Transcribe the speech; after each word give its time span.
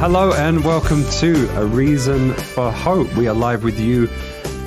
hello 0.00 0.32
and 0.32 0.64
welcome 0.64 1.04
to 1.10 1.46
A 1.58 1.66
Reason 1.66 2.32
for 2.32 2.72
Hope. 2.72 3.14
We 3.16 3.28
are 3.28 3.34
live 3.34 3.64
with 3.64 3.78
you 3.78 4.06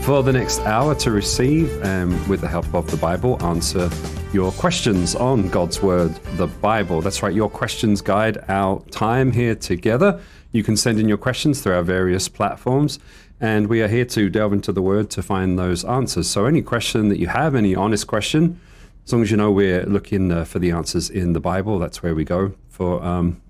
for 0.04 0.22
the 0.22 0.32
next 0.32 0.60
hour 0.60 0.94
to 0.94 1.10
receive 1.10 1.82
and, 1.82 2.28
with 2.28 2.42
the 2.42 2.48
help 2.48 2.72
of 2.76 2.86
the 2.92 2.98
Bible, 2.98 3.44
answer 3.44 3.90
your 4.32 4.52
questions 4.52 5.16
on 5.16 5.50
God's 5.50 5.82
Word, 5.82 6.14
the 6.38 6.46
Bible. 6.46 7.02
That's 7.02 7.24
right, 7.24 7.34
your 7.34 7.50
questions 7.50 8.00
guide 8.00 8.46
our 8.48 8.80
time 8.92 9.32
here 9.32 9.56
together. 9.56 10.22
You 10.52 10.64
can 10.64 10.78
send 10.78 11.00
in 11.00 11.10
your 11.10 11.18
questions 11.18 11.62
through 11.62 11.78
our 11.78 11.84
various 11.84 12.30
platforms, 12.30 13.00
and 13.42 13.66
we 13.66 13.82
are 13.82 13.88
here 13.88 14.06
to 14.06 14.30
delve 14.30 14.54
into 14.54 14.72
the 14.72 14.84
Word 14.84 15.10
to 15.10 15.24
find 15.24 15.58
those 15.58 15.84
answers. 15.84 16.30
So, 16.30 16.46
any 16.46 16.62
question 16.62 17.10
that 17.10 17.18
you 17.18 17.26
have, 17.26 17.56
any 17.56 17.74
honest 17.74 18.06
question, 18.06 18.62
as 19.04 19.12
long 19.12 19.24
as 19.24 19.32
you 19.32 19.38
know 19.38 19.50
we're 19.50 19.84
looking 19.88 20.32
uh, 20.32 20.46
for 20.46 20.60
the 20.60 20.70
answers 20.70 21.10
in 21.10 21.34
the 21.34 21.40
Bible, 21.40 21.80
that's 21.80 22.04
where 22.04 22.14
we 22.14 22.24
go 22.24 22.54
for 22.70 23.04
um, 23.04 23.42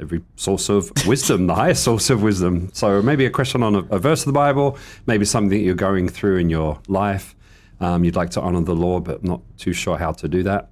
every 0.00 0.22
source 0.36 0.68
of 0.68 0.90
wisdom, 1.06 1.46
the 1.46 1.54
highest 1.54 1.82
source 1.82 2.10
of 2.10 2.22
wisdom. 2.22 2.70
So 2.72 3.02
maybe 3.02 3.26
a 3.26 3.30
question 3.30 3.62
on 3.62 3.74
a, 3.74 3.78
a 3.90 3.98
verse 3.98 4.20
of 4.22 4.26
the 4.26 4.32
Bible, 4.32 4.78
maybe 5.06 5.24
something 5.24 5.50
that 5.50 5.64
you're 5.64 5.74
going 5.74 6.08
through 6.08 6.36
in 6.36 6.50
your 6.50 6.80
life. 6.88 7.34
Um, 7.80 8.04
you'd 8.04 8.16
like 8.16 8.30
to 8.30 8.40
honor 8.40 8.60
the 8.62 8.74
Lord, 8.74 9.04
but 9.04 9.22
not 9.22 9.40
too 9.56 9.72
sure 9.72 9.98
how 9.98 10.12
to 10.12 10.28
do 10.28 10.42
that. 10.42 10.70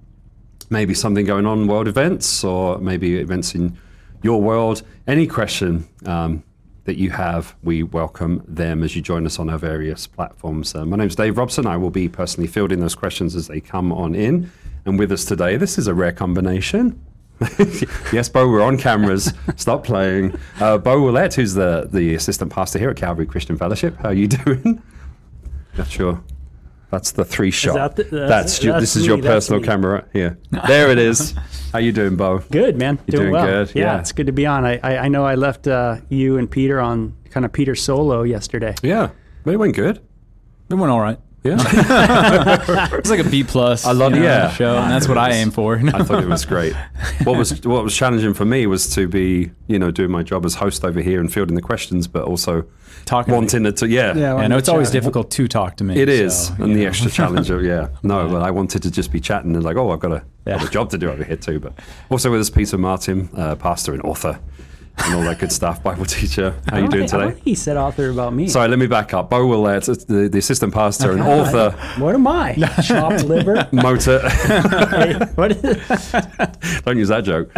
Maybe 0.69 0.93
something 0.93 1.25
going 1.25 1.45
on 1.45 1.67
world 1.67 1.87
events, 1.87 2.43
or 2.43 2.77
maybe 2.79 3.17
events 3.17 3.55
in 3.55 3.77
your 4.23 4.41
world. 4.41 4.83
Any 5.07 5.27
question 5.27 5.87
um, 6.05 6.43
that 6.83 6.97
you 6.97 7.11
have, 7.11 7.55
we 7.63 7.83
welcome 7.83 8.43
them 8.47 8.83
as 8.83 8.95
you 8.95 9.01
join 9.01 9.25
us 9.25 9.39
on 9.39 9.49
our 9.49 9.57
various 9.57 10.07
platforms. 10.07 10.75
Uh, 10.75 10.85
my 10.85 10.97
name's 10.97 11.15
Dave 11.15 11.37
Robson. 11.37 11.65
I 11.65 11.77
will 11.77 11.91
be 11.91 12.09
personally 12.09 12.47
fielding 12.47 12.81
those 12.81 12.95
questions 12.95 13.35
as 13.35 13.47
they 13.47 13.61
come 13.61 13.91
on 13.91 14.15
in. 14.15 14.51
And 14.85 14.99
with 14.99 15.11
us 15.11 15.23
today, 15.25 15.57
this 15.57 15.77
is 15.77 15.87
a 15.87 15.93
rare 15.93 16.13
combination. 16.13 17.01
yes, 18.13 18.29
Bo, 18.29 18.47
we're 18.49 18.61
on 18.63 18.77
cameras. 18.77 19.33
Stop 19.55 19.83
playing. 19.83 20.37
Uh, 20.59 20.77
Bo 20.77 21.01
Willett, 21.01 21.35
who's 21.35 21.53
the, 21.53 21.87
the 21.91 22.15
assistant 22.15 22.51
pastor 22.51 22.79
here 22.79 22.89
at 22.89 22.97
Calvary 22.97 23.25
Christian 23.25 23.57
Fellowship. 23.57 23.95
How 23.97 24.09
are 24.09 24.13
you 24.13 24.27
doing? 24.45 24.81
Not 25.77 25.87
sure. 25.87 26.23
That's 26.89 27.11
the 27.11 27.25
three 27.25 27.51
shot. 27.51 27.95
that 27.95 27.95
the- 27.95 28.03
that's, 28.03 28.29
that's- 28.29 28.63
you, 28.63 28.71
that's 28.71 28.81
this 28.81 28.95
is 28.95 29.03
me, 29.03 29.07
your 29.15 29.17
personal 29.21 29.59
me. 29.61 29.67
camera 29.67 30.05
here. 30.13 30.37
There 30.67 30.89
it 30.89 30.97
is. 30.97 31.35
How 31.73 31.79
you 31.79 31.91
doing, 31.91 32.15
Bo? 32.15 32.39
Good, 32.49 32.77
man. 32.77 32.97
You're 33.07 33.21
doing 33.21 33.33
well. 33.33 33.45
good, 33.45 33.75
Yeah, 33.75 33.83
yeah. 33.95 33.99
it's 33.99 34.13
good 34.13 34.27
to 34.27 34.31
be 34.31 34.45
on. 34.45 34.65
I, 34.65 34.79
I, 34.81 34.97
I 34.99 35.07
know 35.09 35.25
I 35.25 35.35
left 35.35 35.67
uh, 35.67 35.97
you 36.09 36.37
and 36.37 36.49
Peter 36.49 36.79
on 36.79 37.13
kind 37.29 37.45
of 37.45 37.51
Peter 37.51 37.75
solo 37.75 38.23
yesterday. 38.23 38.73
Yeah, 38.81 39.09
but 39.43 39.53
it 39.53 39.57
went 39.57 39.75
good. 39.75 39.97
It 40.69 40.75
went 40.75 40.89
all 40.91 41.01
right. 41.01 41.19
Yeah, 41.43 41.57
It's 42.97 43.09
like 43.09 43.19
a 43.19 43.29
B 43.29 43.43
plus. 43.43 43.85
I 43.85 43.91
love- 43.91 44.13
you 44.13 44.19
know, 44.19 44.25
yeah. 44.25 44.49
show, 44.51 44.77
and 44.77 44.91
that's 44.91 45.07
what 45.07 45.17
I 45.17 45.31
aim 45.31 45.51
for. 45.51 45.77
I 45.77 46.03
thought 46.03 46.23
it 46.23 46.27
was 46.29 46.45
great. 46.45 46.73
What 47.23 47.37
was 47.37 47.61
what 47.65 47.83
was 47.83 47.95
challenging 47.95 48.33
for 48.33 48.45
me 48.45 48.67
was 48.67 48.93
to 48.95 49.07
be, 49.07 49.51
you 49.67 49.79
know, 49.79 49.91
doing 49.91 50.11
my 50.11 50.23
job 50.23 50.45
as 50.45 50.55
host 50.55 50.83
over 50.85 51.01
here 51.01 51.19
and 51.19 51.31
fielding 51.31 51.55
the 51.55 51.61
questions, 51.61 52.07
but 52.07 52.23
also 52.23 52.65
Talking 53.05 53.33
wanting 53.33 53.65
it 53.65 53.77
to, 53.77 53.87
yeah, 53.87 54.15
Yeah, 54.15 54.35
I 54.35 54.47
know 54.47 54.57
it's 54.57 54.67
always 54.69 54.91
difficult 54.91 55.31
to 55.31 55.47
talk 55.47 55.77
to 55.77 55.83
me. 55.83 55.95
It 55.99 56.09
is, 56.09 56.47
so, 56.47 56.53
and 56.59 56.69
you 56.69 56.73
the 56.75 56.81
know. 56.83 56.89
extra 56.89 57.09
challenge 57.11 57.49
of 57.49 57.63
yeah. 57.63 57.87
No, 58.03 58.27
but 58.29 58.41
I 58.41 58.51
wanted 58.51 58.83
to 58.83 58.91
just 58.91 59.11
be 59.11 59.19
chatting 59.19 59.55
and 59.55 59.63
like, 59.63 59.77
oh, 59.77 59.91
I've 59.91 59.99
got 59.99 60.11
a, 60.11 60.23
got 60.45 60.63
a 60.67 60.69
job 60.69 60.89
to 60.91 60.97
do 60.97 61.09
over 61.09 61.23
here 61.23 61.37
too. 61.37 61.59
But 61.59 61.73
also 62.09 62.29
with 62.31 62.41
us, 62.41 62.49
Peter 62.49 62.77
Martin, 62.77 63.29
uh, 63.35 63.55
pastor 63.55 63.93
and 63.93 64.01
author, 64.03 64.39
and 64.99 65.13
all 65.15 65.21
that 65.21 65.39
good 65.39 65.51
stuff. 65.51 65.81
Bible 65.83 66.05
teacher. 66.05 66.53
How 66.69 66.77
you 66.79 66.87
doing 66.87 67.07
today? 67.07 67.39
he 67.43 67.55
said 67.55 67.77
author 67.77 68.09
about 68.09 68.33
me. 68.33 68.47
Sorry, 68.47 68.67
let 68.67 68.79
me 68.79 68.87
back 68.87 69.13
up. 69.13 69.29
Bo 69.29 69.45
Willett, 69.47 69.83
the, 69.83 70.29
the 70.31 70.37
assistant 70.37 70.73
pastor 70.73 71.11
and 71.11 71.21
author, 71.23 71.71
What 72.01 72.15
am 72.15 72.27
I? 72.27 72.55
Chopped 72.83 73.23
liver? 73.23 73.67
motor. 73.71 74.19
What 75.35 75.51
is 75.51 75.61
Don't 76.83 76.97
use 76.97 77.09
that 77.09 77.23
joke. 77.23 77.51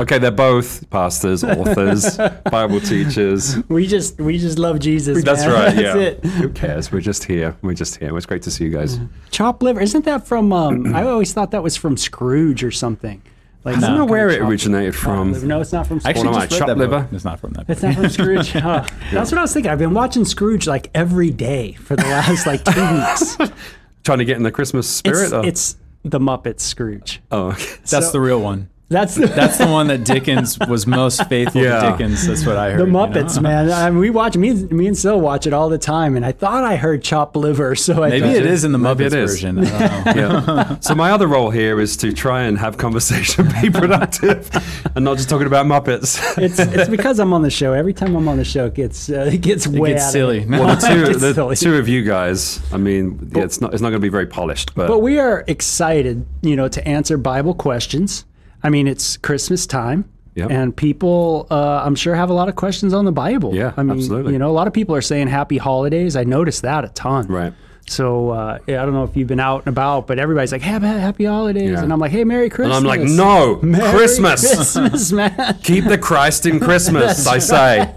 okay, 0.00 0.18
they're 0.18 0.30
both 0.30 0.88
pastors, 0.90 1.42
authors, 1.42 2.18
Bible 2.50 2.80
teachers. 2.80 3.56
we 3.68 3.86
just 3.86 4.20
we 4.20 4.38
just 4.38 4.58
love 4.58 4.78
Jesus. 4.78 5.22
That's 5.24 5.42
man. 5.44 5.52
right. 5.52 5.74
That's 5.74 5.80
yeah. 5.80 5.96
it. 5.96 6.24
Who 6.24 6.48
cares? 6.50 6.92
We're 6.92 7.00
just 7.00 7.24
here. 7.24 7.56
We're 7.62 7.74
just 7.74 7.96
here. 7.96 8.16
It's 8.16 8.26
great 8.26 8.42
to 8.42 8.50
see 8.50 8.64
you 8.64 8.70
guys. 8.70 8.98
Chopped 9.30 9.62
liver. 9.62 9.80
Isn't 9.80 10.04
that 10.04 10.26
from? 10.26 10.52
Um, 10.52 10.94
I 10.94 11.04
always 11.06 11.32
thought 11.32 11.50
that 11.52 11.62
was 11.62 11.76
from 11.76 11.96
Scrooge 11.96 12.62
or 12.62 12.70
something. 12.70 13.22
Like 13.66 13.76
I 13.78 13.80
don't 13.80 13.96
know 13.98 14.04
where 14.06 14.28
it 14.28 14.34
of 14.34 14.38
chopped 14.38 14.50
originated 14.50 14.94
liver. 14.94 14.98
from. 14.98 15.48
No, 15.48 15.60
it's 15.60 15.72
not 15.72 15.86
from. 15.86 16.00
Scrooge. 16.00 16.16
Actually, 16.16 16.28
What 16.28 16.34
am 16.36 16.40
I, 16.42 16.46
just 16.46 16.52
read 16.52 16.58
chopped 16.66 16.68
that 16.68 16.88
book. 16.88 16.90
liver? 17.02 17.08
It's 17.16 17.24
not 17.24 17.40
from 17.40 17.52
that. 17.54 17.64
It's 17.68 17.82
not 17.82 17.94
from 17.96 18.08
Scrooge. 18.08 18.50
Huh. 18.52 18.86
That's 19.12 19.30
what 19.32 19.38
I 19.38 19.42
was 19.42 19.52
thinking. 19.52 19.70
I've 19.72 19.78
been 19.78 19.92
watching 19.94 20.24
Scrooge 20.24 20.66
like 20.66 20.88
every 20.94 21.30
day 21.30 21.72
for 21.72 21.96
the 21.96 22.04
last 22.04 22.46
like 22.46 22.64
two 22.64 22.80
weeks. 22.94 23.36
Trying 24.04 24.18
to 24.18 24.24
get 24.24 24.36
in 24.36 24.44
the 24.44 24.52
Christmas 24.52 24.88
spirit. 24.88 25.24
It's, 25.24 25.32
or- 25.32 25.44
it's 25.46 25.76
the 26.04 26.20
Muppets 26.20 26.60
Scrooge. 26.60 27.20
oh, 27.32 27.48
okay. 27.48 27.64
That's 27.90 28.06
so- 28.06 28.12
the 28.12 28.20
real 28.20 28.40
one. 28.40 28.68
That's 28.88 29.16
the 29.16 29.26
That's 29.26 29.58
the 29.58 29.66
one 29.66 29.88
that 29.88 30.04
Dickens 30.04 30.56
was 30.68 30.86
most 30.86 31.28
faithful 31.28 31.60
Yeah. 31.60 31.80
to 31.80 31.90
Dickens. 31.90 32.24
That's 32.24 32.46
what 32.46 32.56
I 32.56 32.70
heard. 32.70 32.80
The 32.80 32.84
you 32.86 32.92
know? 32.92 32.98
Muppets, 33.08 33.42
man. 33.42 33.72
I 33.72 33.90
mean, 33.90 33.98
we 33.98 34.10
watch 34.10 34.36
me, 34.36 34.50
and- 34.50 34.70
me 34.70 34.86
and 34.86 34.96
Sil 34.96 35.18
watch 35.20 35.44
it 35.44 35.52
all 35.52 35.68
the 35.68 35.76
time, 35.78 36.14
and 36.14 36.24
I 36.24 36.30
thought 36.30 36.62
I 36.62 36.76
heard 36.76 37.02
chopped 37.02 37.34
liver, 37.34 37.74
so 37.74 38.04
I 38.04 38.10
Maybe 38.10 38.28
it 38.28 38.46
is 38.46 38.62
in 38.62 38.70
the 38.70 38.78
Maybe 38.78 39.04
Muppets 39.06 39.10
version. 39.10 39.58
I 39.66 39.88
don't 39.88 40.46
know. 40.46 40.54
yeah. 40.56 40.76
So 40.80 40.94
my 40.94 41.10
other 41.10 41.26
role 41.26 41.50
here 41.50 41.80
is 41.80 41.96
to 41.98 42.12
try 42.12 42.42
and 42.42 42.56
have 42.58 42.78
conversation, 42.78 43.48
be 43.60 43.70
productive, 43.70 44.48
and 44.94 45.04
not 45.04 45.16
just 45.16 45.28
talking 45.28 45.48
about 45.48 45.66
Muppets. 45.66 46.16
It's 46.38 46.60
it's 46.60 46.88
because 46.88 47.18
I'm 47.18 47.32
on 47.32 47.42
the 47.42 47.50
show. 47.50 47.72
Every 47.72 47.92
time 47.92 48.14
I'm 48.14 48.28
on 48.28 48.36
the 48.36 48.44
show, 48.44 48.66
it 48.66 48.74
gets 48.74 49.10
uh, 49.10 49.30
it 49.32 49.40
gets 49.40 49.66
way 49.66 49.94
gets 49.94 50.04
out 50.04 50.12
silly. 50.12 50.42
it. 50.42 50.48
well, 50.48 50.76
the 50.76 50.86
two, 50.86 51.12
the 51.18 51.34
silly. 51.34 51.56
two 51.56 51.74
of 51.76 51.88
you 51.88 52.04
guys. 52.04 52.60
I 52.72 52.76
mean, 52.76 53.32
yeah, 53.34 53.42
it's 53.42 53.60
not 53.60 53.72
it's 53.74 53.82
not 53.82 53.88
going 53.90 54.00
to 54.00 54.06
be 54.06 54.10
very 54.10 54.26
polished, 54.26 54.76
but, 54.76 54.86
But 54.86 55.00
we 55.00 55.18
are 55.18 55.42
excited, 55.48 56.24
you 56.42 56.54
know, 56.54 56.68
to 56.68 56.86
answer 56.86 57.18
Bible 57.18 57.52
questions. 57.54 58.24
I 58.66 58.70
mean, 58.70 58.88
it's 58.88 59.16
Christmas 59.16 59.66
time. 59.66 60.10
Yep. 60.34 60.50
And 60.50 60.76
people, 60.76 61.46
uh, 61.50 61.82
I'm 61.84 61.94
sure, 61.94 62.14
have 62.14 62.28
a 62.28 62.34
lot 62.34 62.48
of 62.50 62.56
questions 62.56 62.92
on 62.92 63.04
the 63.06 63.12
Bible. 63.12 63.54
Yeah, 63.54 63.72
I 63.76 63.82
mean, 63.82 63.96
absolutely. 63.96 64.32
You 64.34 64.38
know, 64.38 64.50
a 64.50 64.52
lot 64.60 64.66
of 64.66 64.74
people 64.74 64.94
are 64.94 65.00
saying 65.00 65.28
Happy 65.28 65.56
Holidays. 65.56 66.14
I 66.16 66.24
noticed 66.24 66.62
that 66.62 66.84
a 66.84 66.88
ton. 66.88 67.26
right. 67.28 67.52
So 67.88 68.30
uh, 68.30 68.58
yeah, 68.66 68.82
I 68.82 68.84
don't 68.84 68.94
know 68.94 69.04
if 69.04 69.16
you've 69.16 69.28
been 69.28 69.38
out 69.38 69.60
and 69.60 69.68
about, 69.68 70.08
but 70.08 70.18
everybody's 70.18 70.50
like, 70.50 70.60
"Happy, 70.60 70.86
happy 70.86 71.24
holidays," 71.24 71.70
Yeah. 71.70 71.84
and 71.84 71.92
I'm 71.92 72.00
like, 72.00 72.10
"Hey, 72.10 72.24
Merry 72.24 72.50
Christmas!" 72.50 72.78
And 72.78 72.86
Christmas!" 72.86 73.12
I'm 73.20 73.26
like, 73.26 73.62
no, 73.62 73.62
Merry 73.62 73.90
Christmas. 73.96 74.40
Christmas, 74.56 75.12
man. 75.12 75.58
Keep 75.62 75.84
the 75.84 75.96
Christ 75.96 76.46
in 76.46 76.58
Christmas, 76.58 77.26
I 77.36 77.38
say. 77.38 77.94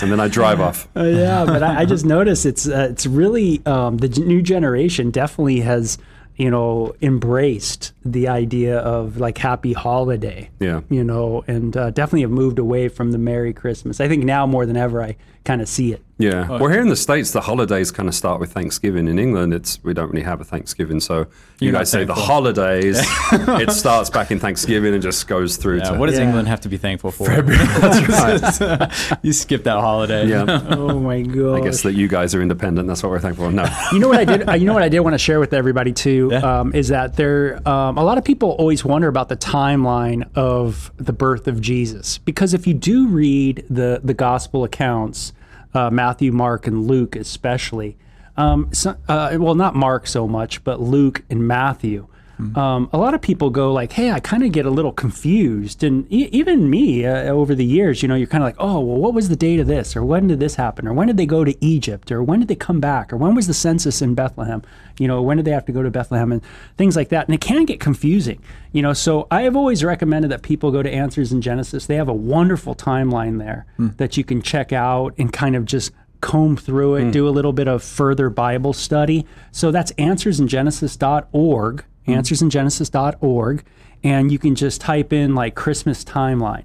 And 0.00 0.10
then 0.10 0.20
I 0.20 0.28
drive 0.28 0.58
off. 0.60 0.88
Uh, 0.96 1.02
yeah, 1.04 1.44
but 1.44 1.62
I, 1.62 1.80
I 1.80 1.84
just 1.84 2.06
noticed 2.06 2.46
it's 2.46 2.66
uh, 2.66 2.88
it's 2.90 3.06
really 3.06 3.60
um, 3.66 3.98
the 3.98 4.08
new 4.08 4.40
generation 4.40 5.10
definitely 5.10 5.60
has 5.60 5.98
you 6.36 6.50
know 6.50 6.94
embraced 7.02 7.92
the 8.04 8.28
idea 8.28 8.78
of 8.78 9.18
like 9.18 9.36
happy 9.38 9.72
holiday. 9.72 10.50
Yeah. 10.58 10.80
You 10.88 11.04
know, 11.04 11.44
and 11.46 11.76
uh, 11.76 11.90
definitely 11.90 12.22
have 12.22 12.30
moved 12.30 12.58
away 12.58 12.88
from 12.88 13.12
the 13.12 13.18
Merry 13.18 13.52
Christmas. 13.52 14.00
I 14.00 14.08
think 14.08 14.24
now 14.24 14.46
more 14.46 14.64
than 14.66 14.76
ever, 14.76 15.02
I 15.02 15.16
kind 15.44 15.60
of 15.62 15.68
see 15.68 15.92
it. 15.92 16.02
Yeah. 16.18 16.46
Well, 16.48 16.68
here 16.68 16.82
in 16.82 16.88
the 16.88 16.96
States, 16.96 17.30
the 17.30 17.40
holidays 17.40 17.90
kind 17.90 18.06
of 18.06 18.14
start 18.14 18.40
with 18.40 18.52
Thanksgiving. 18.52 19.08
In 19.08 19.18
England, 19.18 19.54
it's 19.54 19.82
we 19.82 19.94
don't 19.94 20.10
really 20.10 20.22
have 20.24 20.38
a 20.38 20.44
Thanksgiving. 20.44 21.00
So 21.00 21.20
you 21.60 21.68
You're 21.68 21.72
guys 21.72 21.90
say 21.90 22.00
the 22.04 22.08
thankful. 22.14 22.26
holidays, 22.26 22.98
it 23.32 23.70
starts 23.72 24.10
back 24.10 24.30
in 24.30 24.38
Thanksgiving 24.38 24.92
and 24.92 25.02
just 25.02 25.26
goes 25.28 25.56
through 25.56 25.78
Yeah, 25.78 25.92
to. 25.92 25.98
what 25.98 26.10
does 26.10 26.18
Yeah. 26.18 26.26
England 26.26 26.48
have 26.48 26.60
to 26.62 26.68
be 26.68 26.76
thankful 26.76 27.10
for? 27.10 27.24
That's 27.42 28.60
right. 28.60 29.18
you 29.22 29.32
skip 29.32 29.64
that 29.64 29.80
holiday. 29.80 30.26
Yeah. 30.26 30.44
Oh 30.70 30.98
my 31.00 31.22
god! 31.22 31.54
I 31.60 31.64
guess 31.64 31.82
that 31.82 31.94
you 31.94 32.06
guys 32.06 32.34
are 32.34 32.42
independent. 32.42 32.86
That's 32.88 33.02
what 33.02 33.08
we're 33.10 33.18
thankful 33.20 33.46
for. 33.46 33.52
No. 33.52 33.64
you 33.92 33.98
know 33.98 34.08
what 34.08 34.18
I 34.18 34.24
did? 34.26 34.46
Uh, 34.48 34.52
you 34.54 34.66
know 34.66 34.74
what 34.74 34.82
I 34.82 34.90
did 34.90 35.00
want 35.00 35.14
to 35.14 35.18
share 35.18 35.40
with 35.40 35.54
everybody 35.54 35.92
too 35.94 36.28
Yeah. 36.32 36.60
um, 36.60 36.74
is 36.74 36.88
that 36.88 37.16
there 37.16 37.66
um, 37.66 37.89
a 37.96 38.04
lot 38.04 38.18
of 38.18 38.24
people 38.24 38.50
always 38.50 38.84
wonder 38.84 39.08
about 39.08 39.28
the 39.28 39.36
timeline 39.36 40.28
of 40.34 40.92
the 40.96 41.12
birth 41.12 41.46
of 41.48 41.60
Jesus 41.60 42.18
because 42.18 42.54
if 42.54 42.66
you 42.66 42.74
do 42.74 43.08
read 43.08 43.64
the 43.70 44.00
the 44.02 44.14
gospel 44.14 44.64
accounts, 44.64 45.32
uh, 45.74 45.90
Matthew, 45.90 46.32
Mark, 46.32 46.66
and 46.66 46.86
Luke 46.86 47.16
especially, 47.16 47.96
um, 48.36 48.72
so, 48.72 48.96
uh, 49.08 49.36
well 49.38 49.54
not 49.54 49.74
Mark 49.74 50.06
so 50.06 50.26
much, 50.26 50.64
but 50.64 50.80
Luke 50.80 51.22
and 51.30 51.46
Matthew. 51.46 52.06
Um, 52.40 52.88
a 52.92 52.98
lot 52.98 53.14
of 53.14 53.20
people 53.20 53.50
go 53.50 53.72
like, 53.72 53.92
"Hey, 53.92 54.10
I 54.10 54.20
kind 54.20 54.42
of 54.42 54.52
get 54.52 54.66
a 54.66 54.70
little 54.70 54.92
confused," 54.92 55.84
and 55.84 56.06
e- 56.10 56.28
even 56.32 56.70
me 56.70 57.04
uh, 57.04 57.24
over 57.24 57.54
the 57.54 57.64
years, 57.64 58.02
you 58.02 58.08
know, 58.08 58.14
you're 58.14 58.26
kind 58.26 58.42
of 58.42 58.48
like, 58.48 58.56
"Oh, 58.58 58.80
well, 58.80 58.96
what 58.96 59.14
was 59.14 59.28
the 59.28 59.36
date 59.36 59.60
of 59.60 59.66
this, 59.66 59.94
or 59.94 60.04
when 60.04 60.26
did 60.28 60.40
this 60.40 60.54
happen, 60.54 60.88
or 60.88 60.92
when 60.92 61.06
did 61.06 61.16
they 61.16 61.26
go 61.26 61.44
to 61.44 61.54
Egypt, 61.64 62.10
or 62.10 62.22
when 62.22 62.38
did 62.40 62.48
they 62.48 62.54
come 62.54 62.80
back, 62.80 63.12
or 63.12 63.16
when 63.16 63.34
was 63.34 63.46
the 63.46 63.54
census 63.54 64.00
in 64.00 64.14
Bethlehem? 64.14 64.62
You 64.98 65.08
know, 65.08 65.20
when 65.22 65.36
did 65.36 65.46
they 65.46 65.50
have 65.52 65.66
to 65.66 65.72
go 65.72 65.82
to 65.82 65.90
Bethlehem, 65.90 66.32
and 66.32 66.42
things 66.76 66.96
like 66.96 67.10
that." 67.10 67.26
And 67.26 67.34
it 67.34 67.40
can 67.40 67.64
get 67.66 67.78
confusing, 67.78 68.42
you 68.72 68.82
know. 68.82 68.92
So 68.92 69.26
I 69.30 69.42
have 69.42 69.56
always 69.56 69.84
recommended 69.84 70.30
that 70.30 70.42
people 70.42 70.70
go 70.70 70.82
to 70.82 70.90
Answers 70.90 71.32
in 71.32 71.42
Genesis. 71.42 71.86
They 71.86 71.96
have 71.96 72.08
a 72.08 72.14
wonderful 72.14 72.74
timeline 72.74 73.38
there 73.38 73.66
that 73.98 74.16
you 74.16 74.24
can 74.24 74.40
check 74.42 74.72
out 74.72 75.14
and 75.18 75.32
kind 75.32 75.56
of 75.56 75.64
just 75.64 75.92
comb 76.20 76.56
through 76.56 76.96
it, 76.96 77.04
hmm. 77.04 77.10
do 77.10 77.28
a 77.28 77.30
little 77.30 77.52
bit 77.52 77.68
of 77.68 77.82
further 77.82 78.30
Bible 78.30 78.72
study. 78.72 79.26
So 79.52 79.70
that's 79.70 79.92
answersingenesis.org, 79.92 81.84
hmm. 82.06 82.12
answersingenesis.org, 82.12 83.64
and 84.02 84.32
you 84.32 84.38
can 84.38 84.54
just 84.54 84.80
type 84.80 85.12
in 85.12 85.34
like 85.34 85.54
Christmas 85.54 86.04
timeline. 86.04 86.64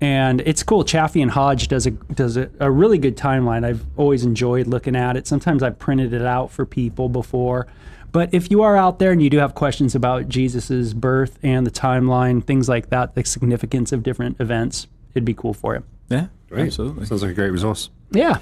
And 0.00 0.40
it's 0.42 0.62
cool. 0.62 0.84
Chaffey 0.84 1.20
and 1.22 1.30
Hodge 1.30 1.66
does 1.66 1.84
a 1.86 1.90
does 1.90 2.36
a, 2.36 2.48
a 2.60 2.70
really 2.70 2.98
good 2.98 3.16
timeline. 3.16 3.64
I've 3.64 3.84
always 3.96 4.24
enjoyed 4.24 4.68
looking 4.68 4.94
at 4.94 5.16
it. 5.16 5.26
Sometimes 5.26 5.60
I've 5.60 5.78
printed 5.78 6.12
it 6.12 6.22
out 6.22 6.52
for 6.52 6.64
people 6.64 7.08
before, 7.08 7.66
But 8.12 8.32
if 8.32 8.50
you 8.50 8.62
are 8.62 8.76
out 8.76 9.00
there 9.00 9.10
and 9.12 9.20
you 9.20 9.28
do 9.28 9.38
have 9.38 9.54
questions 9.54 9.94
about 9.94 10.28
Jesus's 10.28 10.94
birth 10.94 11.38
and 11.42 11.66
the 11.66 11.70
timeline, 11.70 12.44
things 12.44 12.68
like 12.68 12.90
that, 12.90 13.14
the 13.14 13.24
significance 13.24 13.92
of 13.92 14.02
different 14.02 14.40
events, 14.40 14.86
it'd 15.14 15.24
be 15.24 15.34
cool 15.34 15.52
for 15.52 15.74
you. 15.74 15.82
Yeah, 16.08 16.26
Great. 16.48 16.66
absolutely. 16.66 17.04
Sounds 17.06 17.22
like 17.22 17.32
a 17.32 17.34
great 17.34 17.50
resource. 17.50 17.90
Yeah. 18.12 18.38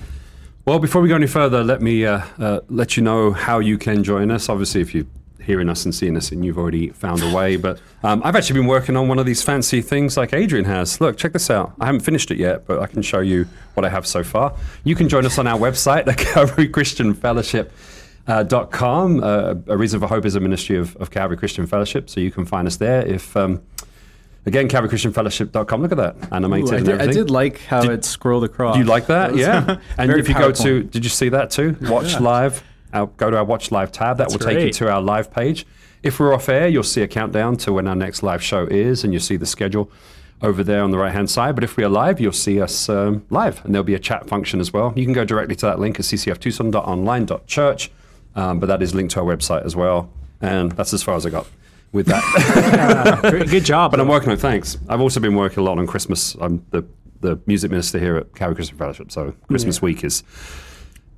Well, 0.67 0.81
before 0.81 1.01
we 1.01 1.09
go 1.09 1.15
any 1.15 1.29
further, 1.29 1.63
let 1.63 1.81
me 1.81 2.05
uh, 2.05 2.25
uh, 2.41 2.59
let 2.69 2.97
you 2.97 3.03
know 3.05 3.31
how 3.31 3.61
you 3.61 3.79
can 3.79 4.03
join 4.03 4.33
us. 4.33 4.49
Obviously, 4.49 4.81
if 4.81 4.97
you're 4.97 5.07
hearing 5.41 5.69
us 5.69 5.85
and 5.85 5.95
seeing 5.95 6.17
us, 6.17 6.33
and 6.33 6.45
you've 6.45 6.59
already 6.59 6.89
found 6.89 7.23
a 7.23 7.33
way. 7.33 7.55
But 7.57 7.81
um, 8.03 8.21
I've 8.25 8.35
actually 8.35 8.59
been 8.59 8.67
working 8.67 8.97
on 8.97 9.07
one 9.07 9.21
of 9.21 9.27
these 9.27 9.45
fancy 9.45 9.81
things 9.81 10.17
like 10.17 10.33
Adrian 10.33 10.65
has. 10.65 11.01
Look, 11.01 11.19
check 11.19 11.35
this 11.35 11.51
out. 11.51 11.73
I 11.79 11.87
haven't 11.87 12.01
finished 12.01 12.33
it 12.33 12.39
yet, 12.39 12.67
but 12.67 12.81
I 12.81 12.89
can 12.89 13.01
show 13.03 13.21
you 13.21 13.47
what 13.75 13.87
I 13.87 13.91
have 13.91 14.09
so 14.09 14.25
far. 14.25 14.57
You 14.83 14.97
can 14.97 15.09
join 15.09 15.25
us 15.25 15.39
on 15.39 15.47
our 15.47 15.57
website, 15.57 16.05
the 16.05 16.15
Calvary 16.15 16.67
Christian 16.67 17.15
Fellowship. 17.15 17.73
Uh, 18.27 18.43
dot 18.43 18.73
com. 18.73 19.23
Uh, 19.23 19.55
a 19.69 19.77
Reason 19.77 20.01
for 20.01 20.09
Hope 20.09 20.25
is 20.25 20.35
a 20.35 20.41
ministry 20.41 20.77
of, 20.77 20.97
of 20.97 21.13
Calvary 21.13 21.37
Christian 21.37 21.69
Fellowship, 21.69 22.11
so 22.11 22.19
you 22.19 22.33
can 22.33 22.45
find 22.45 22.67
us 22.67 22.77
there. 22.79 23.07
If 23.07 23.37
um, 23.37 23.63
again, 24.47 24.69
CalvaryChristianFellowship.com. 24.69 25.83
Look 25.83 25.93
at 25.93 25.99
that 25.99 26.33
animated 26.33 26.73
Ooh, 26.73 26.77
I, 26.77 26.81
did, 26.81 27.01
I 27.03 27.07
did 27.07 27.31
like 27.31 27.61
how 27.61 27.83
it 27.83 28.05
scrolled 28.05 28.45
across. 28.45 28.75
Do 28.75 28.81
you 28.81 28.87
like 28.87 29.07
that? 29.07 29.33
was 29.33 29.41
Yeah. 29.41 29.79
and 29.99 30.11
if 30.13 30.29
you 30.29 30.35
go 30.35 30.53
to, 30.53 30.83
did 30.83 31.05
you 31.05 31.11
see 31.11 31.29
that 31.31 31.51
too? 31.51 31.77
Watch 31.83 32.13
Yeah. 32.13 32.19
live. 32.21 32.65
Our, 32.93 33.07
go 33.09 33.31
to 33.31 33.37
our 33.37 33.45
watch 33.45 33.71
live 33.73 33.93
tab. 33.93 34.17
That 34.17 34.29
That's 34.31 34.35
will 34.35 34.47
take 34.47 34.61
you 34.61 34.73
to 34.73 34.91
our 34.91 35.03
live 35.03 35.31
page. 35.31 35.67
If 36.03 36.21
we're 36.21 36.33
off 36.33 36.49
air, 36.49 36.69
you'll 36.69 36.85
see 36.85 37.03
a 37.03 37.09
countdown 37.09 37.57
to 37.59 37.73
when 37.73 37.89
our 37.89 37.97
next 37.97 38.23
live 38.23 38.43
show 38.43 38.65
is, 38.67 39.03
and 39.03 39.13
you'll 39.13 39.21
see 39.21 39.37
the 39.37 39.47
schedule 39.47 39.91
over 40.43 40.63
there 40.63 40.83
on 40.83 40.91
the 40.91 40.99
right 40.99 41.13
hand 41.13 41.29
side. 41.31 41.55
But 41.55 41.65
if 41.65 41.77
we 41.77 41.85
are 41.85 41.89
live, 41.89 42.21
you'll 42.21 42.33
see 42.33 42.61
us 42.61 42.89
um, 42.89 43.25
live, 43.31 43.65
and 43.65 43.75
there'll 43.75 43.85
be 43.85 43.95
a 43.95 43.99
chat 43.99 44.29
function 44.29 44.61
as 44.61 44.73
well. 44.73 44.93
You 44.95 45.05
can 45.05 45.15
go 45.15 45.25
directly 45.25 45.57
to 45.57 45.67
that 45.67 45.81
link 45.81 45.99
at 45.99 46.05
ccftucson.online.church, 46.05 47.91
um, 48.37 48.61
but 48.61 48.67
that 48.67 48.83
is 48.83 48.95
linked 48.95 49.15
to 49.15 49.21
our 49.21 49.27
website 49.27 49.65
as 49.65 49.75
well. 49.75 50.11
And 50.41 50.73
that's 50.73 50.93
as 50.93 51.03
far 51.03 51.17
as 51.17 51.27
I 51.27 51.31
got 51.31 51.47
with 51.93 52.07
that. 52.07 53.19
Great- 53.31 53.49
Good 53.49 53.65
job. 53.65 53.91
But 53.91 54.01
I'm 54.01 54.09
working 54.09 54.31
on 54.31 54.37
thanks. 54.37 54.77
I've 54.89 55.01
also 55.01 55.21
been 55.21 55.35
working 55.35 55.61
a 55.61 55.63
lot 55.63 55.79
on 55.79 55.87
Christmas. 55.87 56.35
I'm 56.41 56.65
the 56.71 56.85
the 57.21 57.41
music 57.47 57.71
minister 57.71 57.99
here 57.99 58.17
at 58.17 58.35
Calvary 58.35 58.57
Christian 58.57 58.77
Fellowship, 58.77 59.11
so 59.11 59.33
Christmas 59.49 59.81
week 59.81 60.05
is, 60.05 60.23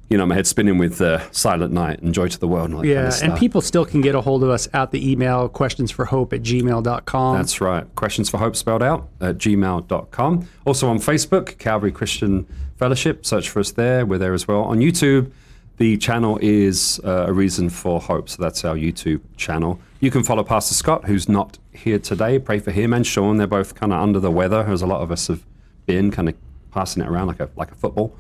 you 0.09 0.17
know, 0.17 0.25
my 0.25 0.35
head 0.37 0.47
spinning 0.47 0.79
with 0.79 1.01
uh, 1.01 1.29
Silent 1.33 1.73
Night 1.75 2.01
and 2.01 2.15
Joy 2.15 2.29
to 2.29 2.39
the 2.39 2.47
World 2.47 2.71
and 2.71 2.85
yeah, 2.85 3.11
kind 3.11 3.15
of 3.15 3.23
and 3.31 3.37
people 3.39 3.61
still 3.61 3.85
can 3.85 4.01
get 4.01 4.15
a 4.15 4.21
hold 4.21 4.45
of 4.45 4.49
us 4.49 4.69
at 4.73 4.93
the 4.93 5.11
email 5.11 5.49
questionsforhope 5.49 6.33
at 6.33 6.43
gmail.com. 6.43 7.37
That's 7.37 7.61
right. 7.61 7.93
Questions 7.97 8.31
for 8.31 8.39
Hope 8.39 8.55
spelled 8.55 8.83
out 8.83 9.09
at 9.21 9.39
gmail.com. 9.39 10.49
Also 10.65 10.89
on 10.89 10.99
Facebook, 10.99 11.59
Calvary 11.59 11.91
Christian 11.93 12.47
Fellowship. 12.77 13.27
Search 13.27 13.51
for 13.51 13.59
us 13.61 13.73
there. 13.73 14.07
We're 14.07 14.19
there 14.19 14.35
as 14.35 14.47
well. 14.47 14.63
On 14.63 14.79
YouTube, 14.79 15.33
the 15.79 15.97
channel 15.97 16.39
is 16.41 17.01
uh, 17.05 17.27
A 17.27 17.33
Reason 17.33 17.69
for 17.71 18.01
Hope. 18.01 18.29
So 18.29 18.41
that's 18.41 18.65
our 18.65 18.77
YouTube 18.77 19.21
channel. 19.37 19.81
You 20.01 20.11
can 20.11 20.23
follow 20.23 20.45
Pastor 20.45 20.75
Scott, 20.75 21.07
who's 21.07 21.29
not 21.29 21.59
here 21.73 21.99
today. 21.99 22.39
Pray 22.39 22.61
for 22.61 22.71
him 22.71 22.93
and 22.93 23.05
Sean. 23.07 23.37
They're 23.37 23.47
both 23.49 23.75
kind 23.75 23.93
of 23.93 24.01
under 24.01 24.21
the 24.21 24.31
weather, 24.31 24.65
as 24.69 24.81
a 24.81 24.87
lot 24.87 25.01
of 25.01 25.11
us 25.11 25.27
have 25.27 25.45
been, 25.87 26.11
kind 26.13 26.29
of 26.29 26.37
passing 26.71 27.03
it 27.03 27.09
around 27.09 27.27
like 27.27 27.41
a, 27.41 27.49
like 27.57 27.73
a 27.73 27.75
football. 27.75 28.15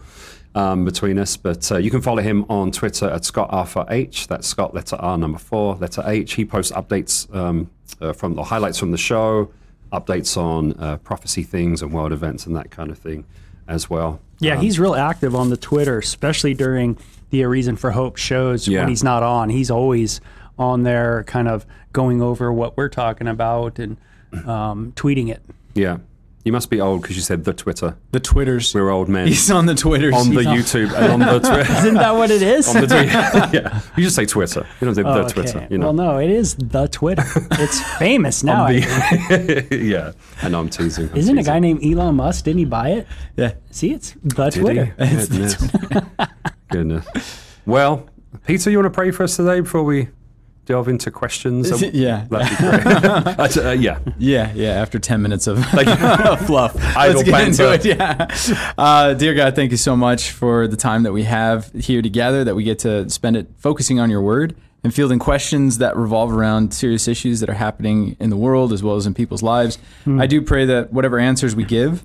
Um, 0.54 0.84
between 0.84 1.19
us, 1.19 1.36
but 1.36 1.70
uh, 1.70 1.76
you 1.76 1.90
can 1.90 2.00
follow 2.00 2.22
him 2.22 2.44
on 2.48 2.72
Twitter 2.72 3.08
at 3.08 3.25
Scott 3.25 3.48
Arthur 3.52 3.84
H. 3.90 4.26
That's 4.26 4.46
Scott 4.48 4.75
letter 4.75 4.96
R 4.96 5.16
number 5.16 5.38
four 5.38 5.76
letter 5.76 6.02
H. 6.04 6.32
He 6.32 6.44
posts 6.44 6.72
updates 6.72 7.32
um, 7.36 7.70
uh, 8.00 8.12
from 8.14 8.34
the 8.34 8.42
highlights 8.42 8.78
from 8.78 8.90
the 8.90 8.96
show, 8.98 9.52
updates 9.92 10.36
on 10.38 10.72
uh, 10.80 10.96
prophecy 10.96 11.42
things 11.44 11.80
and 11.82 11.92
world 11.92 12.12
events 12.12 12.46
and 12.46 12.56
that 12.56 12.70
kind 12.70 12.90
of 12.90 12.98
thing 12.98 13.25
as 13.69 13.88
well. 13.90 14.20
Yeah, 14.40 14.54
Um, 14.54 14.62
he's 14.62 14.80
real 14.80 14.94
active 14.96 15.34
on 15.36 15.50
the 15.50 15.56
Twitter, 15.58 15.98
especially 15.98 16.54
during 16.54 16.96
the 17.30 17.42
A 17.42 17.48
Reason 17.48 17.76
for 17.76 17.90
Hope 17.92 18.16
shows 18.16 18.66
Yeah. 18.66 18.80
when 18.80 18.88
he's 18.88 19.04
not 19.04 19.22
on. 19.22 19.50
He's 19.50 19.70
always 19.70 20.20
on 20.58 20.82
there, 20.82 21.25
kind 21.25 21.49
of 21.49 21.66
going 21.93 22.20
over 22.22 22.52
what 22.52 22.76
we're 22.76 22.88
talking 22.88 23.26
about 23.28 23.78
and 23.78 23.96
um, 24.46 24.93
tweeting 24.96 25.28
it. 25.31 25.43
yeah. 25.75 25.99
You 26.44 26.52
must 26.52 26.70
be 26.70 26.81
old 26.81 27.02
because 27.02 27.14
you 27.14 27.20
said 27.20 27.44
the 27.44 27.52
Twitter. 27.52 27.99
The 28.12 28.20
Twitters. 28.20 28.72
We're 28.75 28.88
old 28.88 29.10
men 29.10 29.26
He's 29.26 29.50
on 29.50 29.66
the 29.66 29.75
Twitters. 29.75 30.14
on 30.14 30.32
the 30.32 30.44
He's 30.44 30.72
YouTube 30.72 30.94
and 30.94 31.12
on 31.12 31.19
the 31.34 31.40
Twitter. 31.40 31.72
Isn't 31.72 31.94
that 31.94 32.12
what 32.12 32.31
it 32.31 32.40
is? 32.40 32.66
on 32.75 32.81
the 32.82 32.87
Twitter. 32.87 33.05
yeah, 33.52 33.81
you 33.99 34.05
just 34.05 34.16
say 34.16 34.25
Twitter. 34.25 34.66
You 34.81 34.87
don't 34.87 34.94
say 34.94 35.02
the 35.02 35.08
Okay. 35.10 35.32
Twitter. 35.34 35.66
You 35.69 35.76
know. 35.76 35.87
Well, 35.87 35.93
no, 35.94 36.19
it 36.19 36.31
is 36.31 36.55
the 36.55 36.87
Twitter. 36.87 37.25
it's 37.50 37.82
famous 37.99 38.43
now. 38.43 38.64
I 38.64 38.81
think. 38.81 39.69
yeah, 39.72 40.12
I 40.40 40.49
know 40.49 40.61
I'm 40.61 40.70
teasing. 40.70 41.11
I'm 41.11 41.16
Isn't 41.19 41.37
a 41.37 41.43
guy 41.43 41.58
named 41.58 41.84
Elon 41.84 42.14
Musk? 42.14 42.44
Didn't 42.46 42.61
he 42.61 42.64
buy 42.64 42.90
it? 42.93 43.06
Yeah. 43.37 43.52
See, 43.70 43.93
it's 43.93 44.14
the 44.25 44.44
Did 44.44 44.54
he? 44.54 44.61
Twitter. 44.61 44.94
Goodness. 44.96 45.56
Goodness. 46.70 47.06
Well, 47.66 48.08
Peter, 48.46 48.70
you 48.70 48.78
want 48.78 48.87
to 48.87 48.96
pray 48.96 49.11
for 49.11 49.25
us 49.25 49.37
today 49.37 49.61
before 49.61 49.82
we 49.82 50.08
delve 50.68 50.86
into 50.88 51.10
questions? 51.10 51.82
Yeah. 51.82 52.26
That'd 52.28 52.48
be 52.50 52.56
great. 52.56 53.58
Uh, 53.68 53.70
yeah. 53.70 53.98
Yeah, 54.18 54.52
yeah. 54.54 54.72
After 54.72 54.98
ten 54.98 55.22
minutes 55.22 55.46
of 55.46 55.58
Like, 55.72 55.86
fluff, 56.46 56.74
let's 56.96 57.22
get 57.22 57.48
into 57.48 57.72
it. 57.72 57.84
Yeah, 57.84 58.28
uh, 58.76 59.14
dear 59.14 59.34
God, 59.34 59.54
thank 59.56 59.70
you 59.70 59.76
so 59.78 59.96
much 59.96 60.30
for 60.30 60.68
the 60.68 60.76
time 60.76 61.02
that 61.04 61.12
we 61.12 61.22
have 61.24 61.72
here 61.72 62.02
together. 62.02 62.44
That 62.44 62.54
we 62.54 62.62
get 62.62 62.78
to 62.80 63.08
spend 63.08 63.36
it 63.36 63.48
focusing 63.56 63.98
on 63.98 64.10
Your 64.10 64.20
Word 64.20 64.54
and 64.84 64.94
fielding 64.94 65.18
questions 65.18 65.78
that 65.78 65.96
revolve 65.96 66.32
around 66.32 66.72
serious 66.74 67.08
issues 67.08 67.40
that 67.40 67.48
are 67.48 67.54
happening 67.54 68.16
in 68.20 68.30
the 68.30 68.36
world 68.36 68.72
as 68.72 68.82
well 68.82 68.94
as 68.96 69.06
in 69.06 69.14
people's 69.14 69.42
lives. 69.42 69.78
I 70.06 70.26
do 70.26 70.40
pray 70.42 70.66
that 70.66 70.92
whatever 70.92 71.18
answers 71.18 71.56
we 71.56 71.64
give 71.64 72.04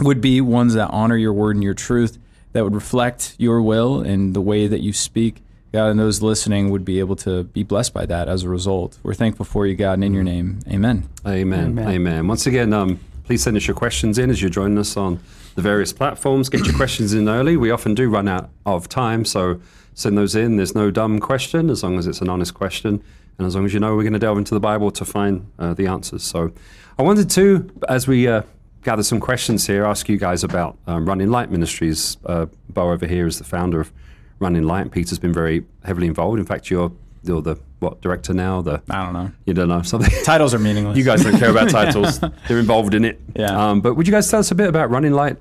would 0.00 0.20
be 0.20 0.40
ones 0.40 0.74
that 0.74 0.88
honor 0.90 1.16
Your 1.16 1.32
Word 1.32 1.56
and 1.56 1.64
Your 1.64 1.74
truth, 1.74 2.18
that 2.52 2.62
would 2.62 2.74
reflect 2.74 3.34
Your 3.38 3.60
will 3.62 4.00
and 4.00 4.34
the 4.34 4.40
way 4.40 4.66
that 4.68 4.80
You 4.80 4.92
speak. 4.92 5.42
God, 5.72 5.88
and 5.88 6.00
those 6.00 6.22
listening 6.22 6.70
would 6.70 6.84
be 6.84 6.98
able 6.98 7.16
to 7.16 7.44
be 7.44 7.62
blessed 7.62 7.92
by 7.92 8.06
that 8.06 8.28
as 8.28 8.42
a 8.42 8.48
result. 8.48 8.98
We're 9.02 9.14
thankful 9.14 9.44
for 9.44 9.66
you, 9.66 9.74
God, 9.74 9.94
and 9.94 10.04
in 10.04 10.14
your 10.14 10.24
name, 10.24 10.60
amen. 10.66 11.08
Amen. 11.26 11.66
Amen. 11.66 11.88
Amen. 11.88 12.26
Once 12.26 12.46
again, 12.46 12.72
um, 12.72 12.98
please 13.24 13.42
send 13.42 13.56
us 13.56 13.66
your 13.66 13.76
questions 13.76 14.18
in 14.18 14.30
as 14.30 14.40
you're 14.40 14.50
joining 14.50 14.78
us 14.78 14.96
on 14.96 15.20
the 15.56 15.62
various 15.62 15.92
platforms. 15.92 16.48
Get 16.48 16.64
your 16.64 16.74
questions 16.76 17.12
in 17.12 17.28
early. 17.28 17.56
We 17.56 17.70
often 17.70 17.94
do 17.94 18.08
run 18.08 18.28
out 18.28 18.48
of 18.64 18.88
time, 18.88 19.26
so 19.26 19.60
send 19.92 20.16
those 20.16 20.34
in. 20.34 20.56
There's 20.56 20.74
no 20.74 20.90
dumb 20.90 21.18
question 21.18 21.68
as 21.68 21.82
long 21.82 21.98
as 21.98 22.06
it's 22.06 22.22
an 22.22 22.30
honest 22.30 22.54
question. 22.54 23.02
And 23.36 23.46
as 23.46 23.54
long 23.54 23.66
as 23.66 23.74
you 23.74 23.80
know 23.80 23.94
we're 23.94 24.02
going 24.02 24.14
to 24.14 24.18
delve 24.18 24.38
into 24.38 24.54
the 24.54 24.60
Bible 24.60 24.90
to 24.92 25.04
find 25.04 25.50
uh, 25.58 25.74
the 25.74 25.86
answers. 25.86 26.22
So 26.22 26.52
I 26.98 27.02
wanted 27.02 27.28
to, 27.30 27.70
as 27.88 28.08
we 28.08 28.26
uh, 28.26 28.42
gather 28.82 29.02
some 29.02 29.20
questions 29.20 29.66
here, 29.66 29.84
ask 29.84 30.08
you 30.08 30.16
guys 30.16 30.42
about 30.42 30.78
um, 30.86 31.06
Running 31.06 31.30
Light 31.30 31.50
Ministries. 31.50 32.16
Uh, 32.24 32.46
Bo 32.70 32.90
over 32.90 33.06
here 33.06 33.26
is 33.26 33.38
the 33.38 33.44
founder 33.44 33.80
of 33.80 33.92
Running 34.40 34.64
Light. 34.64 34.90
Peter's 34.90 35.18
been 35.18 35.32
very 35.32 35.64
heavily 35.84 36.06
involved. 36.06 36.38
In 36.38 36.44
fact, 36.46 36.70
you're, 36.70 36.92
you're 37.24 37.42
the 37.42 37.56
what 37.80 38.00
director 38.00 38.34
now? 38.34 38.60
The 38.62 38.82
I 38.90 39.04
don't 39.04 39.12
know. 39.12 39.30
you 39.46 39.54
don't 39.54 39.68
know 39.68 39.82
something. 39.82 40.10
Titles 40.24 40.54
are 40.54 40.58
meaningless. 40.58 40.96
You 40.98 41.04
guys 41.04 41.22
don't 41.22 41.38
care 41.38 41.50
about 41.50 41.70
titles. 41.80 42.20
They're 42.48 42.58
involved 42.58 42.94
in 42.94 43.04
it. 43.04 43.20
Yeah. 43.36 43.70
Um, 43.70 43.80
but 43.80 43.94
would 43.94 44.06
you 44.06 44.12
guys 44.12 44.28
tell 44.30 44.40
us 44.40 44.50
a 44.50 44.54
bit 44.54 44.68
about 44.68 44.90
Running 44.90 45.12
Light 45.12 45.36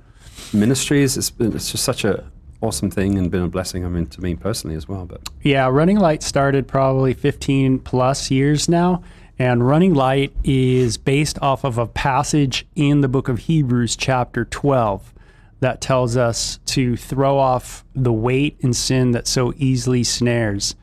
Ministries? 0.54 1.18
It's 1.18 1.30
been, 1.30 1.56
it's 1.56 1.72
just 1.72 1.84
such 1.84 2.04
a 2.04 2.24
awesome 2.62 2.90
thing 2.90 3.18
and 3.18 3.30
been 3.32 3.44
a 3.44 3.48
blessing. 3.48 3.86
I 3.86 3.90
mean, 3.90 4.08
to 4.08 4.22
me 4.22 4.36
personally 4.36 4.76
as 4.76 4.88
well. 4.88 5.06
But 5.06 5.22
Yeah, 5.44 5.68
Running 5.68 6.00
Light 6.00 6.24
started 6.24 6.68
probably 6.68 7.14
15 7.14 7.80
plus 7.80 8.32
years 8.32 8.68
now. 8.70 9.04
And 9.40 9.68
Running 9.68 9.94
Light 9.94 10.34
is 10.44 10.98
based 10.98 11.38
off 11.44 11.64
of 11.64 11.78
a 11.78 11.86
passage 11.86 12.66
in 12.76 13.02
the 13.02 13.08
book 13.08 13.28
of 13.30 13.40
Hebrews, 13.40 13.96
chapter 13.96 14.46
12, 14.46 15.14
that 15.60 15.82
tells 15.82 16.16
us 16.16 16.60
to 16.66 16.96
throw 16.96 17.38
off 17.38 17.84
the 17.96 18.14
weight 18.14 18.58
and 18.62 18.76
sin 18.76 19.12
that 19.12 19.28
so 19.28 19.54
easily 19.58 20.04
snares. 20.04 20.76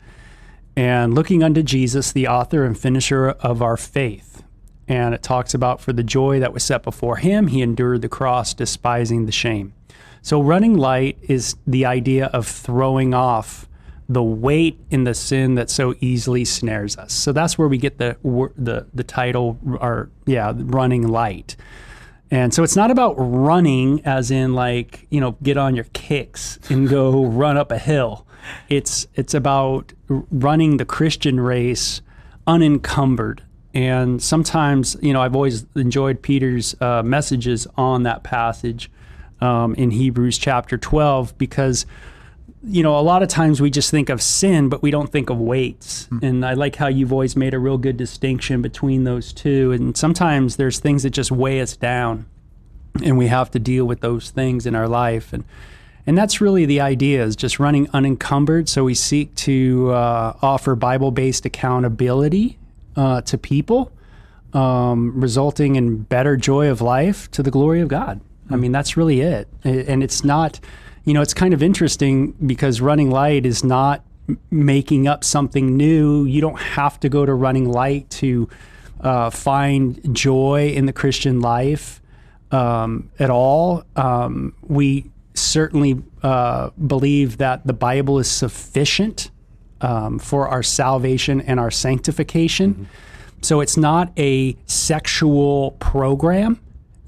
And 0.77 1.15
looking 1.15 1.43
unto 1.43 1.63
Jesus, 1.63 2.11
the 2.13 2.27
author 2.27 2.65
and 2.65 2.79
finisher 2.79 3.31
of 3.31 3.63
our 3.63 3.77
faith. 3.77 4.43
And 4.89 5.15
it 5.15 5.23
talks 5.23 5.55
about 5.55 5.81
for 5.81 5.93
the 5.93 6.03
joy 6.03 6.41
that 6.41 6.53
was 6.53 6.65
set 6.65 6.83
before 6.83 7.17
him, 7.17 7.47
he 7.47 7.63
endured 7.63 8.03
the 8.03 8.09
cross, 8.09 8.53
despising 8.53 9.27
the 9.27 9.33
shame. 9.33 9.73
So, 10.21 10.43
running 10.43 10.77
light 10.77 11.19
is 11.23 11.57
the 11.67 11.87
idea 11.87 12.27
of 12.27 12.47
throwing 12.47 13.15
off 13.15 13.69
the 14.09 14.23
weight 14.23 14.79
in 14.91 15.05
the 15.05 15.15
sin 15.15 15.55
that 15.55 15.71
so 15.71 15.95
easily 16.01 16.45
snares 16.45 16.97
us. 16.97 17.13
So 17.13 17.33
that's 17.33 17.57
where 17.57 17.69
we 17.69 17.79
get 17.79 17.99
the 17.99 18.17
the 18.57 18.87
the 18.93 19.05
title, 19.05 19.59
or 19.81 20.11
yeah, 20.27 20.53
running 20.57 21.09
light. 21.09 21.57
And 22.35 22.53
so 22.53 22.65
it's 22.65 22.75
not 22.75 22.91
about 22.91 23.15
running 23.17 24.05
as 24.05 24.33
in 24.33 24.55
like, 24.55 25.07
you 25.09 25.21
know, 25.21 25.37
get 25.45 25.57
on 25.57 25.77
your 25.77 25.85
kicks 25.93 26.59
and 26.69 26.89
go 26.89 27.25
run 27.27 27.57
up 27.57 27.71
a 27.71 27.79
hill. 27.79 28.27
It's 28.69 29.07
it's 29.15 29.35
about 29.35 29.93
running 30.09 30.79
the 30.79 30.85
Christian 30.85 31.39
race 31.39 32.03
unencumbered. 32.45 33.45
And 33.73 34.21
sometimes, 34.21 34.97
you 35.01 35.13
know, 35.13 35.23
I've 35.23 35.37
always 35.37 35.65
enjoyed 35.77 36.23
Peter's 36.23 36.75
uh, 36.81 37.05
messages 37.05 37.69
on 37.77 38.03
that 38.03 38.25
passage 38.25 38.91
um, 39.41 39.77
in 39.77 39.93
Hebrews 39.93 40.37
chapter 40.37 40.77
12 40.77 41.39
because 41.39 41.87
you 42.67 42.83
know, 42.83 42.99
a 42.99 43.03
lot 43.03 43.23
of 43.23 43.29
times 43.29 43.61
we 43.61 43.71
just 43.71 43.91
think 43.91 44.09
of 44.09 44.21
sin, 44.21 44.69
but 44.69 44.83
we 44.83 44.91
don't 44.91 45.13
think 45.13 45.31
of 45.31 45.39
weights. 45.39 46.09
And 46.23 46.45
I 46.45 46.55
like 46.55 46.77
how 46.77 46.89
you've 46.89 47.13
always 47.13 47.37
made 47.37 47.55
a 47.55 47.59
real 47.59 47.79
good 47.79 47.97
distinction 47.97 48.63
between 48.63 49.05
those 49.05 49.33
two. 49.33 49.73
And 49.73 49.97
sometimes 49.97 50.57
there's 50.57 50.79
things 50.79 51.03
that 51.03 51.11
just 51.11 51.31
weigh 51.31 51.61
us 51.61 51.77
down, 51.77 52.27
and 53.03 53.19
we 53.19 53.27
have 53.27 53.51
to 53.51 53.59
deal 53.59 53.85
with 53.85 54.01
those 54.01 54.31
things 54.31 54.67
in 54.67 54.75
our 54.75 54.89
life. 54.89 55.33
And 55.33 55.45
And 56.07 56.19
that's 56.19 56.41
really 56.41 56.67
the 56.67 56.81
idea 56.81 57.25
is 57.25 57.35
just 57.35 57.59
running 57.59 57.89
unencumbered. 57.93 58.69
So 58.69 58.85
we 58.85 58.95
seek 58.95 59.35
to 59.37 59.91
uh, 59.91 60.37
offer 60.43 60.75
Bible 60.75 61.11
based 61.11 61.47
accountability 61.47 62.59
uh, 62.97 63.23
to 63.23 63.39
people, 63.39 63.91
um, 64.53 65.19
resulting 65.19 65.77
in 65.77 66.03
better 66.03 66.37
joy 66.37 66.71
of 66.71 66.81
life 66.81 67.31
to 67.31 67.43
the 67.43 67.51
glory 67.51 67.81
of 67.81 67.89
God. 67.89 68.21
I 68.51 68.57
mean, 68.57 68.73
that's 68.73 68.97
really 68.97 69.21
it. 69.23 69.49
And 69.65 70.03
it's 70.03 70.23
not, 70.23 70.61
you 71.05 71.15
know, 71.15 71.23
it's 71.23 71.35
kind 71.35 71.55
of 71.55 71.63
interesting 71.63 72.33
because 72.33 72.81
running 72.81 73.11
light 73.11 73.45
is 73.45 73.63
not 73.63 74.05
making 74.51 75.07
up 75.07 75.23
something 75.23 75.77
new. 75.77 76.25
You 76.25 76.41
don't 76.41 76.59
have 76.59 76.99
to 77.01 77.09
go 77.09 77.27
to 77.27 77.35
running 77.35 77.71
light 77.71 78.09
to 78.11 78.49
uh, 79.01 79.31
find 79.31 80.15
joy 80.15 80.73
in 80.75 80.87
the 80.87 80.93
Christian 80.93 81.41
life 81.41 82.01
um, 82.51 83.11
at 83.19 83.31
all. 83.31 83.85
Um, 83.97 84.55
we 84.63 85.11
certainly 85.35 86.03
uh, 86.23 86.71
believe 86.71 87.39
that 87.39 87.67
the 87.67 87.73
Bible 87.73 88.19
is 88.19 88.31
sufficient 88.31 89.31
um, 89.81 90.19
for 90.19 90.49
our 90.49 90.63
salvation 90.63 91.41
and 91.43 91.61
our 91.61 91.71
sanctification. 91.71 92.75
Mm-hmm. 92.75 92.85
So 93.43 93.61
it's 93.61 93.77
not 93.77 94.11
a 94.19 94.57
sexual 94.65 95.73
program, 95.73 96.61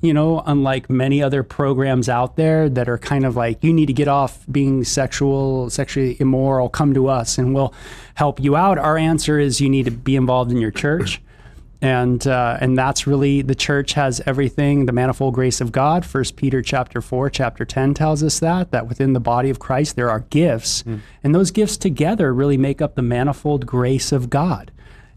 you 0.06 0.14
know, 0.14 0.42
unlike 0.46 0.88
many 0.88 1.22
other 1.22 1.42
programs 1.42 2.08
out 2.08 2.36
there 2.36 2.68
that 2.68 2.88
are 2.88 2.98
kind 2.98 3.26
of 3.26 3.36
like, 3.36 3.62
you 3.62 3.72
need 3.72 3.86
to 3.86 3.92
get 3.92 4.08
off 4.08 4.44
being 4.50 4.84
sexual, 4.84 5.68
sexually 5.68 6.16
immoral, 6.20 6.68
come 6.68 6.94
to 6.94 7.08
us 7.08 7.38
and 7.38 7.54
we'll 7.54 7.75
help 8.14 8.40
you 8.40 8.56
out. 8.56 8.78
Our 8.78 8.96
answer 8.96 9.38
is 9.38 9.60
you 9.60 9.68
need 9.68 9.84
to 9.84 9.90
be 9.90 10.16
involved 10.16 10.50
in 10.50 10.58
your 10.58 10.70
church 10.70 11.20
and 11.82 12.26
uh, 12.26 12.56
and 12.60 12.76
that's 12.76 13.06
really 13.06 13.42
the 13.42 13.54
church 13.54 13.92
has 13.92 14.22
everything 14.26 14.86
the 14.86 14.92
manifold 14.92 15.34
grace 15.34 15.60
of 15.60 15.72
god 15.72 16.06
first 16.06 16.36
peter 16.36 16.62
chapter 16.62 17.02
4 17.02 17.28
chapter 17.28 17.64
10 17.64 17.92
tells 17.94 18.22
us 18.22 18.40
that 18.40 18.70
that 18.70 18.88
within 18.88 19.12
the 19.12 19.20
body 19.20 19.50
of 19.50 19.58
christ 19.58 19.94
there 19.94 20.10
are 20.10 20.20
gifts 20.20 20.82
mm. 20.84 21.00
and 21.22 21.34
those 21.34 21.50
gifts 21.50 21.76
together 21.76 22.32
really 22.32 22.56
make 22.56 22.80
up 22.80 22.94
the 22.94 23.02
manifold 23.02 23.66
grace 23.66 24.10
of 24.10 24.30
god 24.30 24.72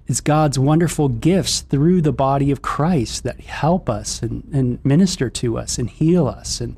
it's 0.10 0.20
god's 0.20 0.60
wonderful 0.60 1.08
gifts 1.08 1.62
through 1.62 2.02
the 2.02 2.12
body 2.12 2.52
of 2.52 2.62
christ 2.62 3.24
that 3.24 3.40
help 3.40 3.90
us 3.90 4.22
and, 4.22 4.44
and 4.52 4.84
minister 4.84 5.30
to 5.30 5.58
us 5.58 5.78
and 5.78 5.90
heal 5.90 6.28
us 6.28 6.60
and 6.60 6.76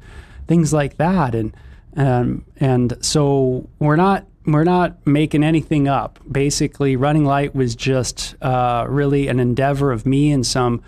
things 0.47 0.71
like 0.71 0.97
that 0.97 1.33
and 1.33 1.55
um, 1.97 2.45
and 2.57 2.97
so 3.01 3.67
we're 3.79 3.97
not 3.97 4.25
we're 4.45 4.63
not 4.63 5.05
making 5.05 5.43
anything 5.43 5.87
up. 5.87 6.19
Basically, 6.29 6.95
Running 6.95 7.25
Light 7.25 7.55
was 7.55 7.75
just 7.75 8.35
uh, 8.41 8.85
really 8.89 9.27
an 9.27 9.39
endeavor 9.39 9.91
of 9.91 10.05
me 10.05 10.31
and 10.31 10.45
some 10.45 10.81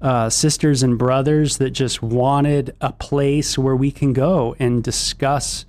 uh, 0.00 0.30
sisters 0.30 0.82
and 0.82 0.98
brothers 0.98 1.58
that 1.58 1.70
just 1.70 2.02
wanted 2.02 2.74
a 2.80 2.92
place 2.92 3.58
where 3.58 3.76
we 3.76 3.90
can 3.90 4.12
go 4.12 4.54
and 4.58 4.82
discuss 4.82 5.66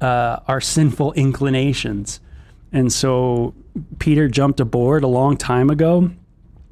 uh, 0.00 0.38
our 0.46 0.60
sinful 0.60 1.12
inclinations. 1.14 2.20
And 2.72 2.92
so 2.92 3.54
Peter 3.98 4.28
jumped 4.28 4.60
aboard 4.60 5.02
a 5.02 5.08
long 5.08 5.36
time 5.36 5.70
ago 5.70 6.10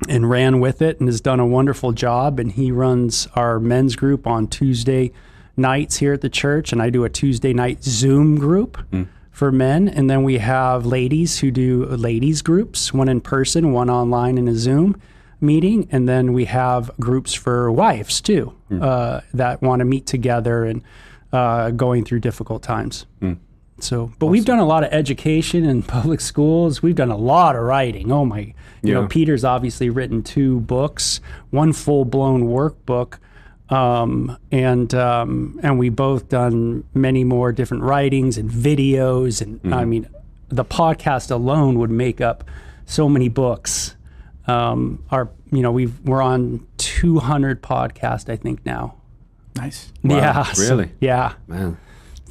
and 0.08 0.28
ran 0.28 0.60
with 0.60 0.82
it 0.82 0.98
and 1.00 1.08
has 1.08 1.20
done 1.20 1.40
a 1.40 1.46
wonderful 1.46 1.92
job. 1.92 2.38
And 2.40 2.52
he 2.52 2.72
runs 2.72 3.28
our 3.34 3.60
men's 3.60 3.96
group 3.96 4.26
on 4.26 4.48
Tuesday 4.48 5.12
nights 5.56 5.98
here 5.98 6.12
at 6.12 6.20
the 6.20 6.30
church, 6.30 6.72
and 6.72 6.80
I 6.80 6.90
do 6.90 7.04
a 7.04 7.10
Tuesday 7.10 7.52
night 7.52 7.84
Zoom 7.84 8.38
group. 8.38 8.78
Mm 8.90 9.08
for 9.32 9.50
men, 9.50 9.88
and 9.88 10.08
then 10.08 10.22
we 10.22 10.38
have 10.38 10.84
ladies 10.84 11.38
who 11.40 11.50
do 11.50 11.86
ladies 11.86 12.42
groups, 12.42 12.92
one 12.92 13.08
in 13.08 13.20
person, 13.20 13.72
one 13.72 13.88
online 13.88 14.36
in 14.36 14.46
a 14.46 14.54
Zoom 14.54 15.00
meeting, 15.40 15.88
and 15.90 16.08
then 16.08 16.32
we 16.32 16.44
have 16.44 16.90
groups 17.00 17.34
for 17.34 17.72
wives 17.72 18.20
too 18.20 18.54
mm. 18.70 18.82
uh, 18.82 19.22
that 19.34 19.60
want 19.62 19.80
to 19.80 19.84
meet 19.84 20.06
together 20.06 20.64
and 20.64 20.82
uh, 21.32 21.70
going 21.70 22.04
through 22.04 22.20
difficult 22.20 22.62
times. 22.62 23.06
Mm. 23.20 23.38
So, 23.82 24.12
but 24.18 24.26
awesome. 24.26 24.32
we've 24.32 24.44
done 24.44 24.58
a 24.58 24.64
lot 24.64 24.84
of 24.84 24.92
education 24.92 25.64
in 25.64 25.82
public 25.82 26.20
schools. 26.20 26.82
We've 26.82 26.94
done 26.94 27.10
a 27.10 27.16
lot 27.16 27.56
of 27.56 27.62
writing. 27.62 28.10
Oh 28.12 28.24
my, 28.24 28.40
you 28.40 28.54
yeah. 28.82 28.94
know, 28.94 29.06
Peter's 29.06 29.44
obviously 29.44 29.90
written 29.90 30.22
two 30.22 30.60
books, 30.60 31.20
one 31.50 31.72
full 31.72 32.04
blown 32.04 32.44
workbook 32.44 33.18
um, 33.72 34.36
and 34.50 34.94
um, 34.94 35.58
and 35.62 35.78
we 35.78 35.88
both 35.88 36.28
done 36.28 36.84
many 36.92 37.24
more 37.24 37.52
different 37.52 37.84
writings 37.84 38.36
and 38.36 38.50
videos, 38.50 39.40
and 39.40 39.62
mm-hmm. 39.62 39.72
I 39.72 39.84
mean, 39.86 40.08
the 40.48 40.64
podcast 40.64 41.30
alone 41.30 41.78
would 41.78 41.90
make 41.90 42.20
up 42.20 42.44
so 42.84 43.08
many 43.08 43.28
books. 43.28 43.96
Um, 44.46 45.02
our, 45.10 45.30
you 45.50 45.62
know, 45.62 45.72
we've 45.72 45.98
we're 46.00 46.20
on 46.20 46.66
200 46.76 47.62
podcast, 47.62 48.28
I 48.28 48.36
think 48.36 48.66
now. 48.66 48.96
Nice. 49.56 49.92
Wow. 50.02 50.16
Yeah. 50.16 50.52
Really? 50.58 50.86
So, 50.86 50.92
yeah. 51.00 51.34
Man. 51.46 51.78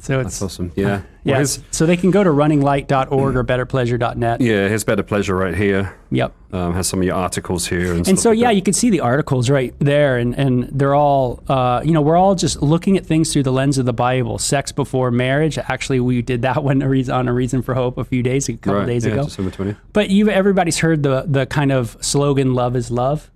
So 0.02 0.18
it's 0.18 0.40
That's 0.40 0.42
awesome. 0.42 0.72
Yeah. 0.74 1.02
Yeah. 1.22 1.36
Well, 1.36 1.46
so 1.70 1.86
they 1.86 1.96
can 1.96 2.10
go 2.10 2.24
to 2.24 2.30
runninglight.org 2.30 3.36
or 3.36 3.44
betterpleasure.net. 3.44 4.40
Yeah, 4.40 4.66
here's 4.66 4.82
Better 4.82 5.04
Pleasure 5.04 5.36
right 5.36 5.54
here. 5.54 5.96
Yep. 6.10 6.34
Um, 6.52 6.74
has 6.74 6.88
some 6.88 6.98
of 6.98 7.06
your 7.06 7.14
articles 7.14 7.68
here. 7.68 7.94
And, 7.94 8.08
and 8.08 8.18
so, 8.18 8.30
like 8.30 8.40
yeah, 8.40 8.48
that. 8.48 8.56
you 8.56 8.62
can 8.62 8.74
see 8.74 8.90
the 8.90 8.98
articles 8.98 9.48
right 9.48 9.72
there. 9.78 10.16
And, 10.18 10.34
and 10.36 10.64
they're 10.72 10.96
all, 10.96 11.44
uh, 11.46 11.82
you 11.84 11.92
know, 11.92 12.00
we're 12.00 12.16
all 12.16 12.34
just 12.34 12.60
looking 12.60 12.96
at 12.96 13.06
things 13.06 13.32
through 13.32 13.44
the 13.44 13.52
lens 13.52 13.78
of 13.78 13.86
the 13.86 13.92
Bible. 13.92 14.38
Sex 14.38 14.72
before 14.72 15.12
marriage. 15.12 15.56
Actually, 15.56 16.00
we 16.00 16.20
did 16.20 16.42
that 16.42 16.64
one 16.64 16.82
on 16.82 17.28
A 17.28 17.32
Reason 17.32 17.62
for 17.62 17.74
Hope 17.74 17.96
a 17.96 18.04
few 18.04 18.24
days, 18.24 18.48
a 18.48 18.54
couple 18.54 18.80
right. 18.80 18.86
days 18.86 19.06
yeah, 19.06 19.12
ago. 19.12 19.24
December 19.26 19.52
20th. 19.52 19.76
But 19.92 20.10
you 20.10 20.30
everybody's 20.30 20.80
heard 20.80 21.04
the, 21.04 21.26
the 21.28 21.46
kind 21.46 21.70
of 21.70 21.96
slogan, 22.00 22.54
love 22.54 22.74
is 22.74 22.90
love. 22.90 23.30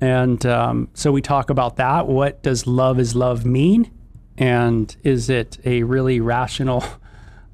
And 0.00 0.46
um, 0.46 0.90
so 0.94 1.10
we 1.10 1.22
talk 1.22 1.50
about 1.50 1.74
that. 1.78 2.06
What 2.06 2.40
does 2.44 2.68
love 2.68 3.00
is 3.00 3.16
love 3.16 3.44
mean? 3.44 3.90
And 4.38 4.94
is 5.02 5.28
it 5.28 5.58
a 5.64 5.82
really 5.82 6.20
rational 6.20 6.84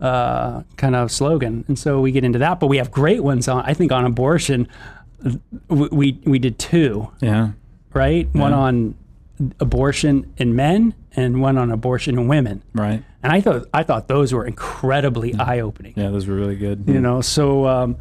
uh, 0.01 0.63
kind 0.77 0.95
of 0.95 1.11
slogan? 1.11 1.65
And 1.67 1.79
so 1.79 2.01
we 2.01 2.13
get 2.13 2.25
into 2.25 2.39
that, 2.39 2.61
but 2.61 2.67
we 2.67 2.77
have 2.77 2.91
great 2.91 3.25
ones 3.25 3.49
on. 3.49 3.65
I 3.65 3.75
think 3.75 3.91
on 3.91 4.05
abortion, 4.05 4.69
we 5.69 6.21
we, 6.25 6.39
did 6.39 6.59
two. 6.59 7.11
Yeah. 7.21 7.53
Right. 7.93 8.29
Yeah. 8.33 8.41
One 8.41 8.53
on 8.53 8.95
abortion 9.59 10.33
in 10.37 10.55
men 10.55 10.95
and 11.17 11.41
one 11.41 11.57
on 11.57 11.71
abortion 11.71 12.19
in 12.19 12.29
women. 12.29 12.63
Right. 12.75 13.03
And 13.23 13.33
I 13.33 13.41
thought 13.41 13.67
I 13.73 13.83
thought 13.83 14.09
those 14.09 14.35
were 14.35 14.45
incredibly 14.45 15.33
mm. 15.33 15.41
eye 15.41 15.61
opening. 15.61 15.95
Yeah, 15.97 16.11
those 16.11 16.27
were 16.27 16.35
really 16.35 16.57
good. 16.57 16.85
You 16.87 17.01
know, 17.01 17.21
so. 17.21 17.67
Um, 17.67 17.97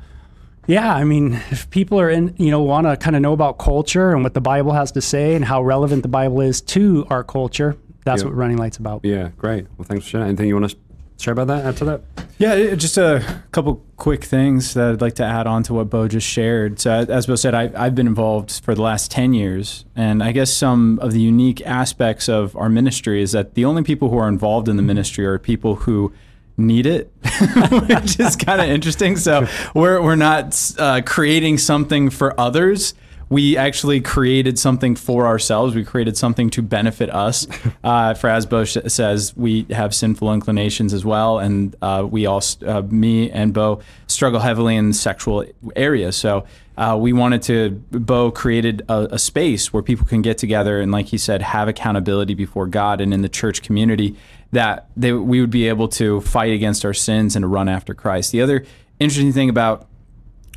yeah, 0.66 0.94
I 0.94 1.04
mean, 1.04 1.34
if 1.52 1.70
people 1.72 2.00
are 2.00 2.10
in, 2.10 2.36
you 2.38 2.50
know, 2.50 2.62
want 2.62 2.88
to 2.88 2.96
kind 2.96 3.18
of 3.18 3.22
know 3.22 3.34
about 3.34 3.58
culture 3.58 4.14
and 4.14 4.24
what 4.24 4.34
the 4.34 4.40
Bible 4.40 4.72
has 4.72 4.94
to 4.94 5.02
say 5.02 5.36
and 5.36 5.44
how 5.44 5.62
relevant 5.62 6.04
the 6.04 6.08
Bible 6.08 6.40
is 6.40 6.62
to 6.62 7.06
our 7.10 7.22
culture, 7.22 7.76
that's 8.06 8.22
yeah. 8.22 8.28
what 8.28 8.36
Running 8.36 8.58
Light's 8.58 8.78
about. 8.78 9.02
Yeah, 9.04 9.30
great. 9.38 9.68
Well, 9.78 9.86
thanks 9.86 10.06
for 10.06 10.12
sharing. 10.12 10.28
Anything 10.28 10.48
you 10.48 10.56
want 10.60 10.72
to 10.72 10.78
share 11.18 11.34
about 11.34 11.48
that? 11.48 11.66
Add 11.66 11.78
to 11.78 11.86
that? 11.86 12.02
Yeah, 12.38 12.76
just 12.76 12.98
a 12.98 13.42
couple 13.52 13.84
quick 13.98 14.24
things 14.24 14.74
that 14.74 14.94
I'd 14.94 15.02
like 15.02 15.16
to 15.16 15.24
add 15.24 15.48
on 15.48 15.64
to 15.64 15.74
what 15.74 15.90
Bo 15.90 16.08
just 16.08 16.28
shared. 16.28 16.80
So, 16.80 16.92
as 16.92 17.28
Bo 17.28 17.36
said, 17.36 17.54
I, 17.54 17.72
I've 17.76 17.96
been 17.96 18.08
involved 18.08 18.64
for 18.64 18.76
the 18.76 18.82
last 18.82 19.12
10 19.12 19.34
years. 19.34 19.86
And 19.96 20.22
I 20.24 20.32
guess 20.32 20.52
some 20.52 21.00
of 21.00 21.14
the 21.14 21.22
unique 21.22 21.62
aspects 21.66 22.28
of 22.28 22.56
our 22.58 22.70
ministry 22.70 23.22
is 23.22 23.32
that 23.32 23.54
the 23.54 23.66
only 23.66 23.84
people 23.84 24.10
who 24.10 24.18
are 24.18 24.28
involved 24.28 24.68
in 24.68 24.76
the 24.76 24.84
ministry 24.84 25.26
are 25.26 25.38
people 25.40 25.76
who 25.76 26.12
need 26.58 26.86
it, 26.86 27.12
which 27.88 28.20
is 28.20 28.36
kind 28.36 28.62
of 28.62 28.68
interesting. 28.68 29.16
So, 29.16 29.48
we're, 29.74 30.02
we're 30.02 30.16
not 30.16 30.74
uh, 30.78 31.02
creating 31.06 31.60
something 31.60 32.10
for 32.10 32.38
others 32.40 32.94
we 33.30 33.58
actually 33.58 34.02
created 34.02 34.60
something 34.60 34.96
for 34.96 35.26
ourselves. 35.26 35.76
We 35.76 35.84
created 35.84 36.18
something 36.18 36.50
to 36.52 36.62
benefit 36.62 37.10
us. 37.10 37.48
Uh, 37.84 38.14
for 38.14 38.30
as 38.30 38.46
Bo 38.46 38.64
says, 38.64 39.36
we 39.36 39.64
have 39.70 39.94
sinful 39.94 40.34
inclinations 40.34 40.94
as 40.94 41.04
well, 41.04 41.40
and 41.40 41.76
uh, 41.82 42.08
we 42.10 42.26
all, 42.26 42.42
uh, 42.66 42.82
me 42.84 43.30
and 43.30 43.54
Bo, 43.54 43.82
struggle 44.08 44.40
heavily 44.40 44.78
in 44.78 44.94
sexual 44.94 45.46
areas. 45.76 46.16
So 46.16 46.46
uh, 46.78 46.98
we 47.00 47.12
wanted 47.12 47.42
to. 47.44 47.72
Bo 47.92 48.32
created 48.32 48.84
a, 48.88 49.08
a 49.12 49.20
space 49.20 49.74
where 49.74 49.84
people 49.84 50.06
can 50.06 50.22
get 50.22 50.38
together 50.38 50.80
and, 50.80 50.94
like 50.94 51.08
he 51.08 51.18
said, 51.18 51.42
have 51.42 51.68
accountability 51.68 52.36
before 52.36 52.68
God 52.68 53.02
and 53.02 53.14
in 53.14 53.22
the 53.22 53.30
church 53.30 53.62
community. 53.62 54.16
That 54.54 54.88
they, 54.96 55.12
we 55.12 55.42
would 55.42 55.52
be 55.52 55.68
able 55.68 55.90
to 55.90 56.22
fight 56.22 56.54
against 56.54 56.86
our 56.86 56.94
sins 56.94 57.36
and 57.36 57.44
to 57.44 57.48
run 57.48 57.68
after 57.68 57.94
Christ. 57.94 58.32
The 58.32 58.42
other 58.42 58.66
interesting 59.00 59.34
thing 59.34 59.50
about 59.50 59.88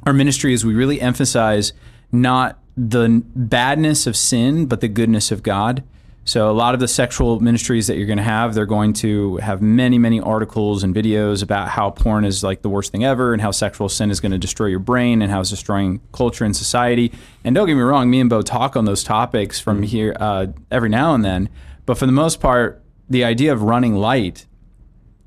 our 0.05 0.13
ministry 0.13 0.55
is 0.55 0.65
we 0.65 0.75
really 0.75 1.01
emphasize 1.01 1.73
not 2.17 2.59
the 2.77 3.23
badness 3.35 4.07
of 4.07 4.17
sin, 4.17 4.67
but 4.67 4.81
the 4.81 4.89
goodness 4.89 5.31
of 5.31 5.43
God. 5.43 5.85
So 6.25 6.51
a 6.51 6.53
lot 6.53 6.75
of 6.75 6.81
the 6.81 6.89
sexual 6.89 7.39
ministries 7.39 7.87
that 7.87 7.97
you're 7.97 8.07
going 8.09 8.19
to 8.19 8.25
have, 8.25 8.55
they're 8.55 8.67
going 8.67 8.95
to 8.95 9.37
have 9.37 9.63
many, 9.63 9.97
many 9.97 10.21
articles 10.21 10.83
and 10.83 10.93
videos 10.93 11.41
about 11.41 11.69
how 11.69 11.91
porn 11.91 12.25
is 12.25 12.43
like 12.43 12.63
the 12.63 12.69
worst 12.69 12.91
thing 12.91 13.05
ever, 13.05 13.33
and 13.33 13.41
how 13.41 13.53
sexual 13.53 13.89
sin 13.89 14.11
is 14.11 14.19
going 14.19 14.33
to 14.33 14.39
destroy 14.39 14.67
your 14.67 14.81
brain, 14.81 15.23
and 15.23 15.31
how 15.31 15.41
it's 15.41 15.51
destroying 15.51 16.01
culture 16.13 16.45
and 16.45 16.57
society. 16.57 17.13
And 17.45 17.55
don't 17.55 17.69
get 17.69 17.77
me 17.77 17.83
wrong, 17.83 18.11
me 18.11 18.19
and 18.19 18.29
Bo 18.29 18.43
talk 18.43 18.77
on 18.77 18.87
those 18.87 19.05
topics 19.05 19.61
from 19.61 19.77
mm-hmm. 19.77 19.85
here 19.85 20.17
uh, 20.19 20.49
every 20.69 20.89
now 20.89 21.15
and 21.15 21.25
then. 21.25 21.49
But 21.87 21.97
for 21.97 22.07
the 22.07 22.13
most 22.13 22.41
part, 22.41 22.83
the 23.09 23.23
idea 23.23 23.53
of 23.53 23.63
running 23.63 23.95
light 23.95 24.47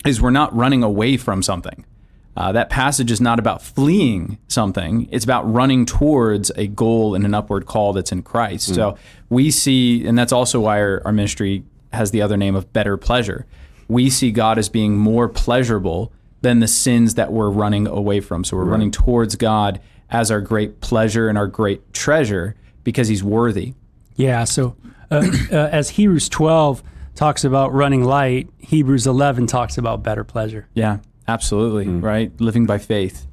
is 0.06 0.22
we're 0.22 0.32
not 0.32 0.54
running 0.54 0.84
away 0.84 1.16
from 1.16 1.42
something. 1.42 1.86
Uh, 2.40 2.54
that 2.54 2.70
passage 2.70 3.12
is 3.12 3.20
not 3.20 3.38
about 3.38 3.62
fleeing 3.62 4.38
something, 4.48 5.10
it's 5.12 5.26
about 5.26 5.52
running 5.52 5.86
towards 5.86 6.52
a 6.56 6.68
goal 6.68 7.14
and 7.14 7.26
an 7.26 7.34
upward 7.34 7.66
call 7.66 7.92
that's 7.92 8.14
in 8.14 8.24
Christ. 8.24 8.72
Mm. 8.72 8.76
So 8.76 8.98
we 9.30 9.52
see, 9.52 10.08
and 10.08 10.18
that's 10.18 10.32
also 10.32 10.62
why 10.62 10.80
our, 10.80 11.02
our, 11.04 11.12
ministry 11.12 11.66
has 11.92 12.12
the 12.12 12.22
other 12.22 12.38
name 12.38 12.56
of 12.56 12.72
better 12.72 12.96
pleasure. 12.96 13.46
we 13.90 14.10
see 14.10 14.32
God 14.32 14.58
as 14.58 14.70
being 14.70 14.96
more 14.96 15.28
pleasurable 15.28 16.14
than 16.40 16.62
the 16.62 16.68
sins 16.68 17.16
that 17.16 17.34
we're 17.34 17.50
running 17.50 17.88
away 17.88 18.22
from. 18.22 18.46
So 18.46 18.56
we're 18.56 18.64
running 18.64 18.92
towards 18.92 19.36
God 19.36 19.82
as 20.10 20.32
our 20.32 20.40
great 20.40 20.80
pleasure 20.80 21.28
and 21.28 21.38
our 21.38 21.48
great 21.48 21.92
treasure 21.92 22.56
because 22.86 23.10
he's 23.10 23.24
worthy. 23.24 23.74
Yeah. 24.16 24.46
So 24.46 24.78
uh, 25.12 25.30
uh, 25.52 25.56
as 25.74 25.90
Hebrews 25.90 26.30
12 26.30 26.84
talks 27.16 27.44
about 27.44 27.74
running 27.74 28.06
light, 28.06 28.48
Hebrews 28.60 29.08
11 29.08 29.48
talks 29.48 29.78
about 29.78 30.04
better 30.04 30.24
pleasure. 30.24 30.70
Yeah, 30.74 31.00
absolutely. 31.30 31.88
Right. 31.88 32.32
Living 32.40 32.66
by 32.66 32.78
faith. 32.78 33.26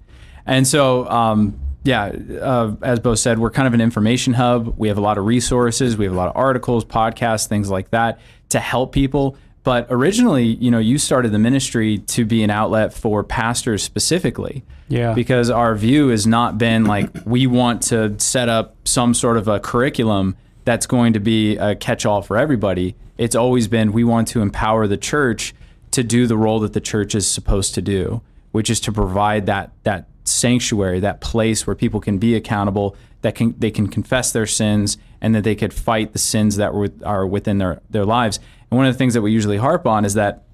And 0.46 0.66
so, 0.66 1.08
um, 1.08 1.58
yeah, 1.82 2.12
uh, 2.40 2.74
as 2.82 3.00
Bo 3.00 3.14
said, 3.14 3.38
we're 3.38 3.50
kind 3.50 3.68
of 3.68 3.74
an 3.74 3.80
information 3.80 4.34
hub. 4.34 4.74
We 4.76 4.88
have 4.88 4.98
a 4.98 5.00
lot 5.00 5.18
of 5.18 5.24
resources. 5.24 5.96
We 5.96 6.04
have 6.04 6.14
a 6.14 6.16
lot 6.16 6.28
of 6.28 6.36
articles, 6.36 6.84
podcasts, 6.84 7.46
things 7.46 7.70
like 7.70 7.90
that 7.90 8.20
to 8.50 8.60
help 8.60 8.92
people. 8.92 9.36
But 9.62 9.86
originally, 9.90 10.44
you 10.44 10.70
know, 10.70 10.78
you 10.78 10.98
started 10.98 11.32
the 11.32 11.38
ministry 11.38 11.98
to 11.98 12.24
be 12.24 12.44
an 12.44 12.50
outlet 12.50 12.92
for 12.92 13.24
pastors 13.24 13.82
specifically. 13.82 14.64
Yeah. 14.88 15.14
Because 15.14 15.50
our 15.50 15.74
view 15.74 16.08
has 16.08 16.26
not 16.26 16.58
been 16.58 16.84
like 16.84 17.10
we 17.26 17.46
want 17.46 17.82
to 17.84 18.18
set 18.18 18.48
up 18.48 18.76
some 18.84 19.14
sort 19.14 19.36
of 19.36 19.48
a 19.48 19.58
curriculum 19.58 20.36
that's 20.64 20.86
going 20.86 21.14
to 21.14 21.20
be 21.20 21.56
a 21.56 21.74
catch 21.74 22.06
all 22.06 22.22
for 22.22 22.36
everybody. 22.36 22.94
It's 23.18 23.34
always 23.34 23.66
been 23.66 23.92
we 23.92 24.04
want 24.04 24.28
to 24.28 24.40
empower 24.40 24.86
the 24.86 24.96
church 24.96 25.54
to 25.96 26.04
do 26.04 26.26
the 26.26 26.36
role 26.36 26.60
that 26.60 26.72
the 26.72 26.80
church 26.80 27.14
is 27.14 27.28
supposed 27.28 27.74
to 27.74 27.82
do, 27.82 28.22
which 28.52 28.70
is 28.70 28.80
to 28.80 28.92
provide 28.92 29.46
that 29.46 29.72
that 29.82 30.06
sanctuary, 30.24 31.00
that 31.00 31.20
place 31.20 31.66
where 31.66 31.76
people 31.76 32.00
can 32.00 32.18
be 32.18 32.34
accountable, 32.34 32.96
that 33.22 33.34
can 33.34 33.54
they 33.58 33.70
can 33.70 33.88
confess 33.88 34.32
their 34.32 34.46
sins, 34.46 34.98
and 35.20 35.34
that 35.34 35.44
they 35.44 35.54
could 35.54 35.72
fight 35.74 36.12
the 36.12 36.18
sins 36.18 36.56
that 36.56 36.72
were, 36.74 36.90
are 37.04 37.26
within 37.26 37.58
their 37.58 37.80
their 37.90 38.04
lives. 38.04 38.38
And 38.70 38.76
one 38.76 38.86
of 38.86 38.94
the 38.94 38.98
things 38.98 39.14
that 39.14 39.22
we 39.22 39.32
usually 39.32 39.56
harp 39.56 39.86
on 39.86 40.04
is 40.04 40.14
that 40.14 40.44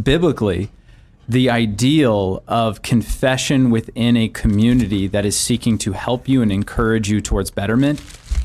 biblically, 0.00 0.70
the 1.28 1.50
ideal 1.50 2.42
of 2.46 2.82
confession 2.82 3.70
within 3.70 4.16
a 4.16 4.28
community 4.28 5.06
that 5.06 5.24
is 5.26 5.38
seeking 5.38 5.78
to 5.78 5.92
help 5.92 6.28
you 6.28 6.42
and 6.42 6.50
encourage 6.50 7.10
you 7.10 7.20
towards 7.20 7.50
betterment 7.50 8.02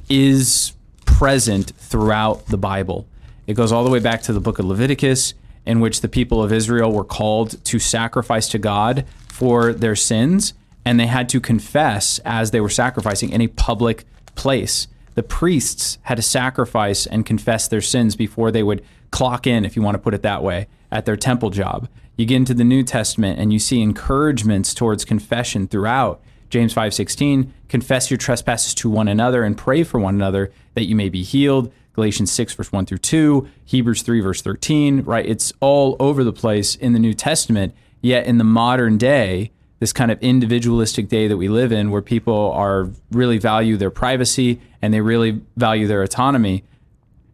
is 0.10 0.74
present 1.06 1.72
throughout 1.78 2.48
the 2.48 2.58
Bible. 2.58 3.08
It 3.48 3.56
goes 3.56 3.72
all 3.72 3.84
the 3.84 3.90
way 3.90 4.00
back 4.00 4.22
to 4.24 4.34
the 4.34 4.40
book 4.40 4.60
of 4.60 4.66
Leviticus, 4.66 5.34
in 5.66 5.80
which 5.80 6.02
the 6.02 6.08
people 6.08 6.44
of 6.44 6.52
Israel 6.52 6.92
were 6.92 7.04
called 7.04 7.64
to 7.66 7.80
sacrifice 7.80 8.50
to 8.50 8.60
God 8.60 9.06
for 9.28 9.74
their 9.74 9.96
sins, 9.96 10.54
and 10.86 11.00
they 11.00 11.08
had 11.08 11.30
to 11.30 11.40
confess 11.40 12.20
as 12.26 12.52
they 12.52 12.62
were 12.62 12.70
sacrificing 12.70 13.30
in 13.30 13.42
a 13.42 13.48
public 13.48 14.06
place. 14.36 14.88
The 15.16 15.24
priests 15.24 16.00
had 16.04 16.16
to 16.16 16.22
sacrifice 16.22 17.06
and 17.06 17.26
confess 17.26 17.68
their 17.68 17.82
sins 17.82 18.16
before 18.16 18.52
they 18.52 18.64
would 18.64 18.84
clock 19.12 19.46
in, 19.46 19.64
if 19.64 19.76
you 19.76 19.82
want 19.82 19.96
to 19.96 20.02
put 20.02 20.14
it 20.14 20.24
that 20.24 20.44
way, 20.44 20.68
at 20.92 21.06
their 21.06 21.16
temple 21.16 21.52
job. 21.52 21.88
You 22.18 22.26
get 22.26 22.38
into 22.38 22.54
the 22.54 22.64
New 22.64 22.84
Testament 22.84 23.40
and 23.40 23.54
you 23.54 23.60
see 23.60 23.82
encouragements 23.82 24.74
towards 24.74 25.06
confession 25.06 25.68
throughout. 25.68 26.22
James 26.50 26.74
5:16, 26.74 27.52
confess 27.70 28.12
your 28.12 28.18
trespasses 28.18 28.76
to 28.76 28.90
one 28.90 29.08
another 29.08 29.44
and 29.44 29.58
pray 29.58 29.84
for 29.84 30.00
one 30.00 30.16
another 30.16 30.52
that 30.76 30.86
you 30.86 30.96
may 30.96 31.10
be 31.10 31.24
healed. 31.24 31.72
Galatians 31.94 32.32
6 32.32 32.54
verse 32.56 32.72
1 32.72 32.86
through 32.86 32.98
2, 32.98 33.48
Hebrews 33.66 34.02
3 34.02 34.20
verse 34.22 34.42
13, 34.42 35.02
right? 35.02 35.26
It's 35.26 35.54
all 35.60 35.96
over 36.00 36.24
the 36.24 36.34
place 36.34 36.76
in 36.76 36.94
the 36.94 37.00
New 37.00 37.14
Testament. 37.14 37.74
Yet 38.02 38.26
in 38.26 38.38
the 38.38 38.44
modern 38.44 38.98
day, 38.98 39.52
this 39.80 39.94
kind 39.94 40.12
of 40.12 40.22
individualistic 40.22 41.08
day 41.08 41.28
that 41.28 41.38
we 41.38 41.50
live 41.50 41.72
in 41.72 41.92
where 41.92 42.02
people 42.02 42.52
are 42.52 42.90
really 43.12 43.38
value 43.38 43.78
their 43.78 43.92
privacy 43.92 44.60
and 44.82 44.94
they 44.94 45.02
really 45.02 45.42
value 45.56 45.88
their 45.88 46.02
autonomy, 46.02 46.64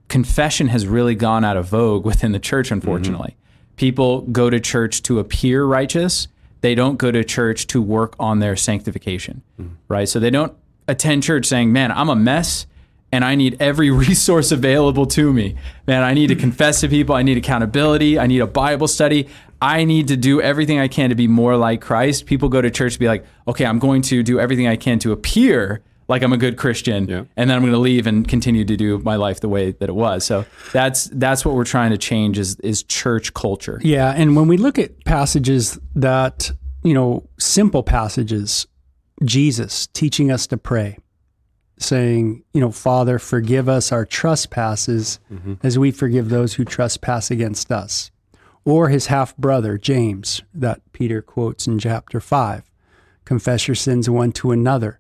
confession 0.10 0.68
has 0.68 0.88
really 0.88 1.16
gone 1.16 1.46
out 1.46 1.58
of 1.58 1.68
vogue 1.68 2.06
within 2.06 2.32
the 2.32 2.40
church 2.40 2.72
unfortunately. 2.72 3.32
Mm-hmm. 3.32 3.76
People 3.78 4.22
go 4.22 4.50
to 4.50 4.60
church 4.60 5.02
to 5.04 5.20
appear 5.20 5.64
righteous. 5.64 6.28
They 6.62 6.76
don't 6.76 6.98
go 6.98 7.12
to 7.12 7.24
church 7.24 7.66
to 7.68 7.82
work 7.82 8.16
on 8.20 8.40
their 8.40 8.58
sanctification. 8.58 9.42
Mm. 9.60 9.76
Right? 9.88 10.10
So 10.10 10.20
they 10.20 10.30
don't 10.30 10.54
attend 10.88 11.24
church 11.24 11.46
saying, 11.46 11.72
"Man, 11.72 11.90
I'm 11.92 12.10
a 12.10 12.16
mess 12.16 12.66
and 13.12 13.24
I 13.26 13.36
need 13.36 13.58
every 13.60 13.90
resource 14.08 14.52
available 14.52 15.06
to 15.08 15.34
me. 15.34 15.56
Man, 15.88 16.04
I 16.04 16.14
need 16.14 16.28
to 16.28 16.36
confess 16.36 16.82
to 16.82 16.88
people. 16.90 17.16
I 17.16 17.24
need 17.24 17.38
accountability. 17.38 18.20
I 18.20 18.28
need 18.28 18.40
a 18.40 18.48
Bible 18.48 18.88
study. 18.88 19.28
I 19.62 19.84
need 19.84 20.08
to 20.08 20.16
do 20.18 20.42
everything 20.42 20.80
I 20.80 20.88
can 20.88 21.10
to 21.10 21.16
be 21.16 21.28
more 21.28 21.58
like 21.58 21.82
Christ. 21.82 22.26
People 22.26 22.48
go 22.50 22.62
to 22.62 22.70
church 22.72 22.94
to 22.94 23.00
be 23.00 23.08
like, 23.08 23.26
okay, 23.48 23.66
I'm 23.66 23.80
going 23.80 24.02
to 24.04 24.24
do 24.24 24.40
everything 24.40 24.68
I 24.68 24.76
can 24.78 25.00
to 25.00 25.12
appear 25.12 25.82
like 26.08 26.24
I'm 26.24 26.34
a 26.34 26.38
good 26.38 26.58
Christian, 26.58 27.08
Yeah. 27.08 27.26
and 27.38 27.48
then 27.48 27.56
I'm 27.56 27.62
going 27.62 27.72
to 27.74 27.78
leave 27.78 28.08
and 28.08 28.28
continue 28.28 28.66
to 28.66 28.76
do 28.76 28.98
my 29.00 29.16
life 29.16 29.42
the 29.42 29.50
way 29.50 29.74
that 29.74 29.90
it 29.90 29.94
was. 29.96 30.26
So 30.26 30.44
that's 30.74 31.04
that's 31.14 31.46
what 31.46 31.54
we're 31.54 31.66
trying 31.66 31.92
to 31.92 32.00
change 32.00 32.40
is 32.40 32.56
is 32.62 32.82
church 32.82 33.36
culture. 33.36 33.80
Yeah, 33.84 34.12
and 34.18 34.36
when 34.36 34.48
we 34.48 34.58
look 34.58 34.80
at 34.80 35.06
passages 35.06 35.78
that, 35.94 36.52
you 36.84 36.96
know, 36.96 37.30
simple 37.38 37.84
passages, 37.84 38.66
Jesus 39.24 39.86
teaching 39.88 40.32
us 40.32 40.48
to 40.48 40.58
pray, 40.58 40.98
saying, 41.82 42.44
you 42.54 42.62
know, 42.62 42.72
Father, 42.72 43.18
forgive 43.20 43.70
us 43.70 43.92
our 43.92 44.06
trespasses 44.06 45.20
mm-hmm. 45.32 45.56
as 45.64 45.80
we 45.80 45.92
forgive 45.92 46.30
those 46.30 46.54
who 46.54 46.66
trespass 46.66 47.32
against 47.32 47.72
us. 47.72 48.12
Or 48.66 48.90
his 48.90 49.08
half 49.08 49.36
brother, 49.38 49.78
James, 49.78 50.42
that 50.54 50.82
Peter 50.92 51.22
quotes 51.22 51.66
in 51.66 51.80
chapter 51.80 52.20
5, 52.20 52.64
confess 53.26 53.68
your 53.68 53.76
sins 53.76 54.10
one 54.10 54.32
to 54.34 54.52
another. 54.52 55.00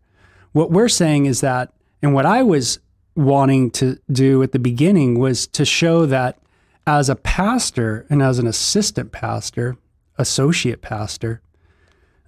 What 0.53 0.71
we're 0.71 0.89
saying 0.89 1.25
is 1.25 1.41
that, 1.41 1.73
and 2.01 2.13
what 2.13 2.25
I 2.25 2.41
was 2.41 2.79
wanting 3.15 3.69
to 3.71 3.99
do 4.11 4.41
at 4.41 4.53
the 4.53 4.59
beginning 4.59 5.19
was 5.19 5.45
to 5.47 5.65
show 5.65 6.05
that 6.05 6.39
as 6.87 7.09
a 7.09 7.15
pastor 7.15 8.05
and 8.09 8.21
as 8.21 8.39
an 8.39 8.47
assistant 8.47 9.11
pastor, 9.11 9.77
associate 10.17 10.81
pastor, 10.81 11.41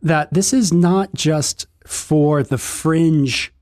that 0.01 0.33
this 0.33 0.53
is 0.53 0.73
not 0.73 1.13
just 1.13 1.65
for 1.85 2.43
the 2.43 2.57
fringe 2.57 3.53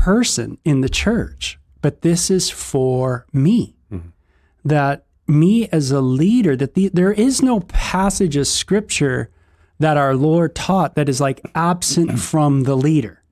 person 0.00 0.58
in 0.64 0.80
the 0.80 0.88
church, 0.88 1.58
but 1.82 2.02
this 2.02 2.30
is 2.30 2.50
for 2.50 3.26
me. 3.32 3.76
Mm-hmm. 3.92 4.08
That 4.64 5.06
me 5.26 5.68
as 5.68 5.90
a 5.90 6.00
leader, 6.00 6.56
that 6.56 6.74
the, 6.74 6.88
there 6.88 7.12
is 7.12 7.42
no 7.42 7.60
passage 7.60 8.36
of 8.36 8.46
scripture 8.46 9.30
that 9.78 9.96
our 9.96 10.14
Lord 10.14 10.54
taught 10.54 10.94
that 10.94 11.08
is 11.08 11.20
like 11.20 11.40
absent 11.54 12.18
from 12.20 12.62
the 12.62 12.76
leader. 12.76 13.22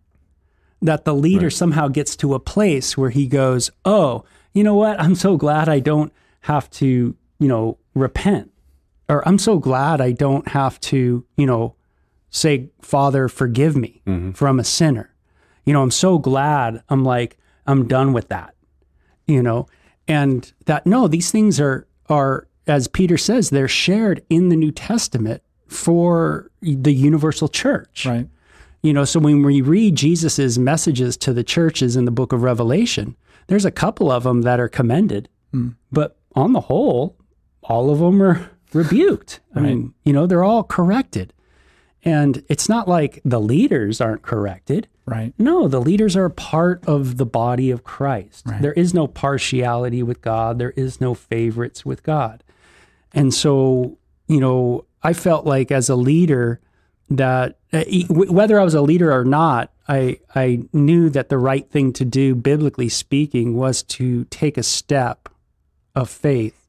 That 0.82 1.04
the 1.04 1.14
leader 1.14 1.48
somehow 1.48 1.88
gets 1.88 2.14
to 2.16 2.34
a 2.34 2.40
place 2.40 2.96
where 2.96 3.10
he 3.10 3.26
goes, 3.26 3.70
Oh, 3.84 4.24
you 4.52 4.62
know 4.62 4.74
what? 4.74 5.00
I'm 5.00 5.14
so 5.14 5.36
glad 5.36 5.68
I 5.68 5.80
don't 5.80 6.12
have 6.42 6.68
to, 6.72 7.16
you 7.38 7.48
know, 7.48 7.78
repent. 7.94 8.50
Or 9.08 9.26
I'm 9.26 9.38
so 9.38 9.58
glad 9.58 10.00
I 10.00 10.12
don't 10.12 10.48
have 10.48 10.80
to, 10.80 11.24
you 11.36 11.46
know, 11.46 11.74
say, 12.30 12.70
Father, 12.82 13.28
forgive 13.28 13.76
me 13.76 14.02
mm-hmm. 14.06 14.32
from 14.32 14.58
a 14.58 14.64
sinner. 14.64 15.13
You 15.64 15.72
know, 15.72 15.82
I'm 15.82 15.90
so 15.90 16.18
glad 16.18 16.82
I'm 16.88 17.04
like, 17.04 17.38
I'm 17.66 17.88
done 17.88 18.12
with 18.12 18.28
that. 18.28 18.54
You 19.26 19.42
know, 19.42 19.66
and 20.06 20.52
that 20.66 20.86
no, 20.86 21.08
these 21.08 21.30
things 21.30 21.60
are 21.60 21.86
are, 22.08 22.46
as 22.66 22.88
Peter 22.88 23.16
says, 23.16 23.50
they're 23.50 23.68
shared 23.68 24.22
in 24.28 24.50
the 24.50 24.56
New 24.56 24.70
Testament 24.70 25.42
for 25.66 26.50
the 26.60 26.92
universal 26.92 27.48
church. 27.48 28.06
Right. 28.06 28.28
You 28.82 28.92
know, 28.92 29.06
so 29.06 29.18
when 29.18 29.42
we 29.42 29.62
read 29.62 29.96
Jesus's 29.96 30.58
messages 30.58 31.16
to 31.18 31.32
the 31.32 31.42
churches 31.42 31.96
in 31.96 32.04
the 32.04 32.10
book 32.10 32.32
of 32.32 32.42
Revelation, 32.42 33.16
there's 33.46 33.64
a 33.64 33.70
couple 33.70 34.10
of 34.10 34.24
them 34.24 34.42
that 34.42 34.60
are 34.60 34.68
commended, 34.68 35.30
hmm. 35.52 35.70
but 35.90 36.18
on 36.34 36.52
the 36.52 36.60
whole, 36.60 37.16
all 37.62 37.88
of 37.90 37.98
them 37.98 38.22
are 38.22 38.50
rebuked. 38.74 39.40
I 39.54 39.60
mean, 39.60 39.94
you 40.04 40.12
know, 40.12 40.26
they're 40.26 40.44
all 40.44 40.64
corrected. 40.64 41.32
And 42.04 42.44
it's 42.48 42.68
not 42.68 42.86
like 42.86 43.20
the 43.24 43.40
leaders 43.40 44.00
aren't 44.00 44.22
corrected. 44.22 44.88
Right. 45.06 45.34
No, 45.38 45.68
the 45.68 45.80
leaders 45.80 46.16
are 46.16 46.24
a 46.24 46.30
part 46.30 46.82
of 46.86 47.18
the 47.18 47.26
body 47.26 47.70
of 47.70 47.84
Christ. 47.84 48.46
There 48.62 48.72
is 48.72 48.94
no 48.94 49.06
partiality 49.06 50.02
with 50.02 50.22
God, 50.22 50.58
there 50.58 50.70
is 50.70 51.00
no 51.00 51.14
favorites 51.14 51.84
with 51.84 52.02
God. 52.02 52.42
And 53.12 53.32
so, 53.32 53.98
you 54.26 54.40
know, 54.40 54.86
I 55.02 55.12
felt 55.12 55.44
like 55.46 55.70
as 55.70 55.88
a 55.90 55.94
leader 55.96 56.60
that 57.10 57.58
uh, 57.72 57.84
w- 58.08 58.32
whether 58.32 58.58
I 58.58 58.64
was 58.64 58.74
a 58.74 58.80
leader 58.80 59.12
or 59.12 59.24
not, 59.24 59.70
I 59.86 60.18
I 60.34 60.62
knew 60.72 61.10
that 61.10 61.28
the 61.28 61.36
right 61.38 61.70
thing 61.70 61.92
to 61.94 62.04
do 62.06 62.34
biblically 62.34 62.88
speaking 62.88 63.54
was 63.54 63.82
to 63.82 64.24
take 64.30 64.56
a 64.56 64.62
step 64.62 65.28
of 65.94 66.08
faith 66.08 66.60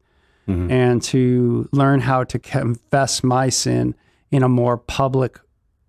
and 0.47 1.01
to 1.01 1.67
learn 1.71 2.01
how 2.01 2.23
to 2.25 2.37
confess 2.37 3.23
my 3.23 3.49
sin 3.49 3.95
in 4.29 4.43
a 4.43 4.49
more 4.49 4.77
public 4.77 5.39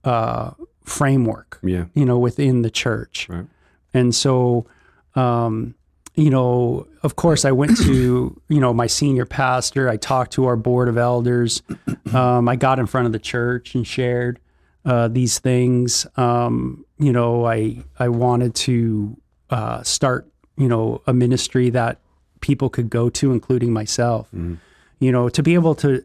uh, 0.05 0.53
framework 0.87 1.59
Yeah. 1.63 1.85
you 1.95 2.05
know, 2.05 2.19
within 2.19 2.63
the 2.63 2.71
church. 2.71 3.29
Right. 3.29 3.47
And 3.93 4.15
so, 4.15 4.67
um, 5.15 5.75
you 6.15 6.31
know, 6.31 6.87
of 7.03 7.17
course, 7.17 7.45
I 7.45 7.53
went 7.53 7.77
to, 7.79 8.41
you 8.49 8.61
know, 8.61 8.73
my 8.73 8.87
senior 8.87 9.27
pastor. 9.27 9.89
I 9.91 9.97
talked 9.99 10.33
to 10.33 10.47
our 10.47 10.57
board 10.57 10.89
of 10.89 10.97
elders. 10.97 11.63
Um, 12.15 12.49
I 12.49 12.55
got 12.55 12.79
in 12.79 12.87
front 12.87 13.07
of 13.07 13.13
the 13.13 13.19
church 13.19 13.75
and 13.75 13.85
shared 13.85 14.39
uh, 14.85 15.09
these 15.09 15.41
things. 15.41 16.07
Um, 16.17 16.85
you 16.99 17.13
know, 17.13 17.45
I 17.45 17.83
I 17.99 18.09
wanted 18.09 18.55
to 18.67 19.17
uh, 19.51 19.83
start, 19.83 20.29
you 20.57 20.69
know, 20.69 21.03
a 21.09 21.13
ministry 21.13 21.69
that 21.71 21.99
people 22.41 22.71
could 22.71 22.91
go 22.91 23.11
to, 23.11 23.33
including 23.33 23.73
myself. 23.73 24.29
you 24.33 25.13
know, 25.13 25.29
to 25.29 25.43
be 25.43 25.55
able 25.55 25.75
to 25.75 26.05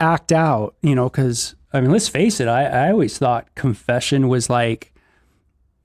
act 0.00 0.32
out, 0.32 0.74
you 0.80 0.94
know, 0.94 1.10
because 1.10 1.54
I 1.72 1.80
mean, 1.80 1.90
let's 1.90 2.08
face 2.08 2.40
it, 2.40 2.48
I, 2.48 2.64
I 2.64 2.90
always 2.90 3.18
thought 3.18 3.54
confession 3.54 4.28
was 4.28 4.50
like, 4.50 4.92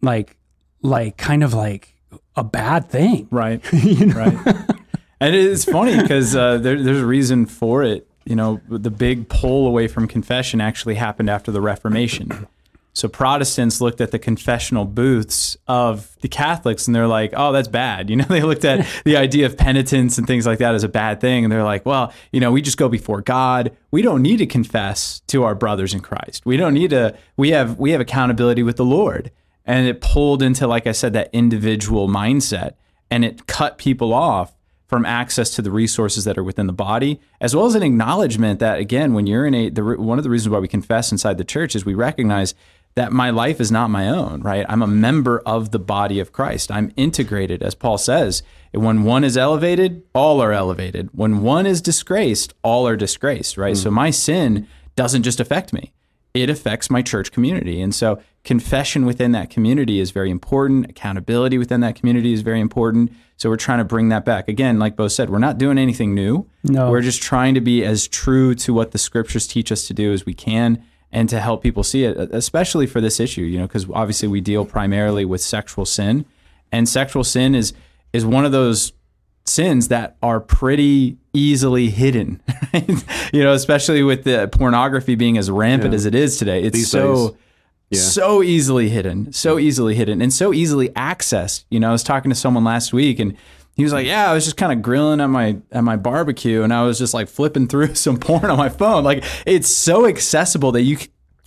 like, 0.02 0.38
like 0.82 1.18
kind 1.18 1.44
of 1.44 1.54
like 1.54 1.96
a 2.36 2.44
bad 2.44 2.90
thing. 2.90 3.28
Right. 3.32 3.62
Right. 3.72 4.38
And 5.20 5.36
it's 5.36 5.66
funny 5.66 6.00
because 6.00 6.36
uh, 6.36 6.60
there, 6.60 6.82
there's 6.82 7.02
a 7.02 7.06
reason 7.06 7.48
for 7.48 7.84
it. 7.84 8.08
You 8.26 8.36
know, 8.36 8.62
the 8.70 8.92
big 8.92 9.30
pull 9.30 9.66
away 9.66 9.88
from 9.88 10.08
confession 10.08 10.62
actually 10.62 10.96
happened 10.96 11.30
after 11.30 11.52
the 11.52 11.62
Reformation. 11.62 12.46
So 12.98 13.08
Protestants 13.08 13.80
looked 13.80 14.02
at 14.02 14.10
the 14.10 14.18
confessional 14.18 14.84
booths 14.84 15.56
of 15.68 16.18
the 16.22 16.28
Catholics 16.28 16.88
and 16.88 16.96
they're 16.96 17.06
like, 17.06 17.32
oh, 17.38 17.52
that's 17.52 17.68
bad. 17.68 18.10
You 18.10 18.16
know, 18.16 18.26
they 18.30 18.42
looked 18.42 18.66
at 18.66 18.88
the 19.06 19.18
idea 19.18 19.46
of 19.46 19.56
penitence 19.56 20.18
and 20.18 20.26
things 20.26 20.48
like 20.48 20.58
that 20.58 20.74
as 20.74 20.84
a 20.84 20.90
bad 20.90 21.22
thing. 21.22 21.46
And 21.46 21.54
they're 21.54 21.64
like, 21.64 21.86
well, 21.86 22.12
you 22.32 22.40
know, 22.40 22.52
we 22.52 22.60
just 22.60 22.80
go 22.80 22.90
before 22.90 23.22
God. 23.22 23.78
We 23.92 24.02
don't 24.02 24.24
need 24.24 24.38
to 24.38 24.48
confess 24.48 25.20
to 25.28 25.44
our 25.44 25.54
brothers 25.54 25.94
in 25.94 26.00
Christ. 26.00 26.44
We 26.44 26.58
don't 26.58 26.74
need 26.74 26.90
to, 26.90 27.16
we 27.36 27.52
have, 27.52 27.78
we 27.78 27.92
have 27.92 28.02
accountability 28.02 28.64
with 28.64 28.78
the 28.78 28.86
Lord. 28.86 29.30
And 29.64 29.88
it 29.88 30.02
pulled 30.02 30.42
into, 30.42 30.66
like 30.66 30.88
I 30.88 30.92
said, 30.92 31.14
that 31.14 31.30
individual 31.32 32.08
mindset 32.08 32.72
and 33.12 33.24
it 33.24 33.46
cut 33.46 33.78
people 33.78 34.12
off 34.12 34.58
from 34.88 35.06
access 35.06 35.54
to 35.56 35.62
the 35.62 35.70
resources 35.70 36.24
that 36.24 36.38
are 36.38 36.44
within 36.44 36.66
the 36.66 36.74
body, 36.74 37.20
as 37.42 37.56
well 37.56 37.66
as 37.66 37.76
an 37.76 37.84
acknowledgement 37.84 38.60
that, 38.60 38.80
again, 38.80 39.14
when 39.14 39.28
you're 39.28 39.46
in 39.46 39.54
a, 39.54 39.70
the, 39.70 39.84
one 39.84 40.18
of 40.18 40.24
the 40.24 40.30
reasons 40.30 40.50
why 40.50 40.60
we 40.60 40.68
confess 40.68 41.12
inside 41.12 41.38
the 41.38 41.44
church 41.44 41.76
is 41.76 41.86
we 41.86 41.94
recognize 41.94 42.56
that 42.98 43.12
my 43.12 43.30
life 43.30 43.62
is 43.62 43.72
not 43.72 43.92
my 43.92 44.10
own, 44.10 44.42
right? 44.42 44.66
I'm 44.68 44.82
a 44.82 44.88
member 44.88 45.40
of 45.46 45.70
the 45.70 45.78
body 45.78 46.20
of 46.20 46.32
Christ. 46.32 46.72
I'm 46.72 46.92
integrated, 46.98 47.62
as 47.62 47.76
Paul 47.76 48.00
says. 48.00 48.42
When 48.72 49.04
one 49.04 49.24
is 49.24 49.38
elevated, 49.38 50.02
all 50.16 50.42
are 50.42 50.52
elevated. 50.52 51.10
When 51.14 51.44
one 51.44 51.68
is 51.68 51.80
disgraced, 51.80 52.56
all 52.64 52.88
are 52.88 52.96
disgraced, 52.96 53.56
right? 53.56 53.76
Mm. 53.76 53.84
So 53.84 53.92
my 53.92 54.10
sin 54.10 54.68
doesn't 54.96 55.22
just 55.22 55.40
affect 55.40 55.74
me, 55.74 55.94
it 56.34 56.50
affects 56.50 56.90
my 56.90 57.04
church 57.04 57.32
community. 57.32 57.82
And 57.82 57.94
so 57.94 58.20
confession 58.44 59.06
within 59.06 59.32
that 59.34 59.52
community 59.52 60.00
is 60.00 60.10
very 60.10 60.32
important. 60.32 60.90
Accountability 60.90 61.60
within 61.60 61.82
that 61.82 61.96
community 61.96 62.34
is 62.34 62.42
very 62.42 62.60
important. 62.60 63.12
So 63.36 63.48
we're 63.48 63.58
trying 63.58 63.78
to 63.78 63.86
bring 63.86 64.10
that 64.10 64.26
back. 64.26 64.48
Again, 64.48 64.80
like 64.80 64.96
Bo 64.96 65.08
said, 65.08 65.30
we're 65.30 65.38
not 65.38 65.60
doing 65.60 65.78
anything 65.78 66.16
new. 66.16 66.50
No. 66.64 66.90
We're 66.90 67.02
just 67.02 67.22
trying 67.22 67.54
to 67.54 67.62
be 67.62 67.86
as 67.86 68.08
true 68.08 68.56
to 68.56 68.74
what 68.74 68.92
the 68.92 68.98
scriptures 68.98 69.46
teach 69.46 69.72
us 69.72 69.86
to 69.88 69.94
do 69.94 70.14
as 70.14 70.26
we 70.26 70.34
can 70.34 70.84
and 71.12 71.30
to 71.30 71.40
help 71.40 71.64
people 71.64 71.84
see 71.84 72.04
it, 72.04 72.18
especially 72.32 72.86
for 72.86 73.02
this 73.02 73.20
issue, 73.20 73.42
you 73.42 73.58
know, 73.58 73.68
because 73.68 73.90
obviously 73.94 74.28
we 74.28 74.42
deal 74.42 74.66
primarily 74.66 75.26
with 75.26 75.42
sexual 75.42 75.86
sin, 75.86 76.26
and 76.72 76.88
sexual 76.88 77.24
sin 77.24 77.56
is 77.56 77.74
is 78.14 78.26
one 78.26 78.46
of 78.46 78.52
those 78.52 78.94
sins 79.46 79.88
that 79.88 80.18
are 80.22 80.40
pretty 80.40 81.18
easily 81.34 81.90
hidden, 81.90 82.42
right? 82.74 83.06
you 83.34 83.44
know, 83.44 83.54
especially 83.54 84.04
with 84.04 84.24
the 84.24 84.50
pornography 84.52 85.16
being 85.16 85.38
as 85.38 85.50
rampant 85.50 85.94
yeah. 85.94 85.96
as 85.96 86.06
it 86.06 86.16
is 86.16 86.38
today. 86.38 86.64
It's 86.64 86.78
These 86.78 86.92
so 86.92 87.38
yeah. 87.90 88.00
so 88.00 88.44
easily 88.44 88.90
hidden, 88.90 89.32
so 89.32 89.58
easily 89.58 89.96
hidden, 89.96 90.22
and 90.22 90.34
so 90.34 90.54
easily 90.54 90.90
accessed. 90.90 91.64
You 91.70 91.80
know, 91.80 91.90
I 91.90 91.92
was 91.92 92.04
talking 92.04 92.30
to 92.30 92.36
someone 92.36 92.64
last 92.64 92.92
week 92.92 93.20
and 93.20 93.38
he 93.78 93.84
was 93.84 93.94
like, 93.94 94.08
"Yeah, 94.08 94.30
I 94.30 94.34
was 94.34 94.44
just 94.44 94.58
kind 94.58 94.74
of 94.74 94.82
grilling 94.82 95.22
at 95.22 95.28
my 95.28 95.58
at 95.72 95.84
my 95.84 95.96
barbecue, 95.96 96.64
and 96.64 96.74
I 96.74 96.84
was 96.84 96.98
just 96.98 97.14
like 97.14 97.30
flipping 97.30 97.68
through 97.70 97.94
some 97.96 98.18
porn 98.18 98.46
on 98.46 98.58
my 98.58 98.70
phone. 98.70 99.04
Like 99.04 99.24
it's 99.46 99.70
so 99.70 100.08
accessible 100.08 100.72
that 100.74 100.82
you 100.82 100.98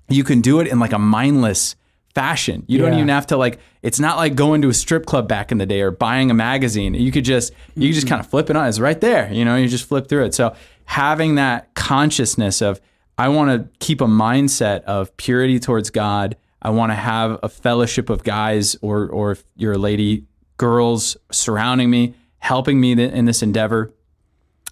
you 0.08 0.24
can 0.24 0.40
do 0.40 0.60
it 0.60 0.68
in 0.68 0.78
like 0.78 0.92
a 0.92 0.98
mindless 0.98 1.74
fashion. 2.14 2.64
You 2.68 2.78
yeah. 2.78 2.86
don't 2.86 2.94
even 2.94 3.08
have 3.08 3.26
to 3.28 3.36
like. 3.36 3.58
It's 3.82 3.98
not 3.98 4.16
like 4.16 4.36
going 4.36 4.62
to 4.62 4.68
a 4.68 4.74
strip 4.74 5.06
club 5.06 5.26
back 5.26 5.50
in 5.50 5.58
the 5.58 5.66
day 5.66 5.80
or 5.80 5.90
buying 5.90 6.30
a 6.30 6.34
magazine. 6.34 6.94
You 6.94 7.10
could 7.10 7.24
just 7.24 7.52
you 7.74 7.88
could 7.88 7.94
just 7.94 8.06
mm-hmm. 8.06 8.14
kind 8.14 8.24
of 8.24 8.30
flip 8.30 8.48
it 8.48 8.56
on. 8.56 8.68
It's 8.68 8.78
right 8.78 9.00
there. 9.00 9.32
You 9.32 9.44
know, 9.44 9.56
you 9.56 9.66
just 9.66 9.86
flip 9.86 10.08
through 10.08 10.26
it. 10.26 10.34
So 10.34 10.54
having 10.84 11.34
that 11.34 11.74
consciousness 11.74 12.62
of 12.62 12.80
I 13.18 13.28
want 13.28 13.50
to 13.50 13.68
keep 13.84 14.00
a 14.00 14.06
mindset 14.06 14.82
of 14.84 15.16
purity 15.16 15.58
towards 15.58 15.90
God. 15.90 16.36
I 16.62 16.70
want 16.70 16.90
to 16.90 16.96
have 16.96 17.40
a 17.42 17.48
fellowship 17.48 18.08
of 18.08 18.22
guys 18.22 18.76
or 18.82 19.08
or 19.08 19.32
if 19.32 19.44
you're 19.56 19.72
a 19.72 19.78
lady, 19.78 20.26
girls 20.58 21.16
surrounding 21.32 21.90
me 21.90 22.14
helping 22.40 22.80
me 22.80 22.92
in 22.92 23.24
this 23.24 23.42
endeavor, 23.42 23.94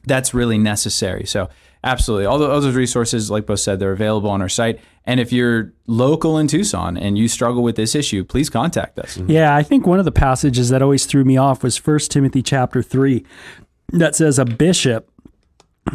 that's 0.04 0.34
really 0.34 0.58
necessary. 0.58 1.24
So, 1.26 1.48
absolutely. 1.84 2.26
All, 2.26 2.38
the 2.38 2.46
those 2.46 2.74
resources, 2.74 3.30
like 3.30 3.46
Bo 3.46 3.56
said, 3.56 3.78
they're 3.78 3.92
available 3.92 4.30
on 4.30 4.42
our 4.42 4.48
site. 4.48 4.80
And 5.04 5.20
if 5.20 5.32
you're 5.32 5.72
local 5.86 6.38
in 6.38 6.48
Tucson 6.48 6.96
and 6.96 7.16
you 7.16 7.28
struggle 7.28 7.62
with 7.62 7.76
this 7.76 7.94
issue, 7.94 8.24
please 8.24 8.50
contact 8.50 8.98
us. 8.98 9.16
Mm-hmm. 9.16 9.30
Yeah, 9.30 9.54
I 9.54 9.62
think 9.62 9.86
one 9.86 9.98
of 9.98 10.04
the 10.04 10.12
passages 10.12 10.68
that 10.68 10.82
always 10.82 11.06
threw 11.06 11.24
me 11.24 11.36
off 11.36 11.62
was 11.62 11.84
1 11.84 11.98
Timothy 12.10 12.42
chapter 12.42 12.82
3 12.82 13.24
that 13.92 14.14
says 14.14 14.38
a 14.38 14.44
bishop 14.44 15.10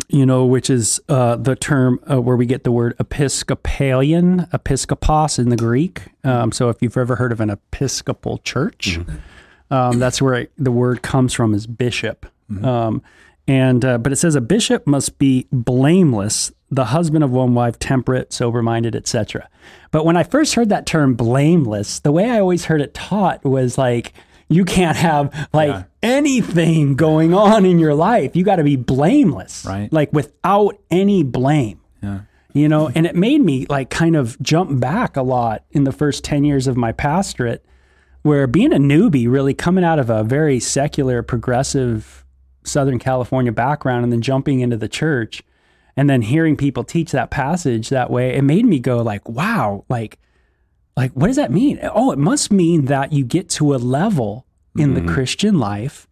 you 0.07 0.25
know, 0.25 0.45
which 0.45 0.69
is 0.69 1.01
uh, 1.09 1.35
the 1.35 1.55
term 1.55 1.99
uh, 2.09 2.21
where 2.21 2.35
we 2.35 2.45
get 2.45 2.63
the 2.63 2.71
word 2.71 2.95
Episcopalian, 2.99 4.47
Episcopos 4.53 5.39
in 5.39 5.49
the 5.49 5.55
Greek. 5.55 6.03
Um, 6.23 6.51
so 6.51 6.69
if 6.69 6.81
you've 6.81 6.97
ever 6.97 7.15
heard 7.15 7.31
of 7.31 7.39
an 7.39 7.49
Episcopal 7.49 8.39
church, 8.39 8.99
mm-hmm. 8.99 9.17
Um, 9.73 9.97
that's 9.97 10.21
where 10.21 10.35
it, 10.35 10.51
the 10.57 10.71
word 10.71 11.01
comes 11.01 11.33
from 11.33 11.53
is 11.53 11.65
bishop. 11.65 12.27
Mm-hmm. 12.51 12.63
Um, 12.63 13.01
and 13.47 13.83
uh, 13.83 13.97
but 13.97 14.11
it 14.11 14.17
says 14.17 14.35
a 14.35 14.41
bishop 14.41 14.85
must 14.85 15.17
be 15.17 15.47
blameless, 15.51 16.51
the 16.69 16.85
husband 16.85 17.23
of 17.23 17.31
one 17.31 17.55
wife, 17.55 17.79
temperate, 17.79 18.31
sober-minded, 18.31 18.95
etc. 18.95 19.49
But 19.91 20.05
when 20.05 20.15
I 20.15 20.23
first 20.23 20.53
heard 20.53 20.69
that 20.69 20.85
term 20.85 21.15
blameless, 21.15 21.99
the 21.99 22.11
way 22.11 22.29
I 22.29 22.39
always 22.39 22.65
heard 22.65 22.81
it 22.81 22.93
taught 22.93 23.43
was 23.43 23.77
like 23.77 24.13
you 24.47 24.63
can't 24.63 24.97
have 24.97 25.49
like 25.53 25.69
yeah. 25.69 25.83
anything 26.03 26.95
going 26.95 27.33
on 27.33 27.65
in 27.65 27.79
your 27.79 27.95
life. 27.95 28.35
You 28.35 28.43
got 28.43 28.57
to 28.57 28.63
be 28.63 28.75
blameless, 28.75 29.65
right? 29.65 29.91
Like 29.91 30.13
without 30.13 30.77
any 30.91 31.23
blame. 31.23 31.81
Yeah. 32.01 32.21
You 32.53 32.69
know, 32.69 32.91
and 32.93 33.07
it 33.07 33.15
made 33.15 33.41
me 33.41 33.65
like 33.67 33.89
kind 33.89 34.15
of 34.15 34.39
jump 34.39 34.79
back 34.79 35.17
a 35.17 35.23
lot 35.23 35.65
in 35.71 35.85
the 35.85 35.91
first 35.91 36.23
10 36.23 36.43
years 36.43 36.67
of 36.67 36.77
my 36.77 36.91
pastorate 36.91 37.65
where 38.23 38.47
being 38.47 38.73
a 38.73 38.77
newbie, 38.77 39.29
really 39.29 39.53
coming 39.53 39.83
out 39.83 39.99
of 39.99 40.09
a 40.09 40.23
very 40.23 40.59
secular, 40.59 41.21
progressive 41.21 42.25
Southern 42.63 42.99
California 42.99 43.51
background 43.51 44.03
and 44.03 44.11
then 44.11 44.21
jumping 44.21 44.61
into 44.61 44.77
the 44.77 44.87
church 44.87 45.43
and 45.95 46.09
then 46.09 46.23
hearing 46.23 46.57
people 46.57 46.83
teach 46.83 47.11
that 47.11 47.29
passage 47.29 47.89
that 47.89 48.09
way, 48.09 48.35
it 48.35 48.43
made 48.43 48.65
me 48.65 48.79
go 48.79 49.01
like, 49.01 49.27
wow, 49.29 49.85
like, 49.89 50.17
like 50.97 51.11
what 51.11 51.27
does 51.27 51.35
that 51.35 51.51
mean? 51.51 51.79
Oh, 51.83 52.11
it 52.11 52.19
must 52.19 52.51
mean 52.51 52.85
that 52.85 53.13
you 53.13 53.23
get 53.23 53.49
to 53.51 53.75
a 53.75 53.77
level 53.77 54.45
in 54.75 54.93
mm-hmm. 54.93 55.05
the 55.05 55.13
Christian 55.13 55.59
life 55.59 56.07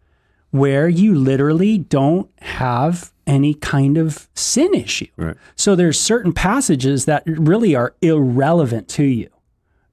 where 0.50 0.88
you 0.88 1.14
literally 1.14 1.78
don't 1.78 2.30
have 2.42 3.12
any 3.26 3.54
kind 3.54 3.96
of 3.96 4.28
sin 4.34 4.74
issue. 4.74 5.06
Right. 5.16 5.36
So 5.56 5.74
there's 5.74 5.98
certain 5.98 6.32
passages 6.32 7.06
that 7.06 7.22
really 7.26 7.74
are 7.74 7.94
irrelevant 8.02 8.88
to 8.90 9.04
you. 9.04 9.28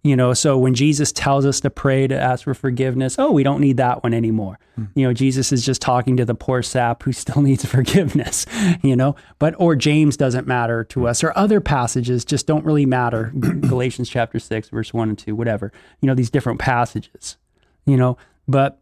You 0.10 0.16
know, 0.16 0.34
so 0.34 0.58
when 0.58 0.74
Jesus 0.74 1.12
tells 1.12 1.46
us 1.46 1.60
to 1.60 1.70
pray 1.70 2.08
to 2.08 2.20
ask 2.20 2.44
for 2.44 2.56
forgiveness, 2.56 3.20
oh, 3.20 3.32
we 3.32 3.44
don't 3.44 3.62
need 3.62 3.78
that 3.78 4.02
one 4.02 4.12
anymore. 4.12 4.58
Mm. 4.76 4.90
You 4.96 5.06
know, 5.06 5.14
Jesus 5.14 5.52
is 5.52 5.64
just 5.64 5.84
talking 5.84 6.18
to 6.18 6.26
the 6.26 6.34
poor 6.34 6.64
sap 6.64 7.04
who 7.04 7.12
still 7.24 7.44
needs 7.44 7.64
forgiveness, 7.64 8.48
you 8.82 8.96
know, 8.96 9.16
but 9.38 9.54
or 9.60 9.76
James 9.76 10.18
doesn't 10.18 10.48
matter 10.48 10.84
to 10.86 11.08
us 11.08 11.24
or 11.24 11.32
other 11.38 11.62
passages 11.62 12.26
just 12.26 12.48
don't 12.48 12.66
really 12.66 12.88
matter. 12.88 13.32
Galatians 13.40 14.10
chapter 14.10 14.40
6 14.40 14.70
verse 14.70 14.92
1 14.92 15.10
and 15.10 15.20
2, 15.20 15.36
whatever. 15.36 15.72
You 16.02 16.08
know, 16.08 16.16
these 16.16 16.32
different 16.32 16.58
passages. 16.58 17.38
You 17.86 17.96
know, 17.96 18.18
but 18.48 18.80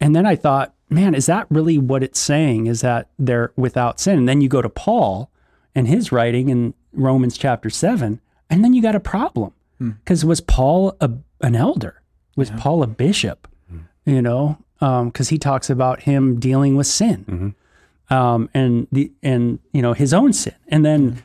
and 0.00 0.16
then 0.16 0.26
I 0.26 0.34
thought, 0.34 0.74
man, 0.90 1.14
is 1.14 1.26
that 1.26 1.46
really 1.50 1.78
what 1.78 2.02
it's 2.02 2.18
saying? 2.18 2.66
Is 2.66 2.80
that 2.80 3.10
they're 3.16 3.52
without 3.54 4.00
sin? 4.00 4.18
And 4.18 4.28
then 4.28 4.40
you 4.40 4.48
go 4.48 4.62
to 4.62 4.68
Paul 4.68 5.30
and 5.76 5.86
his 5.86 6.10
writing 6.10 6.48
in 6.48 6.74
Romans 6.92 7.38
chapter 7.38 7.70
7, 7.70 8.20
and 8.50 8.64
then 8.64 8.74
you 8.74 8.82
got 8.82 8.96
a 8.96 9.00
problem 9.00 9.52
because 9.78 10.22
hmm. 10.22 10.28
was 10.28 10.40
Paul 10.40 10.96
a, 11.00 11.10
an 11.40 11.54
elder? 11.54 12.02
Was 12.36 12.50
yeah. 12.50 12.56
Paul 12.58 12.82
a 12.82 12.86
bishop? 12.86 13.48
Hmm. 13.70 13.78
You 14.04 14.22
know, 14.22 14.58
because 14.78 15.30
um, 15.30 15.30
he 15.30 15.38
talks 15.38 15.70
about 15.70 16.02
him 16.02 16.38
dealing 16.38 16.76
with 16.76 16.86
sin, 16.86 17.24
mm-hmm. 17.28 18.14
um, 18.14 18.48
and 18.54 18.86
the 18.92 19.10
and 19.22 19.58
you 19.72 19.82
know 19.82 19.92
his 19.92 20.14
own 20.14 20.32
sin. 20.32 20.54
And 20.68 20.84
then 20.84 21.12
mm. 21.12 21.22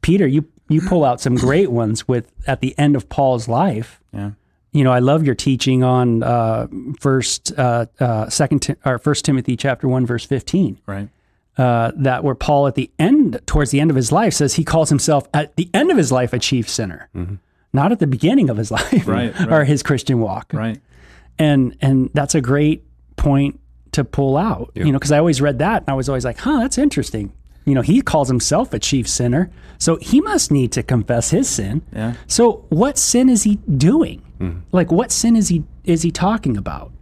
Peter, 0.00 0.26
you 0.26 0.46
you 0.68 0.80
pull 0.80 1.04
out 1.04 1.20
some 1.20 1.36
great 1.36 1.70
ones 1.70 2.08
with 2.08 2.32
at 2.46 2.60
the 2.60 2.76
end 2.76 2.96
of 2.96 3.08
Paul's 3.08 3.48
life. 3.48 4.00
Yeah. 4.12 4.32
You 4.72 4.84
know, 4.84 4.92
I 4.92 4.98
love 4.98 5.24
your 5.24 5.34
teaching 5.34 5.82
on 5.82 6.22
uh, 6.22 6.66
first, 7.00 7.58
uh, 7.58 7.86
uh, 8.00 8.28
second, 8.28 8.76
or 8.84 8.98
First 8.98 9.24
Timothy 9.24 9.56
chapter 9.56 9.88
one, 9.88 10.04
verse 10.04 10.26
fifteen. 10.26 10.78
Right. 10.86 11.08
Uh, 11.56 11.90
that 11.96 12.22
where 12.22 12.34
Paul 12.34 12.66
at 12.68 12.74
the 12.74 12.90
end, 12.98 13.40
towards 13.46 13.70
the 13.70 13.80
end 13.80 13.90
of 13.90 13.96
his 13.96 14.12
life, 14.12 14.34
says 14.34 14.54
he 14.54 14.64
calls 14.64 14.90
himself 14.90 15.26
at 15.34 15.56
the 15.56 15.68
end 15.72 15.90
of 15.90 15.96
his 15.96 16.12
life 16.12 16.32
a 16.32 16.38
chief 16.38 16.68
sinner. 16.68 17.08
Mm-hmm 17.16 17.36
not 17.72 17.92
at 17.92 17.98
the 17.98 18.06
beginning 18.06 18.50
of 18.50 18.56
his 18.56 18.70
life 18.78 19.06
right, 19.06 19.38
right. 19.38 19.52
or 19.52 19.64
his 19.64 19.82
Christian 19.82 20.20
walk. 20.20 20.52
Right. 20.52 20.80
And 21.38 21.76
and 21.80 22.10
that's 22.14 22.34
a 22.34 22.40
great 22.40 22.84
point 23.16 23.60
to 23.92 24.04
pull 24.04 24.36
out. 24.36 24.72
Yep. 24.74 24.86
You 24.86 24.92
know, 24.92 24.98
because 24.98 25.12
I 25.12 25.18
always 25.18 25.40
read 25.40 25.58
that 25.60 25.82
and 25.82 25.88
I 25.88 25.94
was 25.94 26.08
always 26.08 26.24
like, 26.24 26.38
huh, 26.38 26.58
that's 26.60 26.78
interesting. 26.78 27.32
You 27.64 27.74
know, 27.74 27.82
he 27.82 28.00
calls 28.00 28.28
himself 28.28 28.72
a 28.72 28.78
chief 28.78 29.06
sinner, 29.06 29.50
so 29.76 29.96
he 29.96 30.22
must 30.22 30.50
need 30.50 30.72
to 30.72 30.82
confess 30.82 31.30
his 31.30 31.48
sin. 31.48 31.82
Yeah. 31.92 32.14
So 32.26 32.64
what 32.70 32.96
sin 32.96 33.28
is 33.28 33.42
he 33.42 33.56
doing? 33.56 34.22
Mm-hmm. 34.40 34.60
Like 34.72 34.90
what 34.90 35.12
sin 35.12 35.36
is 35.36 35.48
he 35.48 35.64
is 35.84 36.02
he 36.02 36.10
talking 36.10 36.56
about? 36.56 36.92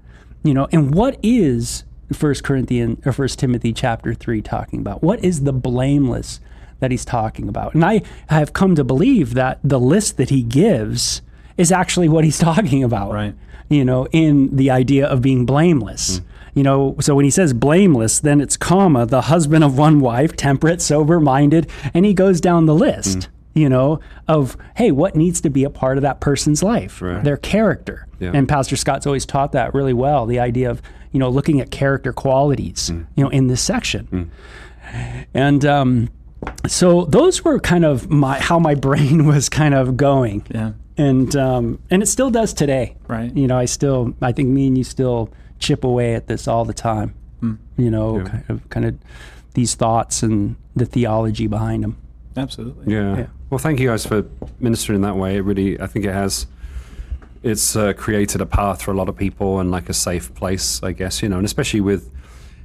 You 0.42 0.55
know, 0.55 0.68
and 0.72 0.94
what 0.94 1.18
is 1.22 1.85
First 2.12 2.44
Corinthians 2.44 3.05
or 3.07 3.12
First 3.12 3.38
Timothy 3.38 3.72
chapter 3.72 4.14
three 4.14 4.42
talking 4.42 4.81
about? 4.81 5.02
What 5.02 5.24
is 5.24 5.44
the 5.44 5.52
blameless 5.52 6.40
that 6.81 6.91
he's 6.91 7.05
talking 7.05 7.49
about? 7.49 7.75
And 7.75 7.85
I 7.85 8.03
have 8.29 8.53
come 8.53 8.75
to 8.75 8.85
believe 8.85 9.35
that 9.35 9.59
the 9.62 9.81
list 9.81 10.17
that 10.17 10.31
he 10.31 10.43
gives 10.43 11.23
is 11.57 11.73
actually 11.73 12.09
what 12.09 12.25
he's 12.25 12.39
talking 12.51 12.83
about. 12.83 13.12
Right. 13.12 13.35
You 13.69 13.85
know, 13.85 14.07
in 14.12 14.55
the 14.55 14.71
idea 14.71 15.07
of 15.07 15.23
being 15.23 15.45
blameless. 15.45 16.21
Mm. 16.21 16.25
You 16.55 16.62
know, 16.62 16.97
so 17.01 17.15
when 17.15 17.27
he 17.27 17.31
says 17.31 17.53
blameless, 17.53 18.21
then 18.21 18.41
it's 18.41 18.57
comma, 18.57 19.05
the 19.05 19.23
husband 19.23 19.62
of 19.62 19.77
one 19.77 20.01
wife, 20.01 20.35
temperate, 20.37 20.81
sober 20.81 21.21
minded, 21.21 21.69
and 21.93 22.07
he 22.07 22.15
goes 22.15 22.41
down 22.41 22.65
the 22.65 22.75
list, 22.75 23.19
mm. 23.19 23.29
you 23.53 23.69
know, 23.69 24.01
of 24.27 24.57
hey, 24.77 24.91
what 24.91 25.15
needs 25.17 25.43
to 25.43 25.51
be 25.51 25.65
a 25.65 25.71
part 25.71 25.99
of 25.99 26.03
that 26.03 26.21
person's 26.21 26.62
life? 26.62 27.03
Right. 27.03 27.23
Their 27.23 27.37
character. 27.37 28.07
Yeah. 28.21 28.31
And 28.33 28.49
Pastor 28.49 28.77
Scott's 28.77 29.07
always 29.07 29.27
taught 29.27 29.53
that 29.53 29.75
really 29.75 29.93
well, 29.93 30.25
the 30.25 30.39
idea 30.39 30.71
of, 30.71 30.81
you 31.12 31.21
know, 31.21 31.29
looking 31.29 31.61
at 31.61 31.71
character 31.71 32.15
qualities, 32.15 32.91
mm. 32.91 33.07
you 33.17 33.25
know, 33.25 33.31
in 33.31 33.49
this 33.49 33.61
section. 33.61 34.31
And 35.35 35.65
um, 35.67 36.09
so 36.66 37.05
those 37.07 37.44
were 37.44 37.59
kind 37.59 37.85
of 37.85 38.11
my 38.11 38.38
how 38.38 38.59
my 38.59 38.75
brain 38.87 39.27
was 39.27 39.49
kind 39.49 39.75
of 39.75 39.96
going 39.96 40.44
Yeah. 40.53 40.72
and 40.96 41.35
um, 41.37 41.79
and 41.90 42.03
it 42.03 42.07
still 42.07 42.31
does 42.31 42.53
today. 42.53 42.96
Right. 43.09 43.35
You 43.37 43.46
know, 43.46 43.59
I 43.59 43.64
still, 43.66 44.14
I 44.22 44.33
think 44.33 44.49
me 44.49 44.66
and 44.66 44.77
you 44.79 44.85
still 44.85 45.31
chip 45.59 45.85
away 45.85 46.14
at 46.14 46.27
this 46.27 46.46
all 46.49 46.64
the 46.64 46.75
time. 46.75 47.14
You 47.79 47.90
know, 47.90 48.22
kind 48.25 48.44
of, 48.49 48.70
kind 48.70 48.87
of 48.87 48.94
these 49.53 49.75
thoughts 49.75 50.22
and 50.22 50.57
the 50.75 50.87
theology 50.87 51.46
behind 51.46 51.85
them. 51.85 51.96
Absolutely. 52.37 52.92
Yeah. 52.94 53.16
Yeah. 53.18 53.27
Well, 53.51 53.59
thank 53.59 53.79
you 53.81 53.88
guys 53.88 54.07
for 54.07 54.25
ministering 54.59 55.03
that 55.03 55.16
way. 55.16 55.37
It 55.37 55.40
really, 55.42 55.79
I 55.81 55.87
think 55.87 56.07
it 56.07 56.12
has. 56.12 56.46
It's 57.42 57.77
uh, 57.77 57.92
created 57.92 58.40
a 58.40 58.46
path 58.46 58.81
for 58.83 58.90
a 58.92 58.94
lot 58.94 59.09
of 59.11 59.16
people 59.16 59.61
and 59.61 59.70
like 59.70 59.88
a 59.90 59.92
safe 59.92 60.35
place, 60.35 60.83
I 60.83 60.92
guess. 60.92 61.22
You 61.22 61.29
know, 61.29 61.37
and 61.37 61.44
especially 61.44 61.83
with, 61.83 62.11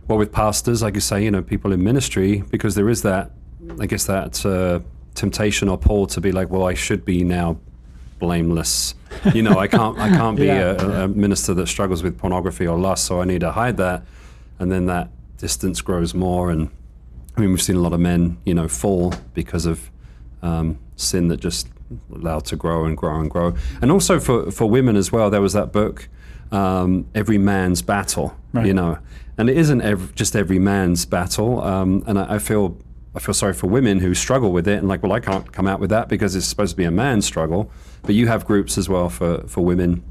well, 0.08 0.18
with 0.18 0.32
pastors, 0.32 0.82
like 0.82 0.96
you 0.96 1.02
say, 1.02 1.24
you 1.24 1.30
know, 1.30 1.42
people 1.42 1.74
in 1.74 1.84
ministry, 1.84 2.44
because 2.50 2.76
there 2.76 2.90
is 2.90 3.02
that, 3.04 3.32
I 3.80 3.86
guess 3.86 4.06
that 4.06 4.46
uh, 4.46 4.80
temptation 5.16 5.70
or 5.70 5.78
pull 5.78 6.08
to 6.08 6.22
be 6.22 6.32
like, 6.32 6.50
well, 6.50 6.66
I 6.68 6.74
should 6.74 7.06
be 7.06 7.24
now 7.24 7.58
blameless. 8.20 8.96
You 9.34 9.42
know, 9.44 9.58
I 9.60 9.68
can't, 9.68 9.98
I 9.98 10.10
can't 10.10 10.38
be 10.38 10.46
Yeah. 10.48 10.76
a, 10.80 11.04
a 11.04 11.08
minister 11.08 11.54
that 11.56 11.68
struggles 11.68 12.04
with 12.04 12.18
pornography 12.18 12.68
or 12.68 12.78
lust, 12.78 13.06
so 13.06 13.22
I 13.22 13.26
need 13.26 13.42
to 13.42 13.52
hide 13.52 13.78
that, 13.78 14.04
and 14.60 14.72
then 14.72 14.86
that 14.88 15.10
distance 15.38 15.82
grows 15.82 16.14
more 16.14 16.52
and 16.52 16.70
I 17.36 17.42
mean, 17.42 17.50
we've 17.52 17.62
seen 17.62 17.78
a 17.78 17.80
lot 17.80 17.94
of 17.94 18.00
men, 18.02 18.38
you 18.46 18.54
know, 18.54 18.68
fall 18.68 19.14
because 19.34 19.66
of 19.66 19.90
um, 20.44 20.78
sin 20.98 21.30
that 21.30 21.38
just 21.40 21.68
allowed 22.14 22.44
to 22.46 22.58
grow 22.58 22.84
and 22.86 22.96
grow 22.98 23.20
and 23.22 23.30
grow. 23.32 23.56
And 23.82 23.90
also 23.90 24.20
for, 24.20 24.52
for 24.52 24.70
women 24.70 24.98
as 24.98 25.14
well, 25.14 25.30
there 25.30 25.42
was 25.42 25.54
that 25.54 25.72
book, 25.72 26.10
um, 26.52 27.08
Every 27.16 27.38
Man's 27.38 27.82
Battle, 27.82 28.36
you 28.54 28.74
know, 28.74 28.98
and 29.38 29.50
it 29.50 29.58
isn't 29.58 29.82
ev- 29.82 30.14
just 30.14 30.36
every 30.36 30.60
man's 30.60 31.06
battle. 31.06 31.62
Um, 31.64 32.04
and 32.06 32.20
I, 32.20 32.36
I 32.36 32.40
feel 32.40 32.78
I 33.14 33.20
feel 33.20 33.34
sorry 33.34 33.54
for 33.54 33.68
women 33.68 34.00
who 34.00 34.14
struggle 34.14 34.52
with 34.52 34.68
it 34.68 34.80
and 34.80 34.88
like, 34.88 35.04
well, 35.04 35.12
I 35.12 35.20
can't 35.20 35.52
come 35.52 35.68
out 35.68 35.80
with 35.80 35.90
that 35.90 36.08
because 36.08 36.36
it's 36.36 36.46
supposed 36.46 36.72
to 36.72 36.78
be 36.78 36.86
a 36.86 36.92
man's 36.92 37.26
struggle. 37.26 37.72
But 38.04 38.16
you 38.16 38.28
have 38.28 38.46
groups 38.46 38.78
as 38.78 38.88
well 38.88 39.10
for, 39.10 39.46
for 39.48 39.64
women 39.66 40.04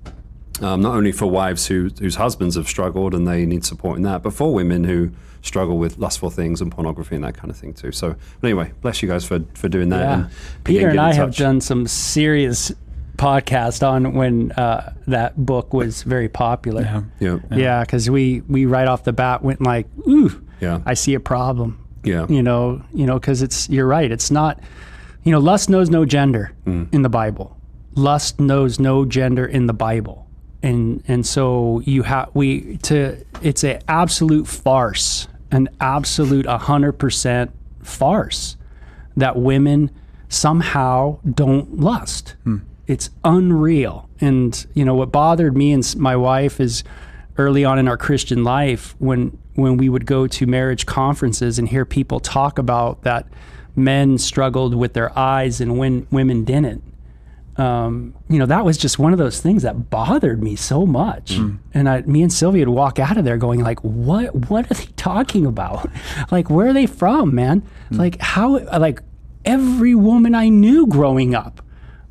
um, 0.61 0.83
not 0.83 0.95
only 0.95 1.13
for 1.13 1.27
wives 1.27 1.67
who, 1.67 1.91
whose 1.99 2.17
husbands 2.17 2.57
have 2.57 2.69
struggled 2.69 3.15
and 3.15 3.27
they 3.27 3.47
need 3.47 3.65
support 3.65 3.97
in 3.97 4.03
that, 4.03 4.23
but 4.23 4.35
for 4.35 4.53
women 4.53 4.85
who 4.85 5.11
struggle 5.43 5.79
with 5.79 5.97
lustful 5.97 6.29
things 6.29 6.61
and 6.61 6.71
pornography 6.71 7.15
and 7.15 7.25
that 7.25 7.35
kind 7.35 7.51
of 7.51 7.57
thing 7.57 7.73
too. 7.73 7.93
So, 7.93 8.15
anyway, 8.43 8.73
bless 8.83 9.03
you 9.03 9.09
guys 9.09 9.25
for, 9.25 9.41
for 9.55 9.69
doing 9.69 9.89
that. 9.89 10.01
Yeah. 10.01 10.15
And 10.15 10.31
Peter 10.65 10.89
and 10.89 10.97
get 10.97 11.05
in 11.05 11.11
I 11.11 11.15
have 11.15 11.35
done 11.35 11.61
some 11.61 11.87
serious 11.87 12.73
podcast 13.17 13.87
on 13.87 14.15
when 14.15 14.53
uh, 14.53 14.93
that 15.07 15.45
book 15.45 15.73
was 15.73 16.03
very 16.03 16.29
popular. 16.29 16.83
Yeah. 16.83 17.03
Yeah, 17.21 17.57
Yeah, 17.57 17.81
because 17.81 18.11
we 18.11 18.43
we 18.43 18.67
right 18.67 18.89
off 18.89 19.05
the 19.05 19.13
bat 19.13 19.43
went 19.43 19.63
like, 19.63 19.87
ooh, 20.07 20.43
Yeah. 20.61 20.81
I 20.85 20.95
see 20.95 21.15
a 21.15 21.21
problem. 21.21 21.87
Yeah, 22.03 22.27
you 22.29 22.43
know 22.43 22.83
you 22.93 23.07
know 23.07 23.19
because 23.19 23.43
it's 23.43 23.69
you're 23.69 23.87
right 23.87 24.11
it's 24.11 24.31
not 24.31 24.61
you 25.25 25.33
know 25.33 25.39
lust 25.39 25.69
knows 25.69 25.91
no 25.91 26.05
gender 26.05 26.53
mm. 26.67 26.93
in 26.93 27.03
the 27.03 27.09
bible. 27.09 27.57
Lust 27.95 28.39
knows 28.39 28.79
no 28.79 29.05
gender 29.05 29.45
in 29.45 29.67
the 29.67 29.73
bible. 29.73 30.27
And 30.63 31.03
and 31.09 31.27
so 31.27 31.81
you 31.81 32.03
have 32.03 32.31
we 32.35 32.77
to 32.79 33.17
it's 33.43 33.65
an 33.65 33.81
absolute 33.89 34.47
farce 34.47 35.27
an 35.51 35.69
absolute 35.81 36.47
100% 36.47 37.51
farce 37.83 38.57
that 39.17 39.37
women 39.37 39.91
somehow 40.29 41.19
don't 41.29 41.81
lust. 41.81 42.37
Hmm. 42.45 42.59
It's 42.87 43.11
unreal. 43.25 44.09
And 44.21 44.67
you 44.75 44.85
know 44.85 44.95
what 44.95 45.13
bothered 45.13 45.57
me 45.57 45.73
and 45.73 45.97
my 45.97 46.17
wife 46.17 46.61
is 46.61 46.85
early 47.41 47.65
on 47.65 47.79
in 47.79 47.89
our 47.89 47.97
Christian 47.97 48.45
life 48.45 48.95
when 48.99 49.37
when 49.55 49.77
we 49.77 49.89
would 49.89 50.07
go 50.07 50.27
to 50.27 50.47
marriage 50.47 50.87
conferences 50.87 51.59
and 51.59 51.69
hear 51.69 51.85
people 51.85 52.21
talk 52.21 52.59
about 52.59 53.03
that 53.03 53.27
men 53.77 54.19
struggled 54.19 54.75
with 54.75 54.93
their 54.95 55.17
eyes 55.19 55.61
and 55.61 55.79
when 55.79 56.07
women 56.11 56.45
didn't. 56.45 56.83
Um, 57.57 58.15
you 58.29 58.39
know, 58.39 58.47
that 58.47 58.65
was 58.65 58.79
just 58.79 58.99
one 58.99 59.13
of 59.13 59.19
those 59.19 59.41
things 59.41 59.65
that 59.65 59.91
bothered 59.91 60.43
me 60.43 60.57
so 60.57 60.87
much. 60.87 61.33
Mm. 61.33 61.59
And 61.75 61.89
I, 61.89 62.01
me 62.03 62.23
and 62.23 62.33
Sylvia 62.33 62.65
would 62.65 62.73
walk 62.73 62.99
out 62.99 63.19
of 63.19 63.25
there 63.25 63.37
going 63.37 63.61
like, 63.61 63.81
what, 63.81 64.35
what 64.49 64.71
are 64.71 64.75
they 64.75 64.87
talking 64.97 65.45
about? 65.45 65.91
like, 66.31 66.49
where 66.49 66.69
are 66.69 66.73
they 66.73 66.87
from, 66.87 67.35
man? 67.35 67.63
Mm. 67.91 67.99
Like 67.99 68.21
how, 68.21 68.59
like 68.79 69.03
every 69.45 69.95
woman 69.95 70.35
I 70.35 70.49
knew 70.49 70.87
growing 70.87 71.35
up, 71.35 71.61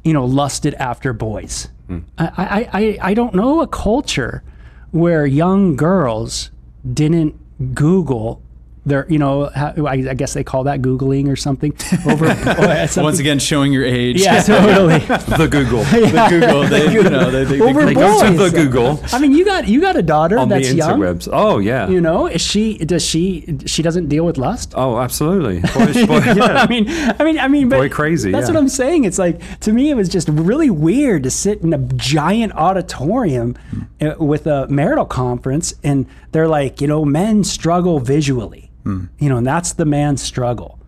you 0.04 0.14
know, 0.14 0.26
lusted 0.26 0.76
after 0.76 1.14
boys. 1.14 1.70
Mm. 1.90 2.04
I, 2.18 2.28
I, 2.38 2.70
I, 2.74 2.98
I 3.02 3.14
don't 3.14 3.34
know 3.34 3.62
a 3.62 3.68
culture 3.68 4.44
where 4.92 5.26
young 5.26 5.76
girls 5.76 6.52
didn't 6.94 7.36
Google 7.76 8.42
their, 8.90 9.06
you 9.10 9.20
know, 9.20 9.46
I, 9.56 9.74
I 10.10 10.14
guess 10.14 10.34
they 10.34 10.44
call 10.44 10.66
that 10.66 10.82
Googling 10.82 11.30
or 11.30 11.36
something. 11.36 11.74
Over 12.06 12.28
something. 12.36 13.04
Once 13.04 13.20
again, 13.20 13.40
showing 13.40 13.72
your 13.72 13.86
age. 13.86 14.22
yeah, 14.22 14.42
totally. 14.42 15.00
the 15.38 15.48
Google. 15.50 15.84
the 15.84 16.28
Google. 16.30 16.64
They, 16.64 16.92
you 16.92 17.04
know, 17.04 17.32
they, 17.32 17.44
they, 17.46 17.62
Over 17.62 17.86
They 17.86 17.94
go 17.94 18.24
to 18.26 18.34
the. 18.38 18.50
Google 18.50 19.00
I 19.14 19.20
mean, 19.20 19.32
you 19.32 19.46
got 19.46 19.68
you 19.68 19.80
got 19.80 19.96
a 19.96 20.02
daughter 20.02 20.38
on 20.38 20.50
the 20.50 20.56
that's 20.56 20.74
young. 20.74 21.00
interwebs. 21.00 21.30
Oh 21.32 21.60
yeah. 21.60 21.88
You 21.88 22.02
know, 22.02 22.28
is 22.28 22.42
she 22.42 22.78
does 22.78 23.06
she 23.06 23.58
she 23.66 23.82
doesn't 23.82 24.08
deal 24.08 24.26
with 24.26 24.38
lust? 24.38 24.74
Oh, 24.76 25.00
absolutely. 25.00 25.60
Boy, 25.60 26.06
boy, 26.06 26.20
yeah. 26.34 26.64
I 26.64 26.68
mean, 26.68 26.86
I 26.90 27.24
mean, 27.24 27.40
I 27.40 27.48
mean, 27.48 27.70
Boy 27.70 27.90
crazy, 27.90 28.32
That's 28.32 28.48
yeah. 28.48 28.54
what 28.54 28.60
I'm 28.60 28.70
saying. 28.70 29.06
It's 29.06 29.18
like 29.20 29.60
to 29.62 29.72
me, 29.72 29.90
it 29.90 29.96
was 29.96 30.10
just 30.10 30.28
really 30.30 30.70
weird 30.70 31.24
to 31.24 31.32
sit 31.32 31.62
in 31.62 31.74
a 31.74 31.78
giant 31.78 32.54
auditorium 32.54 33.56
uh, 34.02 34.16
with 34.20 34.48
a 34.48 34.68
marital 34.68 35.06
conference, 35.06 35.74
and 35.84 36.06
they're 36.32 36.48
like, 36.48 36.82
you 36.82 36.88
know, 36.88 37.06
men 37.06 37.44
struggle 37.44 38.00
visually, 38.00 38.72
you 39.20 39.30
know, 39.30 39.38
and 39.38 39.48
that's 39.48 39.74
the 39.74 39.86
man's 39.86 40.22
struggle, 40.22 40.80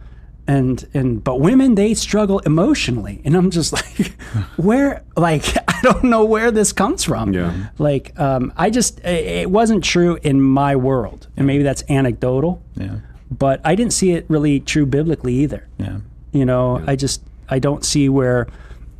and 0.47 0.87
and 0.93 1.23
but 1.23 1.39
women 1.39 1.75
they 1.75 1.93
struggle 1.93 2.39
emotionally, 2.39 3.21
and 3.25 3.35
I'm 3.35 3.51
just 3.51 3.73
like, 3.73 4.11
where, 4.57 5.03
like, 5.15 5.45
I 5.67 5.79
don't 5.81 6.05
know 6.05 6.25
where 6.25 6.51
this 6.51 6.73
comes 6.73 7.03
from. 7.03 7.33
Yeah. 7.33 7.69
Like, 7.77 8.17
um, 8.19 8.53
I 8.57 8.69
just 8.69 8.99
it 8.99 9.25
it 9.25 9.51
wasn't 9.51 9.83
true 9.83 10.17
in 10.21 10.41
my 10.41 10.75
world, 10.75 11.27
and 11.37 11.47
maybe 11.47 11.63
that's 11.63 11.83
anecdotal 11.89 12.61
yeah. 12.75 12.99
but 13.29 13.61
I 13.63 13.75
didn't 13.75 13.93
see 13.93 14.11
it 14.11 14.25
really 14.27 14.59
true 14.59 14.85
biblically 14.85 15.35
either. 15.35 15.67
Yeah. 15.77 15.99
You 16.31 16.45
know, 16.45 16.83
I 16.87 16.95
just 16.95 17.21
I 17.49 17.59
don't 17.59 17.83
see 17.83 18.07
where, 18.07 18.47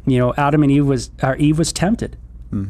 you 0.05 0.19
know, 0.19 0.33
Adam 0.35 0.63
and 0.63 0.71
Eve 0.71 0.85
was 0.85 1.11
or 1.23 1.35
Eve 1.37 1.57
was 1.57 1.71
tempted. 1.71 2.17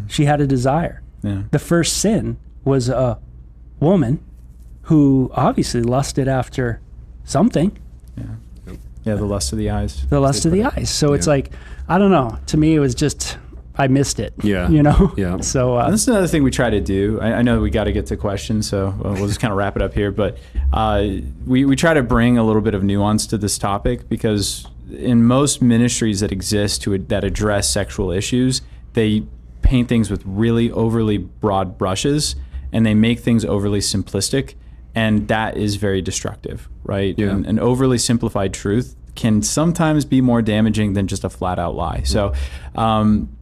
She 0.07 0.25
had 0.25 0.39
a 0.39 0.45
desire. 0.45 1.01
Yeah. 1.23 1.43
The 1.49 1.57
first 1.57 1.97
sin 1.97 2.37
was 2.63 2.87
a 2.87 3.17
woman 3.79 4.23
who 4.91 5.31
obviously 5.33 5.81
lusted 5.81 6.27
after 6.27 6.81
something, 7.23 7.71
Yeah. 8.17 8.25
Yeah, 9.05 9.15
the 9.15 9.25
lust 9.25 9.51
of 9.53 9.57
the 9.57 9.69
eyes. 9.71 10.05
the 10.09 10.19
lust 10.19 10.45
of 10.45 10.51
the 10.51 10.63
eyes. 10.65 10.89
So 10.89 11.13
it's 11.13 11.25
like 11.25 11.51
I 11.87 11.97
don't 11.97 12.11
know. 12.11 12.37
To 12.47 12.57
me, 12.57 12.75
it 12.75 12.79
was 12.79 12.93
just 12.93 13.37
I 13.75 13.87
missed 13.87 14.19
it. 14.19 14.33
Yeah. 14.43 14.69
You 14.75 14.83
know. 14.83 15.13
Yeah. 15.17 15.39
So 15.39 15.77
uh, 15.77 15.85
And 15.85 15.93
this 15.93 16.01
is 16.01 16.07
another 16.09 16.27
thing 16.27 16.43
we 16.43 16.51
try 16.51 16.69
to 16.69 16.81
do. 16.81 17.19
I, 17.21 17.35
I 17.35 17.41
know 17.41 17.61
we 17.61 17.69
got 17.71 17.85
to 17.85 17.93
get 17.93 18.05
to 18.07 18.17
questions, 18.17 18.67
so 18.67 18.87
uh, 18.89 19.13
we'll 19.17 19.27
just 19.27 19.39
kind 19.39 19.51
of 19.53 19.57
wrap 19.57 19.75
it 19.77 19.81
up 19.81 19.93
here. 19.93 20.11
But 20.11 20.37
uh, 20.73 21.07
we, 21.47 21.63
we 21.65 21.75
try 21.75 21.93
to 21.93 22.03
bring 22.03 22.37
a 22.37 22.43
little 22.43 22.61
bit 22.61 22.75
of 22.75 22.83
nuance 22.83 23.25
to 23.27 23.37
this 23.37 23.57
topic 23.57 24.07
because 24.09 24.67
in 24.91 25.23
most 25.23 25.61
ministries 25.61 26.19
that 26.19 26.31
exist 26.33 26.83
to 26.83 26.97
that 26.97 27.23
address 27.23 27.69
sexual 27.69 28.11
issues, 28.11 28.61
they 28.93 29.23
paint 29.61 29.87
things 29.87 30.11
with 30.11 30.21
really 30.25 30.69
overly 30.71 31.17
broad 31.17 31.77
brushes 31.77 32.35
and 32.73 32.85
they 32.85 32.93
make 32.93 33.19
things 33.19 33.43
overly 33.45 33.79
simplistic, 33.79 34.55
and 34.95 35.27
that 35.27 35.57
is 35.57 35.75
very 35.75 36.01
destructive, 36.01 36.69
right? 36.83 37.17
Yeah. 37.17 37.29
And, 37.29 37.45
an 37.45 37.59
overly 37.59 37.97
simplified 37.97 38.53
truth 38.53 38.95
can 39.15 39.41
sometimes 39.41 40.05
be 40.05 40.21
more 40.21 40.41
damaging 40.41 40.93
than 40.93 41.07
just 41.07 41.23
a 41.23 41.29
flat 41.29 41.59
out 41.59 41.75
lie. 41.75 42.01
So. 42.03 42.33
Um, 42.75 43.35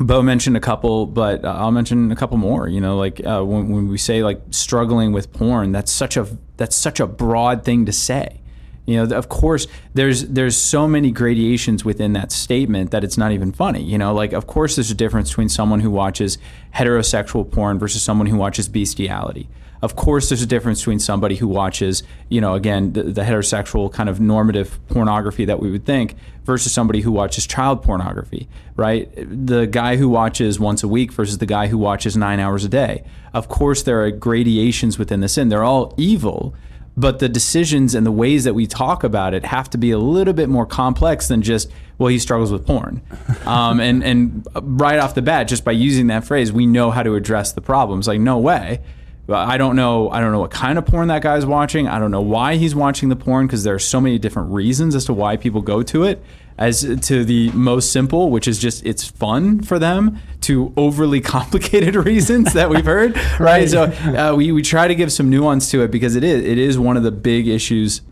Bo 0.00 0.22
mentioned 0.22 0.56
a 0.56 0.60
couple, 0.60 1.06
but 1.06 1.44
uh, 1.44 1.54
I'll 1.56 1.70
mention 1.70 2.10
a 2.10 2.16
couple 2.16 2.36
more. 2.36 2.66
You 2.66 2.80
know, 2.80 2.96
like 2.96 3.24
uh, 3.24 3.44
when, 3.44 3.68
when 3.68 3.88
we 3.88 3.96
say 3.96 4.24
like 4.24 4.40
struggling 4.50 5.12
with 5.12 5.32
porn, 5.32 5.70
that's 5.70 5.92
such 5.92 6.16
a 6.16 6.26
that's 6.56 6.74
such 6.74 6.98
a 6.98 7.06
broad 7.06 7.64
thing 7.64 7.86
to 7.86 7.92
say. 7.92 8.40
You 8.86 8.96
know, 8.96 9.16
of 9.16 9.28
course, 9.28 9.66
there's 9.94 10.26
there's 10.26 10.56
so 10.56 10.86
many 10.86 11.10
gradations 11.10 11.84
within 11.84 12.12
that 12.14 12.32
statement 12.32 12.90
that 12.90 13.02
it's 13.02 13.16
not 13.16 13.32
even 13.32 13.52
funny. 13.52 13.82
You 13.82 13.96
know, 13.96 14.12
like 14.12 14.32
of 14.32 14.46
course 14.46 14.76
there's 14.76 14.90
a 14.90 14.94
difference 14.94 15.30
between 15.30 15.48
someone 15.48 15.80
who 15.80 15.90
watches 15.90 16.38
heterosexual 16.74 17.50
porn 17.50 17.78
versus 17.78 18.02
someone 18.02 18.26
who 18.26 18.36
watches 18.36 18.68
bestiality. 18.68 19.48
Of 19.84 19.96
course, 19.96 20.30
there's 20.30 20.40
a 20.40 20.46
difference 20.46 20.80
between 20.80 20.98
somebody 20.98 21.36
who 21.36 21.46
watches, 21.46 22.04
you 22.30 22.40
know, 22.40 22.54
again, 22.54 22.94
the, 22.94 23.02
the 23.02 23.20
heterosexual 23.20 23.92
kind 23.92 24.08
of 24.08 24.18
normative 24.18 24.80
pornography 24.88 25.44
that 25.44 25.60
we 25.60 25.70
would 25.70 25.84
think 25.84 26.14
versus 26.44 26.72
somebody 26.72 27.02
who 27.02 27.12
watches 27.12 27.46
child 27.46 27.82
pornography, 27.82 28.48
right? 28.76 29.10
The 29.14 29.66
guy 29.66 29.96
who 29.96 30.08
watches 30.08 30.58
once 30.58 30.82
a 30.82 30.88
week 30.88 31.12
versus 31.12 31.36
the 31.36 31.44
guy 31.44 31.66
who 31.66 31.76
watches 31.76 32.16
nine 32.16 32.40
hours 32.40 32.64
a 32.64 32.68
day. 32.70 33.04
Of 33.34 33.50
course, 33.50 33.82
there 33.82 34.02
are 34.02 34.10
gradations 34.10 34.98
within 34.98 35.20
the 35.20 35.28
sin. 35.28 35.50
They're 35.50 35.64
all 35.64 35.92
evil, 35.98 36.54
but 36.96 37.18
the 37.18 37.28
decisions 37.28 37.94
and 37.94 38.06
the 38.06 38.12
ways 38.12 38.44
that 38.44 38.54
we 38.54 38.66
talk 38.66 39.04
about 39.04 39.34
it 39.34 39.44
have 39.44 39.68
to 39.68 39.76
be 39.76 39.90
a 39.90 39.98
little 39.98 40.32
bit 40.32 40.48
more 40.48 40.64
complex 40.64 41.28
than 41.28 41.42
just 41.42 41.70
well 41.98 42.08
he 42.08 42.18
struggles 42.18 42.50
with 42.50 42.66
porn 42.66 43.02
um, 43.44 43.80
and 43.80 44.02
and 44.02 44.46
right 44.62 44.98
off 44.98 45.14
the 45.14 45.22
bat 45.22 45.48
just 45.48 45.64
by 45.64 45.72
using 45.72 46.06
that 46.06 46.24
phrase 46.24 46.52
we 46.52 46.64
know 46.64 46.90
how 46.90 47.02
to 47.02 47.16
address 47.16 47.52
the 47.52 47.60
problems 47.60 48.06
like 48.06 48.20
no 48.20 48.38
way 48.38 48.80
I 49.28 49.56
don't 49.56 49.74
know. 49.74 50.10
I 50.10 50.20
don't 50.20 50.32
know 50.32 50.40
what 50.40 50.50
kind 50.50 50.78
of 50.78 50.84
porn 50.84 51.08
that 51.08 51.22
guy's 51.22 51.46
watching. 51.46 51.88
I 51.88 51.98
don't 51.98 52.10
know 52.10 52.20
why 52.20 52.56
he's 52.56 52.74
watching 52.74 53.08
the 53.08 53.16
porn 53.16 53.46
because 53.46 53.64
there 53.64 53.74
are 53.74 53.78
so 53.78 54.00
many 54.00 54.18
different 54.18 54.50
reasons 54.50 54.94
as 54.94 55.06
to 55.06 55.14
why 55.14 55.36
people 55.36 55.62
go 55.62 55.82
to 55.84 56.04
it. 56.04 56.22
As 56.56 56.82
to 56.82 57.24
the 57.24 57.50
most 57.50 57.90
simple, 57.90 58.30
which 58.30 58.46
is 58.46 58.60
just 58.60 58.86
it's 58.86 59.08
fun 59.08 59.62
for 59.62 59.80
them, 59.80 60.20
to 60.42 60.72
overly 60.76 61.20
complicated 61.36 61.96
reasons 61.96 62.52
that 62.52 62.70
we've 62.70 62.84
heard, 62.84 63.18
right? 63.40 63.68
So 63.68 63.84
uh, 63.84 64.34
we 64.36 64.52
we 64.52 64.62
try 64.62 64.86
to 64.86 64.94
give 64.94 65.10
some 65.10 65.30
nuance 65.30 65.70
to 65.72 65.82
it 65.82 65.90
because 65.90 66.14
it 66.14 66.22
is 66.22 66.44
it 66.44 66.58
is 66.58 66.78
one 66.78 66.96
of 66.96 67.02
the 67.02 67.10
big 67.10 67.48
issues 67.48 68.02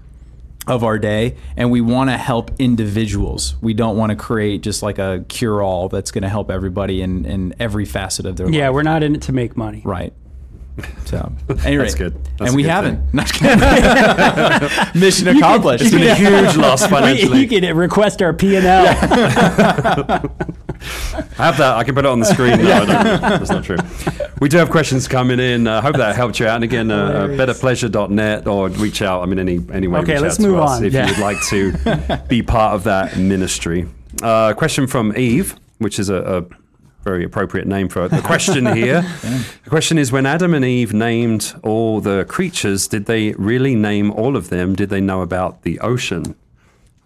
of 0.66 0.84
our 0.84 0.98
day 0.98 1.36
and 1.56 1.70
we 1.70 1.80
want 1.80 2.08
to 2.08 2.16
help 2.16 2.52
individuals 2.60 3.56
we 3.60 3.74
don't 3.74 3.96
want 3.96 4.10
to 4.10 4.16
create 4.16 4.62
just 4.62 4.80
like 4.80 4.96
a 4.96 5.24
cure-all 5.28 5.88
that's 5.88 6.12
going 6.12 6.22
to 6.22 6.28
help 6.28 6.52
everybody 6.52 7.02
in, 7.02 7.24
in 7.24 7.52
every 7.58 7.84
facet 7.84 8.26
of 8.26 8.36
their 8.36 8.46
yeah, 8.46 8.50
life 8.50 8.58
yeah 8.58 8.70
we're 8.70 8.82
not 8.82 9.02
in 9.02 9.16
it 9.16 9.22
to 9.22 9.32
make 9.32 9.56
money 9.56 9.82
right 9.84 10.12
so 11.04 11.32
anyway, 11.64 11.84
that's 11.84 11.94
good. 11.94 12.14
That's 12.38 12.50
and 12.50 12.56
we 12.56 12.62
good 12.62 12.70
haven't. 12.70 13.14
Mission 14.94 15.28
accomplished. 15.28 15.84
It's 15.84 15.94
been 15.94 16.08
a 16.08 16.14
huge 16.14 16.56
loss 16.56 16.86
financially. 16.88 17.40
you 17.40 17.48
can 17.48 17.76
request 17.76 18.22
our 18.22 18.32
P 18.32 18.56
and 18.56 18.64
L. 18.64 18.86
I 21.38 21.44
have 21.44 21.58
that. 21.58 21.76
I 21.76 21.84
can 21.84 21.94
put 21.94 22.04
it 22.04 22.08
on 22.08 22.18
the 22.20 22.24
screen. 22.24 22.58
No, 22.58 22.86
don't. 22.86 22.88
That's 22.88 23.50
not 23.50 23.64
true. 23.64 23.76
We 24.40 24.48
do 24.48 24.56
have 24.56 24.70
questions 24.70 25.06
coming 25.06 25.38
in. 25.38 25.68
I 25.68 25.76
uh, 25.76 25.80
hope 25.82 25.96
that 25.96 26.16
helped 26.16 26.40
you 26.40 26.46
out. 26.46 26.56
And 26.56 26.64
again, 26.64 26.90
uh, 26.90 26.96
uh 26.96 27.28
betterpleasure.net 27.28 28.46
or 28.46 28.68
reach 28.70 29.02
out. 29.02 29.22
I 29.22 29.26
mean, 29.26 29.38
any 29.38 29.60
anyway. 29.72 30.00
Okay, 30.00 30.18
let's 30.18 30.38
move 30.38 30.58
on. 30.58 30.84
If 30.84 30.94
yeah. 30.94 31.06
you 31.06 31.12
would 31.12 31.20
like 31.20 31.40
to 31.48 32.22
be 32.28 32.42
part 32.42 32.74
of 32.74 32.84
that 32.84 33.16
ministry. 33.16 33.86
Uh, 34.22 34.54
question 34.54 34.86
from 34.86 35.16
Eve, 35.16 35.56
which 35.78 35.98
is 35.98 36.08
a, 36.08 36.16
a 36.16 36.61
very 37.02 37.24
appropriate 37.24 37.66
name 37.66 37.88
for 37.88 38.08
the 38.08 38.20
question 38.30 38.66
here. 38.66 39.02
yeah. 39.22 39.42
The 39.64 39.70
question 39.70 39.98
is 39.98 40.12
when 40.12 40.26
Adam 40.26 40.54
and 40.54 40.64
Eve 40.64 40.92
named 40.92 41.54
all 41.62 42.00
the 42.00 42.24
creatures, 42.28 42.88
did 42.88 43.06
they 43.06 43.32
really 43.32 43.74
name 43.74 44.10
all 44.12 44.36
of 44.36 44.48
them? 44.48 44.74
Did 44.74 44.90
they 44.90 45.00
know 45.00 45.22
about 45.22 45.62
the 45.62 45.80
ocean? 45.80 46.34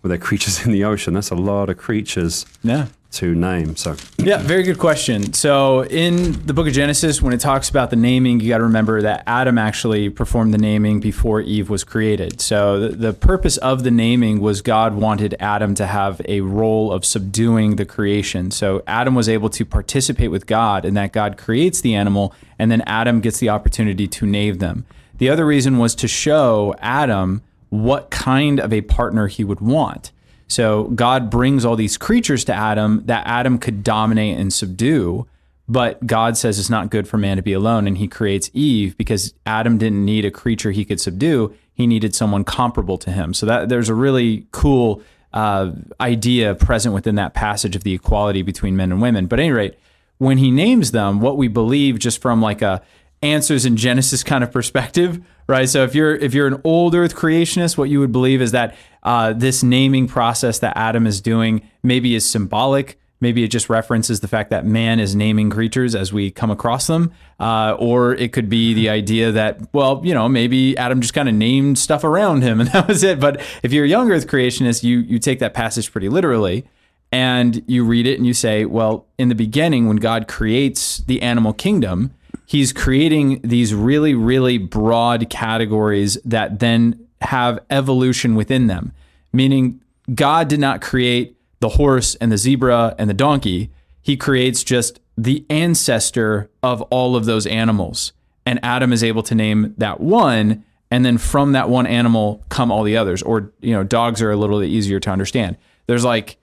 Were 0.02 0.08
there 0.08 0.18
creatures 0.18 0.64
in 0.64 0.72
the 0.72 0.84
ocean? 0.84 1.14
That's 1.14 1.30
a 1.30 1.34
lot 1.34 1.68
of 1.68 1.78
creatures. 1.78 2.46
Yeah 2.62 2.86
to 3.16 3.34
name. 3.34 3.76
So 3.76 3.96
yeah, 4.18 4.38
very 4.38 4.62
good 4.62 4.78
question. 4.78 5.32
So 5.32 5.84
in 5.84 6.32
the 6.46 6.52
book 6.52 6.66
of 6.66 6.72
Genesis, 6.72 7.20
when 7.20 7.32
it 7.32 7.40
talks 7.40 7.68
about 7.68 7.90
the 7.90 7.96
naming, 7.96 8.40
you 8.40 8.48
got 8.48 8.58
to 8.58 8.64
remember 8.64 9.02
that 9.02 9.22
Adam 9.26 9.58
actually 9.58 10.10
performed 10.10 10.52
the 10.54 10.58
naming 10.58 11.00
before 11.00 11.40
Eve 11.40 11.68
was 11.68 11.84
created. 11.84 12.40
So 12.40 12.80
the, 12.80 12.88
the 12.88 13.12
purpose 13.12 13.56
of 13.58 13.84
the 13.84 13.90
naming 13.90 14.40
was 14.40 14.62
God 14.62 14.94
wanted 14.94 15.34
Adam 15.40 15.74
to 15.76 15.86
have 15.86 16.20
a 16.28 16.40
role 16.40 16.92
of 16.92 17.04
subduing 17.04 17.76
the 17.76 17.84
creation. 17.84 18.50
So 18.50 18.82
Adam 18.86 19.14
was 19.14 19.28
able 19.28 19.50
to 19.50 19.64
participate 19.64 20.30
with 20.30 20.46
God 20.46 20.84
in 20.84 20.94
that 20.94 21.12
God 21.12 21.36
creates 21.36 21.80
the 21.80 21.94
animal, 21.94 22.34
and 22.58 22.70
then 22.70 22.82
Adam 22.86 23.20
gets 23.20 23.38
the 23.38 23.48
opportunity 23.48 24.06
to 24.06 24.26
name 24.26 24.58
them. 24.58 24.84
The 25.18 25.30
other 25.30 25.46
reason 25.46 25.78
was 25.78 25.94
to 25.96 26.08
show 26.08 26.74
Adam 26.80 27.42
what 27.70 28.10
kind 28.10 28.60
of 28.60 28.72
a 28.72 28.82
partner 28.82 29.26
he 29.26 29.42
would 29.42 29.60
want. 29.60 30.12
So 30.48 30.84
God 30.84 31.30
brings 31.30 31.64
all 31.64 31.76
these 31.76 31.96
creatures 31.96 32.44
to 32.44 32.54
Adam 32.54 33.02
that 33.06 33.26
Adam 33.26 33.58
could 33.58 33.82
dominate 33.82 34.38
and 34.38 34.52
subdue. 34.52 35.26
But 35.68 36.06
God 36.06 36.36
says 36.36 36.58
it's 36.58 36.70
not 36.70 36.90
good 36.90 37.08
for 37.08 37.18
man 37.18 37.36
to 37.38 37.42
be 37.42 37.52
alone. 37.52 37.88
And 37.88 37.98
he 37.98 38.06
creates 38.06 38.50
Eve 38.54 38.96
because 38.96 39.34
Adam 39.44 39.78
didn't 39.78 40.04
need 40.04 40.24
a 40.24 40.30
creature 40.30 40.70
he 40.70 40.84
could 40.84 41.00
subdue. 41.00 41.54
He 41.74 41.86
needed 41.86 42.14
someone 42.14 42.44
comparable 42.44 42.98
to 42.98 43.10
him. 43.10 43.34
So 43.34 43.46
that 43.46 43.68
there's 43.68 43.88
a 43.88 43.94
really 43.94 44.46
cool 44.52 45.02
uh, 45.32 45.72
idea 46.00 46.54
present 46.54 46.94
within 46.94 47.16
that 47.16 47.34
passage 47.34 47.74
of 47.74 47.82
the 47.82 47.94
equality 47.94 48.42
between 48.42 48.76
men 48.76 48.92
and 48.92 49.02
women. 49.02 49.26
But 49.26 49.40
at 49.40 49.42
any 49.42 49.52
rate, 49.52 49.74
when 50.18 50.38
he 50.38 50.50
names 50.50 50.92
them, 50.92 51.20
what 51.20 51.36
we 51.36 51.48
believe 51.48 51.98
just 51.98 52.22
from 52.22 52.40
like 52.40 52.62
a 52.62 52.82
answers 53.22 53.64
in 53.64 53.76
Genesis 53.76 54.22
kind 54.22 54.44
of 54.44 54.52
perspective, 54.52 55.20
right? 55.46 55.68
So 55.68 55.84
if 55.84 55.94
you're 55.94 56.14
if 56.14 56.34
you're 56.34 56.46
an 56.46 56.60
old 56.64 56.94
Earth 56.94 57.14
creationist, 57.14 57.78
what 57.78 57.88
you 57.88 58.00
would 58.00 58.12
believe 58.12 58.42
is 58.42 58.52
that 58.52 58.76
uh, 59.02 59.32
this 59.32 59.62
naming 59.62 60.08
process 60.08 60.58
that 60.60 60.76
Adam 60.76 61.06
is 61.06 61.20
doing 61.20 61.68
maybe 61.82 62.14
is 62.14 62.28
symbolic. 62.28 62.98
Maybe 63.18 63.42
it 63.42 63.48
just 63.48 63.70
references 63.70 64.20
the 64.20 64.28
fact 64.28 64.50
that 64.50 64.66
man 64.66 65.00
is 65.00 65.16
naming 65.16 65.48
creatures 65.48 65.94
as 65.94 66.12
we 66.12 66.30
come 66.30 66.50
across 66.50 66.86
them. 66.86 67.12
Uh, 67.40 67.74
or 67.78 68.14
it 68.14 68.32
could 68.32 68.50
be 68.50 68.74
the 68.74 68.90
idea 68.90 69.32
that, 69.32 69.72
well, 69.72 70.02
you 70.04 70.12
know, 70.12 70.28
maybe 70.28 70.76
Adam 70.76 71.00
just 71.00 71.14
kind 71.14 71.28
of 71.28 71.34
named 71.34 71.78
stuff 71.78 72.04
around 72.04 72.42
him 72.42 72.60
and 72.60 72.68
that 72.70 72.86
was 72.86 73.02
it. 73.02 73.18
But 73.18 73.40
if 73.62 73.72
you're 73.72 73.86
a 73.86 73.88
young 73.88 74.10
earth 74.10 74.26
creationist, 74.26 74.82
you, 74.84 74.98
you 74.98 75.18
take 75.18 75.38
that 75.38 75.54
passage 75.54 75.90
pretty 75.90 76.10
literally 76.10 76.66
and 77.10 77.62
you 77.66 77.84
read 77.84 78.06
it 78.06 78.18
and 78.18 78.26
you 78.26 78.34
say, 78.34 78.64
well, 78.64 79.06
in 79.16 79.28
the 79.28 79.34
beginning, 79.34 79.86
when 79.86 79.96
God 79.96 80.28
creates 80.28 80.98
the 80.98 81.22
animal 81.22 81.54
kingdom, 81.54 82.12
he's 82.46 82.72
creating 82.72 83.40
these 83.42 83.74
really, 83.74 84.14
really 84.14 84.56
broad 84.56 85.28
categories 85.28 86.16
that 86.24 86.60
then 86.60 87.06
have 87.20 87.58
evolution 87.68 88.34
within 88.34 88.68
them, 88.68 88.92
meaning 89.32 89.80
God 90.14 90.48
did 90.48 90.60
not 90.60 90.80
create 90.80 91.36
the 91.60 91.70
horse 91.70 92.14
and 92.16 92.30
the 92.30 92.38
zebra 92.38 92.94
and 92.98 93.10
the 93.10 93.14
donkey. 93.14 93.70
He 94.00 94.16
creates 94.16 94.62
just 94.62 95.00
the 95.18 95.44
ancestor 95.50 96.50
of 96.62 96.82
all 96.82 97.16
of 97.16 97.24
those 97.24 97.46
animals. 97.46 98.12
And 98.44 98.60
Adam 98.62 98.92
is 98.92 99.02
able 99.02 99.22
to 99.24 99.34
name 99.34 99.74
that 99.78 99.98
one. 99.98 100.64
And 100.90 101.04
then 101.04 101.18
from 101.18 101.52
that 101.52 101.68
one 101.68 101.86
animal 101.86 102.44
come 102.48 102.70
all 102.70 102.84
the 102.84 102.96
others. 102.96 103.22
Or, 103.22 103.52
you 103.60 103.72
know, 103.72 103.82
dogs 103.82 104.22
are 104.22 104.30
a 104.30 104.36
little 104.36 104.60
bit 104.60 104.68
easier 104.68 105.00
to 105.00 105.10
understand. 105.10 105.56
There's 105.86 106.04
like 106.04 106.36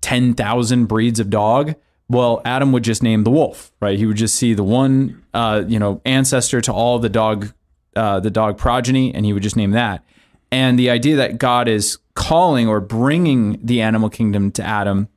10,000 0.00 0.86
breeds 0.86 1.20
of 1.20 1.28
dog. 1.28 1.74
Well, 2.10 2.40
Adam 2.44 2.72
would 2.72 2.84
just 2.84 3.02
name 3.02 3.24
the 3.24 3.30
wolf, 3.30 3.70
right? 3.80 3.98
He 3.98 4.06
would 4.06 4.16
just 4.16 4.36
see 4.36 4.54
the 4.54 4.64
one, 4.64 5.22
uh, 5.34 5.64
you 5.66 5.78
know, 5.78 6.00
ancestor 6.06 6.60
to 6.62 6.72
all 6.72 6.98
the 6.98 7.10
dog 7.10 7.52
uh, 7.96 8.20
the 8.20 8.30
dog 8.30 8.56
progeny, 8.56 9.12
and 9.12 9.26
he 9.26 9.32
would 9.32 9.42
just 9.42 9.56
name 9.56 9.72
that. 9.72 10.04
And 10.52 10.78
the 10.78 10.88
idea 10.88 11.16
that 11.16 11.38
God 11.38 11.66
is 11.66 11.98
calling 12.14 12.68
or 12.68 12.80
bringing 12.80 13.58
the 13.64 13.80
animal 13.80 14.08
kingdom 14.08 14.52
to 14.52 14.62
Adam 14.62 15.08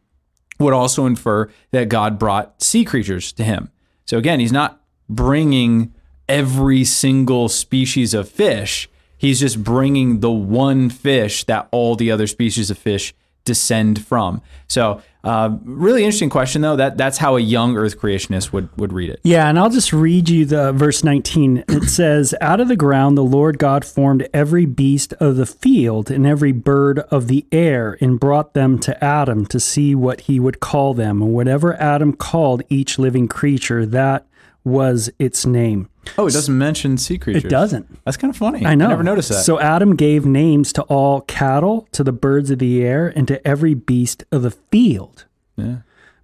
would 0.60 0.74
also 0.74 1.06
infer 1.06 1.50
that 1.72 1.90
God 1.90 2.18
brought 2.18 2.62
sea 2.62 2.84
creatures 2.84 3.32
to 3.34 3.44
him. 3.44 3.70
So 4.06 4.18
again, 4.18 4.40
he's 4.40 4.52
not 4.52 4.82
bringing 5.10 5.94
every 6.28 6.84
single 6.84 7.50
species 7.50 8.14
of 8.14 8.28
fish. 8.28 8.90
He's 9.18 9.40
just 9.40 9.64
bringing 9.64 10.20
the 10.20 10.32
one 10.32 10.90
fish 10.90 11.44
that 11.46 11.68
all 11.72 11.96
the 11.96 12.10
other 12.12 12.28
species 12.28 12.72
of 12.72 12.78
fish 12.78 13.14
descend 13.46 14.06
from. 14.06 14.42
So 14.68 15.02
uh, 15.24 15.56
really 15.64 16.04
interesting 16.04 16.30
question, 16.30 16.62
though. 16.62 16.76
That 16.76 16.98
that's 16.98 17.18
how 17.20 17.36
a 17.36 17.40
young 17.40 17.78
Earth 17.78 18.00
creationist 18.00 18.52
would 18.52 18.76
would 18.78 18.92
read 18.92 19.10
it. 19.10 19.20
Yeah, 19.24 19.48
and 19.48 19.60
I'll 19.60 19.70
just 19.70 19.94
read 19.94 20.30
you 20.30 20.46
the 20.46 20.72
verse 20.74 21.04
19. 21.04 21.64
It 21.82 21.90
says, 21.90 22.34
"Out 22.42 22.60
of 22.60 22.68
the 22.68 22.76
ground 22.76 23.18
the 23.18 23.24
Lord 23.24 23.58
God 23.58 23.86
formed 23.86 24.28
every 24.34 24.66
beast 24.66 25.14
of 25.20 25.36
the 25.36 25.46
field 25.46 26.10
and 26.10 26.26
every 26.26 26.52
bird 26.52 27.00
of 27.12 27.28
the 27.28 27.46
air, 27.52 27.98
and 28.02 28.20
brought 28.20 28.54
them 28.54 28.80
to 28.80 29.04
Adam 29.04 29.46
to 29.48 29.60
see 29.60 29.94
what 29.94 30.22
he 30.22 30.40
would 30.40 30.60
call 30.60 30.94
them. 30.94 31.22
And 31.22 31.34
whatever 31.34 31.80
Adam 31.80 32.14
called 32.14 32.64
each 32.70 32.98
living 32.98 33.28
creature, 33.28 33.86
that 33.86 34.26
was 34.64 35.12
its 35.20 35.46
name." 35.46 35.88
Oh, 36.18 36.28
it 36.28 36.34
doesn't 36.34 36.58
mention 36.58 36.98
sea 36.98 37.18
creatures. 37.18 37.46
It 37.46 37.50
doesn't. 37.50 38.04
That's 38.06 38.18
kind 38.18 38.32
of 38.32 38.38
funny. 38.38 38.66
I 38.66 38.76
know. 38.76 38.86
I 38.86 38.90
never 38.90 39.04
noticed 39.04 39.30
that. 39.30 39.44
So 39.44 39.60
Adam 39.60 39.96
gave 39.96 40.26
names 40.26 40.74
to 40.74 40.82
all 40.84 41.22
cattle, 41.22 41.88
to 41.92 42.04
the 42.04 42.12
birds 42.12 42.50
of 42.50 42.60
the 42.60 42.84
air, 42.84 43.08
and 43.16 43.28
to 43.28 43.46
every 43.48 43.74
beast 43.74 44.24
of 44.32 44.42
the 44.42 44.52
field. 44.52 45.26
Yeah. 45.56 45.78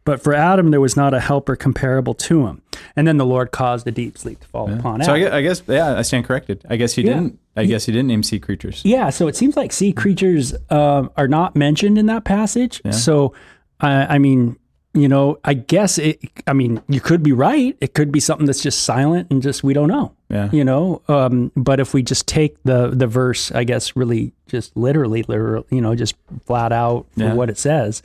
But 0.03 0.23
for 0.23 0.33
Adam, 0.33 0.71
there 0.71 0.79
was 0.79 0.95
not 0.95 1.13
a 1.13 1.19
helper 1.19 1.57
comparable 1.57 2.13
to 2.13 2.47
him. 2.47 2.61
And 2.95 3.05
then 3.05 3.17
the 3.17 3.25
Lord 3.25 3.51
caused 3.51 3.85
a 3.87 3.91
deep 3.91 4.17
sleep 4.17 4.39
to 4.39 4.47
fall 4.47 4.69
yeah. 4.69 4.79
upon 4.79 5.01
Adam. 5.01 5.19
So 5.19 5.35
I 5.35 5.41
guess, 5.41 5.61
yeah, 5.67 5.97
I 5.97 6.01
stand 6.01 6.25
corrected. 6.25 6.63
I 6.69 6.77
guess 6.77 6.93
he 6.93 7.01
yeah. 7.01 7.15
didn't. 7.15 7.39
I 7.57 7.65
guess 7.65 7.85
he 7.87 7.91
didn't 7.91 8.07
name 8.07 8.23
sea 8.23 8.39
creatures. 8.39 8.81
Yeah. 8.85 9.09
So 9.09 9.27
it 9.27 9.35
seems 9.35 9.57
like 9.57 9.73
sea 9.73 9.91
creatures 9.91 10.55
uh, 10.69 11.07
are 11.17 11.27
not 11.27 11.55
mentioned 11.55 11.97
in 11.97 12.05
that 12.05 12.23
passage. 12.23 12.81
Yeah. 12.85 12.91
So, 12.91 13.33
uh, 13.81 14.05
I 14.07 14.17
mean, 14.17 14.57
you 14.93 15.07
know, 15.07 15.37
I 15.43 15.53
guess 15.53 15.97
it, 15.97 16.19
I 16.47 16.53
mean, 16.53 16.81
you 16.87 16.99
could 16.99 17.21
be 17.21 17.31
right. 17.31 17.77
It 17.79 17.93
could 17.93 18.11
be 18.11 18.19
something 18.19 18.45
that's 18.45 18.61
just 18.63 18.83
silent 18.83 19.27
and 19.29 19.41
just, 19.41 19.63
we 19.63 19.73
don't 19.73 19.89
know. 19.89 20.13
Yeah. 20.29 20.49
You 20.51 20.63
know, 20.65 21.01
um, 21.07 21.51
but 21.55 21.79
if 21.79 21.93
we 21.93 22.01
just 22.01 22.27
take 22.27 22.61
the, 22.63 22.89
the 22.89 23.07
verse, 23.07 23.51
I 23.51 23.63
guess, 23.63 23.95
really 23.95 24.33
just 24.47 24.75
literally, 24.75 25.23
literally, 25.23 25.65
you 25.69 25.81
know, 25.81 25.93
just 25.95 26.15
flat 26.45 26.71
out 26.71 27.05
for 27.13 27.23
yeah. 27.25 27.33
what 27.33 27.49
it 27.49 27.57
says, 27.57 28.01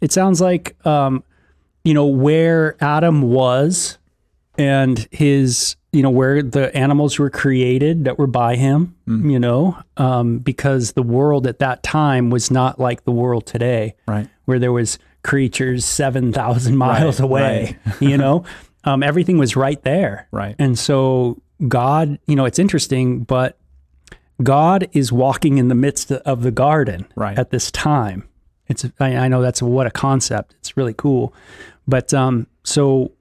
it 0.00 0.10
sounds 0.12 0.40
like, 0.40 0.74
um, 0.86 1.22
you 1.84 1.94
know, 1.94 2.06
where 2.06 2.76
Adam 2.80 3.22
was 3.22 3.98
and 4.58 5.06
his 5.10 5.76
you 5.92 6.02
know 6.02 6.10
where 6.10 6.42
the 6.42 6.74
animals 6.76 7.18
were 7.18 7.30
created 7.30 8.04
that 8.04 8.18
were 8.18 8.26
by 8.26 8.56
him 8.56 8.94
you 9.06 9.38
know 9.38 9.76
um, 9.96 10.38
because 10.38 10.92
the 10.92 11.02
world 11.02 11.46
at 11.46 11.58
that 11.58 11.82
time 11.82 12.30
was 12.30 12.50
not 12.50 12.78
like 12.78 13.04
the 13.04 13.12
world 13.12 13.46
today 13.46 13.94
Right. 14.06 14.28
where 14.44 14.58
there 14.58 14.72
was 14.72 14.98
creatures 15.22 15.84
7000 15.84 16.76
miles 16.86 17.20
Right, 17.20 17.24
away 17.24 17.78
you 18.00 18.16
know? 18.18 18.44
Um, 18.84 19.02
everything 19.02 19.38
was 19.38 19.54
right 19.56 19.80
there. 19.82 20.26
Right. 20.32 20.56
and 20.58 20.78
so 20.78 21.40
god 21.68 22.18
you 22.26 22.34
know 22.34 22.44
it's 22.44 22.58
interesting 22.58 23.20
but 23.20 23.56
god 24.42 24.88
is 24.92 25.12
walking 25.12 25.58
in 25.58 25.68
the 25.68 25.74
midst 25.76 26.10
of 26.10 26.42
the 26.42 26.50
garden 26.50 27.06
Right. 27.14 27.38
at 27.38 27.50
this 27.50 27.70
time. 27.70 28.28
It's 28.66 28.84
I, 28.98 29.14
I 29.16 29.28
know 29.28 29.42
that's 29.42 29.62
what 29.62 29.86
a 29.86 29.90
concept. 29.90 30.54
It's 30.58 30.76
really 30.76 30.94
cool. 30.94 31.34
But 31.86 32.12
um 32.14 32.46
so 32.64 33.12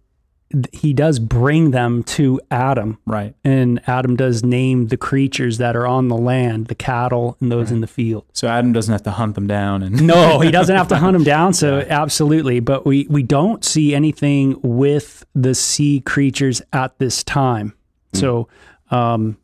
he 0.73 0.93
does 0.93 1.19
bring 1.19 1.71
them 1.71 2.03
to 2.03 2.39
adam 2.51 2.97
Right. 3.05 3.35
and 3.43 3.81
adam 3.87 4.15
does 4.15 4.43
name 4.43 4.87
the 4.87 4.97
creatures 4.97 5.57
that 5.59 5.75
are 5.75 5.85
on 5.87 6.07
the 6.07 6.17
land 6.17 6.67
the 6.67 6.75
cattle 6.75 7.37
and 7.39 7.51
those 7.51 7.71
in 7.71 7.81
the 7.81 7.87
field 7.87 8.25
So 8.33 8.47
Adam 8.47 8.73
doesn't 8.73 8.91
have 8.91 9.03
to 9.03 9.11
hunt 9.11 9.35
them 9.35 9.47
down 9.47 9.83
and 9.83 10.05
no, 10.05 10.39
he 10.39 10.51
doesn't 10.59 10.75
have 10.75 10.87
to 10.89 10.97
hunt 10.97 11.13
them 11.13 11.23
down. 11.23 11.53
So 11.53 11.79
absolutely, 11.89 12.59
but 12.59 12.85
we 12.85 13.07
we 13.09 13.23
don't 13.23 13.63
see 13.63 13.93
anything 13.95 14.59
with 14.63 15.23
the 15.35 15.53
sea 15.55 15.99
creatures 16.01 16.61
at 16.73 16.97
this 16.99 17.23
time. 17.23 17.73
So, 18.13 18.47
um, 18.89 19.37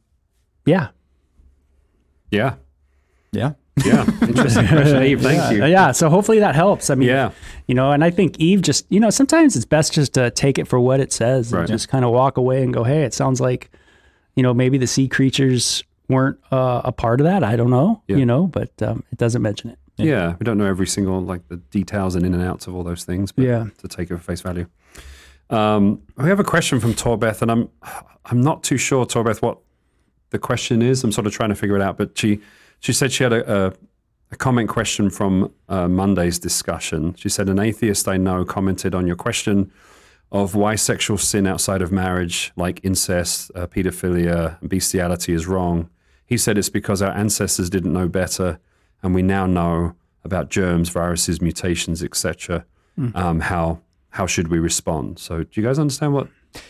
yeah, 0.66 0.90
Yeah. 2.32 2.56
yeah. 3.32 3.54
Yeah. 3.86 4.06
Interesting 4.22 4.68
question, 4.68 5.04
Eve. 5.04 5.22
Thank 5.22 5.56
you. 5.56 5.64
Uh, 5.64 5.68
yeah. 5.68 5.92
So 5.92 6.10
hopefully 6.10 6.40
that 6.40 6.56
helps. 6.56 6.90
I 6.90 6.96
mean, 6.96 7.10
Yeah. 7.10 7.32
you 7.68 7.76
know, 7.76 7.92
and 7.92 8.04
I 8.04 8.10
think 8.10 8.38
Eve 8.40 8.62
just, 8.62 8.86
you 8.90 9.00
know, 9.00 9.10
sometimes 9.10 9.56
it's 9.56 9.66
best 9.66 9.94
just 9.94 10.14
to 10.14 10.32
take 10.32 10.58
it 10.58 10.68
for 10.68 10.80
what 10.80 11.00
it 11.00 11.12
says 11.14 11.54
and 11.54 11.68
just 11.68 11.88
kind 11.88 12.04
of 12.04 12.12
walk 12.12 12.38
away 12.38 12.64
and 12.64 12.74
go, 12.74 12.84
hey, 12.84 13.04
it 13.04 13.14
sounds 13.14 13.40
like, 13.40 13.70
you 14.36 14.44
know, 14.44 14.54
maybe 14.54 14.78
the 14.78 14.88
sea 14.88 15.08
creatures 15.08 15.84
weren't 16.10 16.38
uh, 16.52 16.82
a 16.86 16.92
part 16.92 17.20
of 17.22 17.26
that. 17.26 17.44
I 17.44 17.56
don't 17.56 17.70
know, 17.70 18.02
Yeah. 18.08 18.18
you 18.18 18.26
know, 18.26 18.48
but 18.48 18.72
um, 18.82 19.04
it 19.12 19.18
doesn't 19.18 19.42
mention 19.42 19.70
it. 19.72 19.78
Yeah, 19.98 20.36
we 20.40 20.44
don't 20.44 20.58
know 20.60 20.66
every 20.66 20.86
single 20.88 21.22
like 21.22 21.48
the 21.48 21.58
details 21.58 22.16
and 22.16 22.24
in 22.26 22.34
and 22.36 22.44
outs 22.44 22.68
of 22.68 22.76
all 22.76 22.84
those 22.84 23.04
things, 23.04 23.32
but 23.32 23.46
Yeah. 23.46 23.66
to 23.80 23.88
take 23.88 24.12
it 24.12 24.14
at 24.14 24.22
face 24.24 24.42
value. 24.42 24.68
Um, 25.50 26.02
we 26.18 26.26
have 26.30 26.40
a 26.40 26.44
question 26.44 26.80
from 26.80 26.94
Torbeth, 26.94 27.42
and 27.42 27.50
I'm 27.52 27.70
I'm 28.26 28.42
not 28.42 28.64
too 28.64 28.78
sure, 28.78 29.06
Torbeth, 29.06 29.42
what 29.42 29.60
the 30.32 30.40
question 30.40 30.82
is. 30.82 31.04
I'm 31.04 31.12
sort 31.12 31.26
of 31.26 31.34
trying 31.34 31.50
to 31.50 31.56
figure 31.56 31.76
it 31.76 31.82
out, 31.82 31.98
but 31.98 32.18
she 32.18 32.40
she 32.80 32.94
said 32.94 33.12
she 33.12 33.24
had 33.24 33.34
a, 33.34 33.68
a, 33.68 33.74
a 34.32 34.36
comment 34.36 34.70
question 34.70 35.10
from 35.10 35.54
uh, 35.70 35.88
Monday's 35.88 36.40
discussion. 36.40 37.16
She 37.16 37.30
said 37.30 37.50
an 37.50 37.60
atheist 37.60 38.08
I 38.08 38.18
know 38.18 38.46
commented 38.46 38.94
on 38.94 39.08
your 39.08 39.16
question 39.16 39.72
of 40.32 40.56
why 40.56 40.76
sexual 40.76 41.18
sin 41.18 41.48
outside 41.48 41.82
of 41.82 41.92
marriage, 41.92 42.52
like 42.56 42.82
incest, 42.84 43.50
uh, 43.56 43.66
pedophilia, 43.68 44.60
and 44.60 44.70
bestiality, 44.70 45.34
is 45.34 45.48
wrong. 45.48 45.90
He 46.26 46.38
said 46.38 46.58
it's 46.58 46.70
because 46.70 47.02
our 47.02 47.12
ancestors 47.12 47.70
didn't 47.70 47.94
know 47.94 48.10
better, 48.10 48.60
and 49.02 49.16
we 49.16 49.22
now 49.22 49.46
know 49.46 49.96
about 50.26 50.50
germs, 50.50 50.90
viruses, 50.90 51.42
mutations, 51.42 52.04
etc. 52.04 52.66
Um, 53.16 53.40
how 53.40 53.80
how 54.10 54.26
should 54.26 54.50
we 54.50 54.60
respond? 54.60 55.20
So, 55.20 55.44
do 55.44 55.62
you 55.62 55.66
guys 55.66 55.80
understand 55.80 56.14
what 56.14 56.28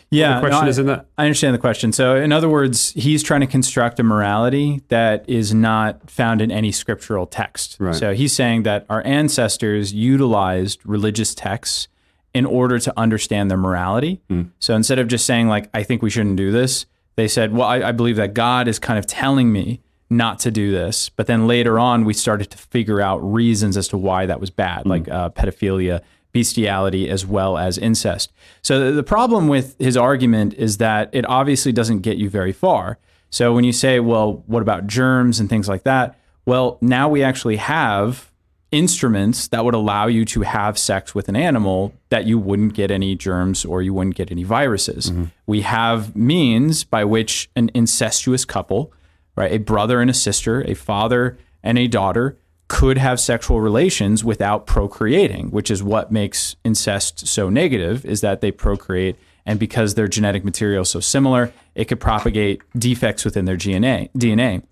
Yeah. 0.10 0.36
the 0.36 0.48
question 0.48 0.66
no, 0.66 0.70
is 0.70 0.80
I, 0.80 0.82
in 0.82 0.88
that? 0.88 1.06
I 1.18 1.26
understand 1.26 1.54
the 1.54 1.60
question. 1.60 1.92
So, 1.92 2.16
in 2.16 2.32
other 2.32 2.50
words, 2.50 2.92
he's 2.94 3.24
trying 3.24 3.42
to 3.42 3.48
construct 3.48 4.00
a 4.00 4.04
morality 4.04 4.82
that 4.88 5.28
is 5.30 5.54
not 5.54 6.10
found 6.10 6.42
in 6.42 6.52
any 6.52 6.72
scriptural 6.72 7.26
text. 7.26 7.78
Right. 7.80 7.96
So, 7.96 8.14
he's 8.14 8.34
saying 8.34 8.64
that 8.64 8.86
our 8.90 9.06
ancestors 9.06 9.94
utilized 9.94 10.80
religious 10.86 11.36
texts 11.36 11.88
in 12.34 12.46
order 12.46 12.78
to 12.80 12.94
understand 12.98 13.50
their 13.50 13.58
morality. 13.58 14.22
So, 14.60 14.76
instead 14.76 15.00
of 15.00 15.08
just 15.08 15.26
saying, 15.26 15.48
like, 15.48 15.70
I 15.74 15.84
think 15.84 16.02
we 16.02 16.10
shouldn't 16.10 16.38
do 16.38 16.52
this, 16.52 16.86
they 17.16 17.28
said, 17.28 17.54
well, 17.54 17.68
I, 17.68 17.82
I 17.82 17.92
believe 17.92 18.16
that 18.18 18.34
God 18.34 18.68
is 18.68 18.80
kind 18.80 19.00
of 19.00 19.08
telling 19.08 19.52
me 19.52 19.82
not 20.10 20.40
to 20.40 20.52
do 20.52 20.72
this. 20.72 21.10
But 21.10 21.28
then 21.28 21.48
later 21.48 21.80
on, 21.80 22.06
we 22.06 22.14
started 22.14 22.50
to 22.52 22.58
figure 22.58 23.02
out 23.02 23.18
reasons 23.18 23.76
as 23.78 23.88
to 23.90 23.98
why 23.98 24.26
that 24.26 24.40
was 24.40 24.50
bad, 24.50 24.86
like 24.86 25.10
uh, 25.10 25.30
pedophilia, 25.32 26.02
bestiality, 26.38 27.10
as 27.10 27.26
well 27.26 27.58
as 27.58 27.80
incest. 27.80 28.32
So 28.62 28.92
the, 28.92 29.02
problem 29.02 29.48
with 29.48 29.76
his 29.80 29.98
argument 29.98 30.54
is 30.54 30.78
that 30.78 31.10
it 31.12 31.26
obviously 31.28 31.72
doesn't 31.72 32.02
get 32.02 32.18
you 32.18 32.30
very 32.30 32.54
far. 32.54 33.00
So 33.32 33.54
when 33.56 33.64
you 33.64 33.74
say, 33.74 34.00
well, 34.00 34.44
what 34.46 34.62
about 34.62 34.86
germs 34.86 35.40
and 35.40 35.50
things 35.50 35.68
like 35.68 35.82
that? 35.84 36.20
Well, 36.46 36.78
now 36.80 37.10
we 37.10 37.24
actually 37.24 37.56
have 37.56 38.32
instruments 38.72 39.48
that 39.48 39.66
would 39.66 39.74
allow 39.74 40.06
you 40.06 40.26
to 40.26 40.42
have 40.42 40.78
sex 40.78 41.16
with 41.16 41.28
an 41.28 41.36
animal 41.36 41.92
that 42.10 42.28
you 42.28 42.38
wouldn't 42.38 42.76
get 42.76 42.92
any 42.92 43.16
germs 43.16 43.66
or 43.66 43.82
you 43.82 43.96
wouldn't 43.96 44.16
get 44.16 44.30
any 44.30 44.44
viruses. 44.44 45.10
Mm-hmm. 45.10 45.24
We 45.48 45.62
have 45.62 46.16
means 46.16 46.84
by 46.84 47.04
which 47.04 47.50
an 47.56 47.72
incestuous 47.74 48.46
couple, 48.46 48.94
right, 49.36 49.52
a 49.52 49.58
brother 49.58 50.02
and 50.02 50.10
a 50.12 50.14
sister, 50.14 50.62
a 50.68 50.76
father 50.76 51.36
and 51.64 51.80
a 51.80 51.88
daughter, 51.88 52.38
could 52.68 52.98
have 52.98 53.20
sexual 53.20 53.62
relations 53.62 54.24
without 54.24 54.66
procreating, 54.66 55.50
which 55.52 55.72
is 55.72 55.82
what 55.82 56.12
makes 56.12 56.56
incest 56.64 57.28
so 57.28 57.50
negative, 57.50 58.06
is 58.06 58.22
that 58.22 58.42
they 58.42 58.52
procreate. 58.52 59.16
And 59.46 59.60
because 59.60 59.96
their 59.96 60.08
genetic 60.08 60.44
material 60.44 60.82
is 60.82 60.90
so 60.90 61.00
similar, 61.00 61.54
it 61.76 61.86
could 61.86 62.02
propagate 62.02 62.62
defects 62.78 63.24
within 63.24 63.46
their 63.46 63.56
DNA. 63.56 64.10
DNA. 64.12 64.64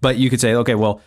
But 0.00 0.16
you 0.16 0.30
could 0.30 0.40
say, 0.40 0.54
okay, 0.54 0.74
well, 0.74 1.00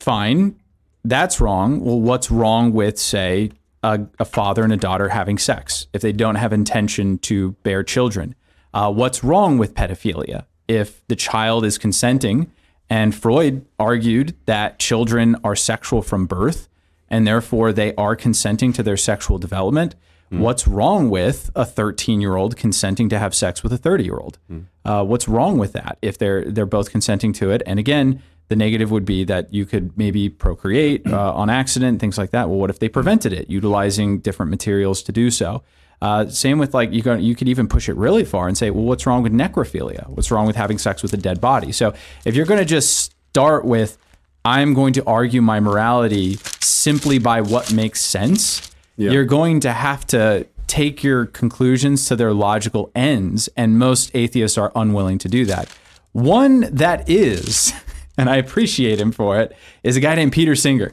fine, 0.00 0.56
that's 1.04 1.40
wrong. 1.40 1.80
Well, 1.80 2.00
what's 2.00 2.30
wrong 2.30 2.72
with, 2.72 2.98
say, 2.98 3.52
a, 3.84 4.00
a 4.18 4.24
father 4.24 4.64
and 4.64 4.72
a 4.72 4.76
daughter 4.76 5.10
having 5.10 5.38
sex 5.38 5.86
if 5.92 6.02
they 6.02 6.12
don't 6.12 6.34
have 6.34 6.52
intention 6.52 7.18
to 7.18 7.52
bear 7.62 7.84
children? 7.84 8.34
Uh, 8.74 8.92
what's 8.92 9.22
wrong 9.22 9.56
with 9.56 9.74
pedophilia 9.74 10.44
if 10.66 11.06
the 11.06 11.16
child 11.16 11.64
is 11.64 11.78
consenting? 11.78 12.50
And 12.90 13.14
Freud 13.14 13.66
argued 13.78 14.34
that 14.46 14.78
children 14.78 15.36
are 15.44 15.56
sexual 15.56 16.02
from 16.02 16.26
birth 16.26 16.68
and 17.10 17.26
therefore 17.26 17.72
they 17.72 17.94
are 17.96 18.16
consenting 18.16 18.72
to 18.74 18.82
their 18.82 18.96
sexual 18.96 19.38
development. 19.38 19.94
What's 20.30 20.68
wrong 20.68 21.08
with 21.08 21.50
a 21.54 21.64
13 21.64 22.20
year 22.20 22.36
old 22.36 22.56
consenting 22.56 23.08
to 23.08 23.18
have 23.18 23.34
sex 23.34 23.62
with 23.62 23.72
a 23.72 23.78
30 23.78 24.04
year 24.04 24.18
old? 24.18 24.38
Uh, 24.84 25.02
what's 25.04 25.26
wrong 25.26 25.56
with 25.58 25.72
that 25.72 25.96
if 26.02 26.18
they're 26.18 26.44
they're 26.44 26.66
both 26.66 26.90
consenting 26.90 27.32
to 27.34 27.50
it? 27.50 27.62
And 27.64 27.78
again, 27.78 28.22
the 28.48 28.56
negative 28.56 28.90
would 28.90 29.04
be 29.04 29.24
that 29.24 29.52
you 29.52 29.64
could 29.64 29.96
maybe 29.96 30.28
procreate 30.28 31.06
uh, 31.06 31.32
on 31.34 31.48
accident, 31.48 32.00
things 32.00 32.18
like 32.18 32.30
that. 32.30 32.48
Well, 32.48 32.58
what 32.58 32.70
if 32.70 32.78
they 32.78 32.88
prevented 32.88 33.32
it, 33.32 33.48
utilizing 33.48 34.18
different 34.20 34.50
materials 34.50 35.02
to 35.04 35.12
do 35.12 35.30
so? 35.30 35.62
Uh, 36.00 36.28
same 36.28 36.58
with 36.58 36.74
like 36.74 36.92
you 36.92 37.02
can 37.02 37.20
you 37.20 37.34
could 37.34 37.48
even 37.48 37.66
push 37.66 37.88
it 37.88 37.96
really 37.96 38.24
far 38.24 38.46
and 38.46 38.56
say, 38.56 38.70
well, 38.70 38.84
what's 38.84 39.06
wrong 39.06 39.22
with 39.22 39.32
necrophilia? 39.32 40.08
What's 40.08 40.30
wrong 40.30 40.46
with 40.46 40.56
having 40.56 40.78
sex 40.78 41.02
with 41.02 41.12
a 41.12 41.16
dead 41.16 41.40
body? 41.40 41.72
So 41.72 41.92
if 42.24 42.34
you're 42.34 42.46
going 42.46 42.60
to 42.60 42.64
just 42.64 43.12
start 43.30 43.64
with, 43.64 43.98
I'm 44.44 44.74
going 44.74 44.92
to 44.94 45.04
argue 45.04 45.42
my 45.42 45.60
morality 45.60 46.36
simply 46.60 47.18
by 47.18 47.40
what 47.40 47.72
makes 47.72 48.00
sense, 48.00 48.70
you're 49.12 49.24
going 49.24 49.60
to 49.60 49.72
have 49.72 50.06
to 50.08 50.46
take 50.68 51.02
your 51.02 51.26
conclusions 51.26 52.06
to 52.06 52.14
their 52.14 52.32
logical 52.32 52.92
ends, 52.94 53.48
and 53.56 53.78
most 53.78 54.10
atheists 54.14 54.56
are 54.56 54.70
unwilling 54.76 55.18
to 55.18 55.28
do 55.28 55.44
that. 55.46 55.68
One 56.12 56.60
that 56.72 57.08
is, 57.08 57.72
and 58.18 58.30
I 58.30 58.36
appreciate 58.36 59.00
him 59.00 59.10
for 59.10 59.40
it, 59.40 59.56
is 59.82 59.96
a 59.96 60.00
guy 60.00 60.14
named 60.14 60.32
Peter 60.32 60.54
Singer. 60.54 60.92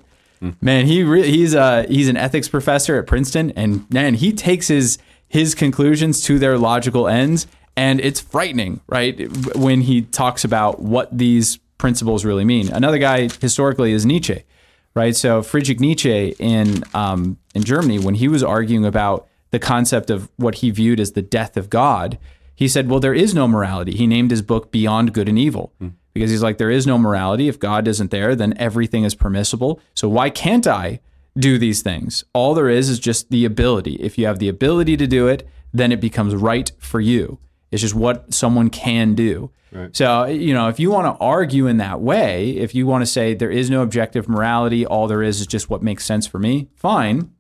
Man, 0.62 0.86
he 0.86 1.04
re- 1.04 1.30
he's 1.30 1.54
a 1.54 1.84
he's 1.84 2.08
an 2.08 2.18
ethics 2.18 2.48
professor 2.48 2.98
at 2.98 3.08
Princeton, 3.08 3.52
and 3.52 3.90
man, 3.92 4.16
he 4.16 4.32
takes 4.34 4.68
his 4.68 4.98
his 5.28 5.56
conclusions 5.56 6.22
to 6.22 6.40
their 6.40 6.58
logical 6.58 7.08
ends, 7.08 7.48
and 7.76 8.00
it's 8.00 8.20
frightening, 8.20 8.82
right? 8.88 9.28
When 9.56 9.82
he 9.82 10.04
talks 10.04 10.44
about 10.44 10.82
what 10.82 11.16
these 11.16 11.60
principles 11.78 12.26
really 12.26 12.46
mean. 12.46 12.72
Another 12.72 12.98
guy 12.98 13.30
historically 13.42 13.92
is 13.92 14.06
Nietzsche, 14.06 14.44
right? 14.94 15.16
So 15.16 15.42
Friedrich 15.42 15.80
Nietzsche 15.80 16.36
in 16.40 16.84
um, 16.94 17.38
in 17.54 17.64
Germany, 17.64 18.00
when 18.00 18.16
he 18.16 18.28
was 18.28 18.44
arguing 18.44 18.86
about 18.86 19.28
the 19.52 19.60
concept 19.60 20.10
of 20.10 20.30
what 20.38 20.56
he 20.56 20.72
viewed 20.72 21.00
as 21.00 21.14
the 21.14 21.22
death 21.22 21.58
of 21.58 21.70
God, 21.70 22.18
he 22.56 22.68
said, 22.68 22.90
"Well, 22.90 23.00
there 23.00 23.14
is 23.14 23.34
no 23.34 23.48
morality." 23.48 23.94
He 23.96 24.08
named 24.08 24.32
his 24.32 24.42
book 24.42 24.72
"Beyond 24.72 25.14
Good 25.14 25.30
and 25.30 25.38
Evil." 25.40 25.74
Because 26.16 26.32
he's 26.32 26.42
like, 26.42 26.58
there 26.58 26.72
is 26.72 26.88
no 26.88 26.98
morality. 26.98 27.48
If 27.50 27.60
God 27.60 27.88
isn't 27.88 28.10
there, 28.10 28.36
then 28.36 28.56
everything 28.58 29.04
is 29.04 29.14
permissible. 29.14 29.82
So 29.94 30.10
why 30.10 30.30
can't 30.30 30.66
I 30.66 31.02
do 31.38 31.58
these 31.58 31.82
things? 31.82 32.24
All 32.34 32.54
there 32.54 32.70
is 32.70 32.90
is 32.90 33.00
just 33.00 33.30
the 33.30 33.44
ability. 33.44 33.96
If 33.96 34.18
you 34.18 34.26
have 34.26 34.40
the 34.40 34.48
ability 34.48 34.96
to 34.98 35.08
do 35.08 35.28
it, 35.28 35.48
then 35.74 35.92
it 35.92 36.00
becomes 36.00 36.34
right 36.34 36.72
for 36.80 37.02
you. 37.02 37.38
It's 37.70 37.82
just 37.82 37.94
what 37.94 38.34
someone 38.34 38.70
can 38.70 39.14
do. 39.14 39.52
So, 39.92 40.24
you 40.24 40.54
know, 40.54 40.70
if 40.70 40.80
you 40.80 40.90
want 40.90 41.14
to 41.14 41.22
argue 41.22 41.68
in 41.68 41.78
that 41.78 42.00
way, 42.00 42.52
if 42.52 42.74
you 42.74 42.88
want 42.88 43.02
to 43.02 43.06
say 43.06 43.34
there 43.34 43.52
is 43.52 43.70
no 43.70 43.82
objective 43.82 44.30
morality, 44.30 44.86
all 44.86 45.08
there 45.08 45.22
is 45.22 45.42
is 45.42 45.48
just 45.48 45.70
what 45.70 45.84
makes 45.84 46.06
sense 46.06 46.26
for 46.26 46.40
me, 46.40 46.70
fine. 46.76 47.32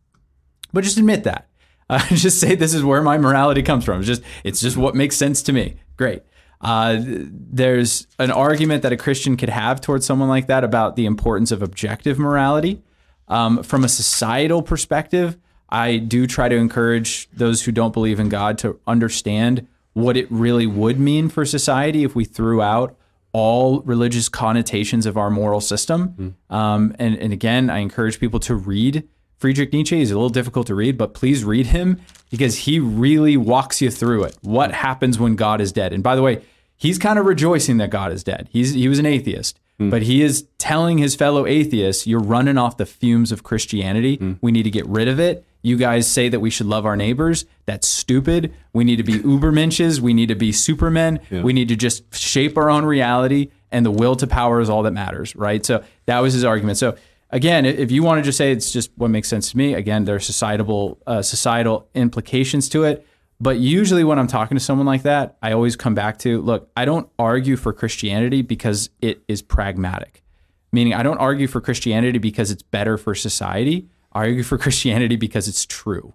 But 0.73 0.83
just 0.83 0.97
admit 0.97 1.23
that. 1.23 1.47
Uh, 1.89 2.05
just 2.09 2.41
say 2.41 2.55
this 2.55 2.73
is 2.73 2.83
where 2.83 3.01
my 3.01 3.17
morality 3.17 3.63
comes 3.63 3.85
from. 3.85 3.99
It's 3.99 4.07
just 4.07 4.21
it's 4.43 4.59
just 4.59 4.75
what 4.75 4.95
makes 4.95 5.15
sense 5.15 5.41
to 5.43 5.53
me. 5.53 5.75
Great. 5.95 6.23
Uh, 6.65 6.97
there's 6.99 8.07
an 8.17 8.31
argument 8.31 8.81
that 8.81 8.91
a 8.91 8.97
Christian 8.97 9.37
could 9.37 9.49
have 9.49 9.79
towards 9.79 10.03
someone 10.03 10.29
like 10.29 10.47
that 10.47 10.63
about 10.63 10.95
the 10.95 11.05
importance 11.05 11.51
of 11.51 11.61
objective 11.61 12.17
morality. 12.17 12.81
Um, 13.27 13.61
from 13.61 13.83
a 13.83 13.87
societal 13.87 14.63
perspective, 14.63 15.37
I 15.69 15.97
do 15.97 16.25
try 16.25 16.49
to 16.49 16.55
encourage 16.55 17.29
those 17.29 17.63
who 17.63 17.71
don't 17.71 17.93
believe 17.93 18.19
in 18.19 18.29
God 18.29 18.57
to 18.59 18.79
understand 18.87 19.67
what 19.93 20.17
it 20.17 20.25
really 20.31 20.65
would 20.65 20.99
mean 20.99 21.29
for 21.29 21.45
society 21.45 22.03
if 22.03 22.15
we 22.15 22.25
threw 22.25 22.63
out 22.63 22.97
all 23.31 23.81
religious 23.81 24.27
connotations 24.27 25.05
of 25.05 25.17
our 25.17 25.29
moral 25.29 25.61
system. 25.61 26.15
Um, 26.49 26.95
and, 26.97 27.15
and 27.19 27.31
again, 27.31 27.69
I 27.69 27.77
encourage 27.77 28.19
people 28.19 28.39
to 28.39 28.55
read 28.55 29.07
Friedrich 29.37 29.71
Nietzsche. 29.71 29.99
He's 29.99 30.09
a 30.09 30.15
little 30.15 30.29
difficult 30.29 30.65
to 30.67 30.75
read, 30.75 30.97
but 30.97 31.13
please 31.13 31.43
read 31.43 31.67
him 31.67 32.01
because 32.31 32.57
he 32.59 32.79
really 32.79 33.37
walks 33.37 33.81
you 33.83 33.91
through 33.91 34.23
it. 34.23 34.35
What 34.41 34.71
happens 34.71 35.19
when 35.19 35.35
God 35.35 35.61
is 35.61 35.71
dead? 35.71 35.93
And 35.93 36.01
by 36.01 36.15
the 36.15 36.23
way, 36.23 36.41
he's 36.77 36.97
kind 36.99 37.17
of 37.19 37.25
rejoicing 37.25 37.77
that 37.77 37.89
God 37.89 38.11
is 38.11 38.23
dead. 38.23 38.49
He's 38.51 38.73
he 38.73 38.87
was 38.87 38.99
an 38.99 39.05
atheist, 39.05 39.59
but 39.79 40.03
he 40.03 40.21
is 40.21 40.47
telling 40.57 40.97
his 40.97 41.15
fellow 41.15 41.45
atheists, 41.45 42.07
"You're 42.07 42.19
running 42.21 42.57
off 42.57 42.77
the 42.77 42.85
fumes 42.85 43.31
of 43.31 43.43
Christianity. 43.43 44.37
We 44.41 44.51
need 44.51 44.63
to 44.63 44.71
get 44.71 44.85
rid 44.87 45.07
of 45.07 45.19
it." 45.19 45.45
You 45.61 45.77
guys 45.77 46.05
say 46.07 46.29
that 46.29 46.39
we 46.41 46.51
should 46.51 46.67
love 46.67 46.85
our 46.85 46.95
neighbors. 46.95 47.45
That's 47.65 47.87
stupid. 47.87 48.53
We 48.71 48.83
need 48.83 48.97
to 48.97 49.03
be 49.03 49.13
ubermenches. 49.13 49.99
We 49.99 50.13
need 50.13 50.27
to 50.29 50.35
be 50.35 50.51
supermen. 50.51 51.19
We 51.43 51.53
need 51.53 51.69
to 51.69 51.75
just 51.75 52.13
shape 52.13 52.55
our 52.57 52.69
own 52.69 52.85
reality, 52.85 53.49
and 53.71 53.83
the 53.85 53.91
will 53.91 54.15
to 54.17 54.27
power 54.27 54.61
is 54.61 54.69
all 54.69 54.83
that 54.83 54.91
matters, 54.93 55.35
right? 55.35 55.65
So 55.65 55.83
that 56.05 56.19
was 56.19 56.33
his 56.33 56.43
argument. 56.43 56.77
So 56.77 56.95
again, 57.31 57.65
if 57.65 57.91
you 57.91 58.03
want 58.03 58.19
to 58.19 58.23
just 58.23 58.37
say 58.37 58.51
it's 58.51 58.71
just 58.71 58.91
what 58.95 59.09
makes 59.09 59.27
sense 59.27 59.51
to 59.51 59.57
me, 59.57 59.73
again, 59.73 60.05
there 60.05 60.15
are 60.15 60.19
societal 60.19 60.99
uh, 61.07 61.23
societal 61.23 61.87
implications 61.95 62.69
to 62.69 62.83
it. 62.83 63.05
But 63.39 63.59
usually, 63.59 64.03
when 64.03 64.17
I'm 64.17 64.27
talking 64.27 64.57
to 64.57 64.63
someone 64.63 64.87
like 64.87 65.03
that, 65.03 65.37
I 65.41 65.51
always 65.51 65.75
come 65.75 65.93
back 65.93 66.19
to 66.19 66.41
look, 66.41 66.69
I 66.77 66.85
don't 66.85 67.09
argue 67.19 67.57
for 67.57 67.73
Christianity 67.73 68.41
because 68.41 68.89
it 69.01 69.23
is 69.27 69.41
pragmatic, 69.41 70.23
meaning 70.71 70.93
I 70.93 71.03
don't 71.03 71.17
argue 71.17 71.47
for 71.47 71.59
Christianity 71.59 72.17
because 72.17 72.49
it's 72.49 72.63
better 72.63 72.97
for 72.97 73.13
society. 73.13 73.89
I 74.13 74.19
argue 74.19 74.43
for 74.43 74.57
Christianity 74.65 75.17
because 75.17 75.49
it's 75.49 75.65
true, 75.65 76.13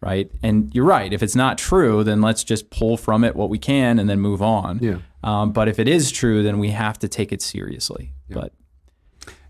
right? 0.00 0.30
And 0.42 0.74
you're 0.74 0.86
right. 0.86 1.12
If 1.12 1.22
it's 1.22 1.36
not 1.36 1.58
true, 1.58 2.04
then 2.04 2.22
let's 2.22 2.42
just 2.42 2.70
pull 2.70 2.96
from 2.96 3.22
it 3.22 3.36
what 3.36 3.50
we 3.50 3.58
can 3.58 3.98
and 3.98 4.08
then 4.08 4.20
move 4.20 4.40
on. 4.40 4.78
Yeah. 4.80 4.98
Um, 5.22 5.52
but 5.52 5.68
if 5.68 5.78
it 5.78 5.88
is 5.88 6.10
true, 6.10 6.42
then 6.42 6.58
we 6.58 6.70
have 6.70 6.98
to 7.00 7.08
take 7.08 7.32
it 7.32 7.42
seriously. 7.42 8.12
But 8.30 8.52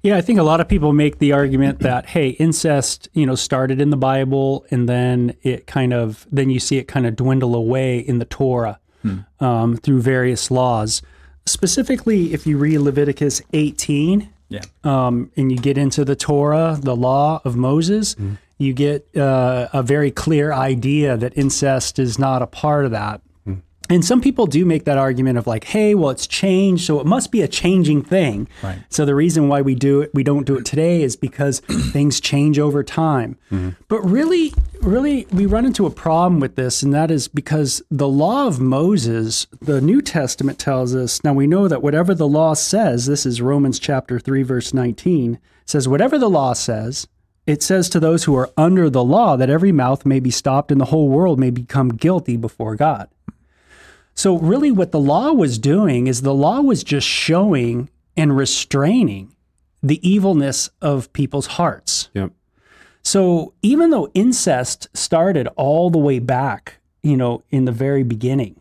Yeah, 0.03 0.16
I 0.16 0.20
think 0.20 0.40
a 0.40 0.42
lot 0.42 0.61
of 0.61 0.68
people 0.68 0.92
make 0.92 1.18
the 1.18 1.32
argument 1.32 1.78
that 1.80 2.07
hey, 2.14 2.30
incest, 2.30 3.09
you 3.12 3.24
know, 3.24 3.34
started 3.34 3.80
in 3.80 3.90
the 3.90 3.96
Bible, 3.96 4.66
and 4.70 4.88
then 4.88 5.34
it 5.42 5.66
kind 5.66 5.92
of 5.92 6.26
then 6.30 6.50
you 6.50 6.61
see 6.61 6.78
it 6.78 6.84
kind 6.88 7.07
of 7.07 7.16
dwindle 7.16 7.55
away 7.55 7.98
in 7.98 8.18
the 8.18 8.24
Torah 8.24 8.78
um, 9.40 9.76
through 9.76 10.00
various 10.03 10.50
laws. 10.50 11.03
Specifically, 11.46 12.32
if 12.32 12.46
you 12.46 12.57
read 12.57 12.78
Leviticus 12.78 13.42
18, 13.53 14.28
yeah, 14.48 14.61
um, 14.84 15.30
and 15.36 15.50
you 15.50 15.59
get 15.59 15.78
into 15.78 16.05
the 16.05 16.14
Torah, 16.14 16.78
the 16.80 16.94
law 16.94 17.40
of 17.44 17.57
Moses, 17.57 18.14
you 18.59 18.72
get 18.72 19.16
uh, 19.16 19.68
a 19.72 19.82
very 19.82 20.11
clear 20.11 20.53
idea 20.53 21.16
that 21.16 21.36
incest 21.36 21.98
is 21.98 22.18
not 22.18 22.42
a 22.42 22.46
part 22.46 22.84
of 22.84 22.90
that. 22.92 23.20
And 23.89 24.05
some 24.05 24.20
people 24.20 24.47
do 24.47 24.64
make 24.64 24.85
that 24.85 24.99
argument 24.99 25.39
of 25.39 25.47
like, 25.47 25.64
hey, 25.64 25.95
well, 25.95 26.11
it's 26.11 26.26
changed, 26.26 26.85
so 26.85 27.01
it 27.01 27.07
must 27.07 27.30
be 27.30 27.43
a 27.43 27.49
changing 27.49 28.03
thing. 28.03 28.49
Right. 28.62 28.78
So 28.89 29.05
the 29.05 29.14
reason 29.14 29.49
why 29.49 29.61
we 29.62 29.74
do 29.74 30.01
it, 30.01 30.11
we 30.14 30.22
don't 30.22 30.47
do 30.47 30.57
it 30.57 30.64
today, 30.64 31.03
is 31.03 31.16
because 31.16 31.61
things 31.93 32.20
change 32.20 32.59
over 32.59 32.83
time. 32.83 33.37
Mm-hmm. 33.51 33.70
But 33.89 34.01
really, 34.01 34.55
really, 34.80 35.26
we 35.33 35.47
run 35.47 35.66
into 35.66 35.87
a 35.87 35.91
problem 35.91 36.41
with 36.41 36.57
this, 36.57 36.83
and 36.83 36.95
that 36.95 37.11
is 37.11 37.28
because 37.28 37.83
the 37.91 38.09
law 38.09 38.47
of 38.47 38.61
Moses, 38.61 39.47
the 39.61 39.80
New 39.80 40.01
Testament 40.01 40.59
tells 40.59 40.95
us. 40.95 41.22
Now 41.24 41.35
we 41.35 41.47
know 41.47 41.68
that 41.68 41.83
whatever 41.83 42.14
the 42.14 42.28
law 42.28 42.55
says, 42.55 43.07
this 43.07 43.26
is 43.26 43.43
Romans 43.43 43.78
chapter 43.78 44.18
three, 44.18 44.43
verse 44.43 44.72
nineteen, 44.72 45.39
says 45.66 45.89
whatever 45.89 46.18
the 46.18 46.30
law 46.30 46.53
says. 46.53 47.07
It 47.45 47.61
says 47.61 47.89
to 47.91 47.99
those 47.99 48.24
who 48.24 48.37
are 48.37 48.51
under 48.57 48.89
the 48.89 49.03
law 49.03 49.37
that 49.37 49.51
every 49.51 49.72
mouth 49.72 50.07
may 50.07 50.20
be 50.20 50.30
stopped 50.30 50.70
and 50.70 50.80
the 50.80 50.87
whole 50.87 51.09
world 51.09 51.41
may 51.41 51.51
become 51.51 51.89
guilty 51.89 52.37
before 52.37 52.76
God. 52.76 53.09
So, 54.14 54.38
really, 54.38 54.70
what 54.70 54.92
the 54.92 55.00
law 55.00 55.32
was 55.32 55.58
doing 55.58 56.06
is 56.06 56.22
the 56.22 56.34
law 56.34 56.60
was 56.60 56.84
just 56.84 57.06
showing 57.06 57.88
and 58.16 58.36
restraining 58.36 59.34
the 59.82 60.06
evilness 60.08 60.70
of 60.80 61.12
people's 61.12 61.46
hearts. 61.46 62.10
Yep. 62.14 62.32
So, 63.02 63.54
even 63.62 63.90
though 63.90 64.10
incest 64.14 64.88
started 64.94 65.48
all 65.56 65.90
the 65.90 65.98
way 65.98 66.18
back, 66.18 66.78
you 67.02 67.16
know, 67.16 67.42
in 67.50 67.64
the 67.64 67.72
very 67.72 68.02
beginning, 68.02 68.60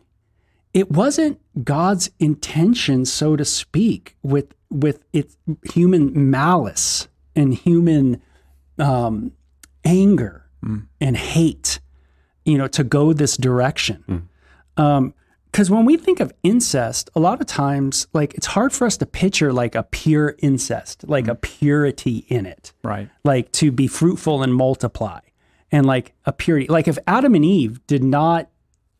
it 0.74 0.90
wasn't 0.90 1.38
God's 1.64 2.10
intention, 2.18 3.04
so 3.04 3.36
to 3.36 3.44
speak, 3.44 4.16
with 4.22 4.54
with 4.70 5.04
its 5.12 5.36
human 5.70 6.30
malice 6.30 7.08
and 7.36 7.54
human 7.54 8.22
um, 8.78 9.32
anger 9.84 10.46
mm. 10.64 10.86
and 11.00 11.16
hate, 11.16 11.78
you 12.44 12.56
know, 12.56 12.68
to 12.68 12.82
go 12.82 13.12
this 13.12 13.36
direction. 13.36 14.04
Mm. 14.08 14.82
Um, 14.82 15.14
Because 15.52 15.70
when 15.70 15.84
we 15.84 15.98
think 15.98 16.18
of 16.18 16.32
incest, 16.42 17.10
a 17.14 17.20
lot 17.20 17.42
of 17.42 17.46
times, 17.46 18.06
like 18.14 18.32
it's 18.34 18.46
hard 18.46 18.72
for 18.72 18.86
us 18.86 18.96
to 18.96 19.06
picture 19.06 19.52
like 19.52 19.74
a 19.74 19.82
pure 19.82 20.34
incest, 20.38 21.04
like 21.06 21.28
a 21.28 21.34
mm. 21.34 21.42
purity 21.42 22.24
in 22.28 22.46
it. 22.46 22.72
Right. 22.82 23.10
like 23.22 23.52
to 23.52 23.70
be 23.70 23.86
fruitful 23.86 24.42
and 24.42 24.54
multiply. 24.54 25.20
And 25.70 25.86
like 25.86 26.14
a 26.26 26.32
purity 26.32 26.66
like 26.68 26.88
if 26.88 26.98
adam 27.06 27.34
and 27.34 27.44
eve 27.44 27.86
did 27.86 28.04
not 28.04 28.50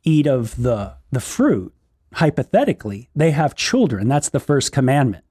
eat 0.05 0.27
of 0.27 0.63
the 0.63 0.95
the 1.11 1.21
fruit 1.21 1.75
hypothetically 2.15 3.09
they 3.17 3.31
have 3.31 3.55
children. 3.55 4.09
That's 4.09 4.29
the 4.29 4.41
first 4.41 4.73
commandment. 4.73 5.25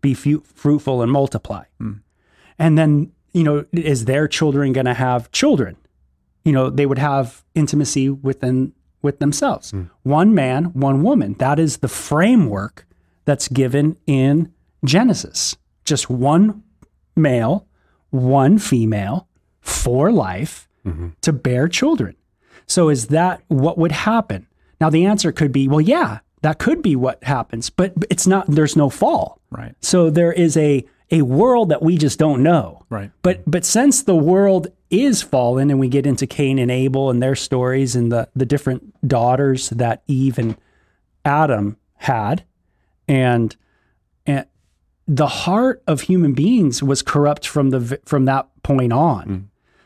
Be 0.00 0.14
fu- 0.14 0.42
fruitful 0.42 1.02
and 1.02 1.10
multiply. 1.10 1.64
Mm. 1.80 2.00
And 2.58 2.78
then 2.78 3.12
you 3.32 3.42
know 3.42 3.64
is 3.72 4.04
their 4.04 4.28
children 4.28 4.74
going 4.74 4.86
to 4.86 4.94
have 4.94 5.30
children? 5.32 5.76
You 6.44 6.52
know 6.52 6.68
they 6.68 6.84
would 6.84 6.98
have 6.98 7.42
intimacy 7.54 8.10
within 8.10 8.72
with 9.02 9.18
themselves 9.18 9.70
hmm. 9.70 9.84
one 10.02 10.34
man 10.34 10.66
one 10.66 11.02
woman 11.02 11.34
that 11.34 11.58
is 11.58 11.78
the 11.78 11.88
framework 11.88 12.86
that's 13.24 13.48
given 13.48 13.96
in 14.06 14.52
genesis 14.84 15.56
just 15.84 16.10
one 16.10 16.62
male 17.16 17.66
one 18.10 18.58
female 18.58 19.28
for 19.60 20.10
life 20.10 20.68
mm-hmm. 20.84 21.08
to 21.20 21.32
bear 21.32 21.68
children. 21.68 22.16
So 22.66 22.88
is 22.88 23.08
that 23.08 23.42
what 23.48 23.78
would 23.78 23.92
happen? 23.92 24.46
Now 24.80 24.90
the 24.90 25.06
answer 25.06 25.32
could 25.32 25.52
be, 25.52 25.68
well, 25.68 25.80
yeah, 25.80 26.20
that 26.42 26.58
could 26.58 26.82
be 26.82 26.96
what 26.96 27.22
happens, 27.24 27.70
but 27.70 27.94
it's 28.10 28.26
not. 28.26 28.46
There's 28.46 28.76
no 28.76 28.90
fall, 28.90 29.40
Right. 29.50 29.74
So 29.80 30.10
there 30.10 30.32
is 30.32 30.56
a 30.56 30.84
a 31.10 31.22
world 31.22 31.70
that 31.70 31.82
we 31.82 31.96
just 31.96 32.18
don't 32.18 32.42
know. 32.42 32.84
Right. 32.90 33.10
But 33.22 33.42
but 33.46 33.64
since 33.64 34.02
the 34.02 34.14
world 34.14 34.68
is 34.90 35.22
fallen, 35.22 35.70
and 35.70 35.78
we 35.78 35.88
get 35.88 36.06
into 36.06 36.26
Cain 36.26 36.58
and 36.58 36.70
Abel 36.70 37.10
and 37.10 37.22
their 37.22 37.34
stories 37.34 37.94
and 37.94 38.10
the 38.10 38.28
the 38.34 38.46
different 38.46 38.94
daughters 39.06 39.70
that 39.70 40.02
Eve 40.06 40.38
and 40.38 40.56
Adam 41.24 41.76
had, 41.96 42.44
and 43.06 43.54
and 44.26 44.46
the 45.06 45.26
heart 45.26 45.82
of 45.86 46.02
human 46.02 46.34
beings 46.34 46.82
was 46.82 47.02
corrupt 47.02 47.46
from 47.46 47.70
the 47.70 48.00
from 48.04 48.24
that 48.26 48.48
point 48.62 48.92
on. 48.92 49.26
Mm. 49.26 49.44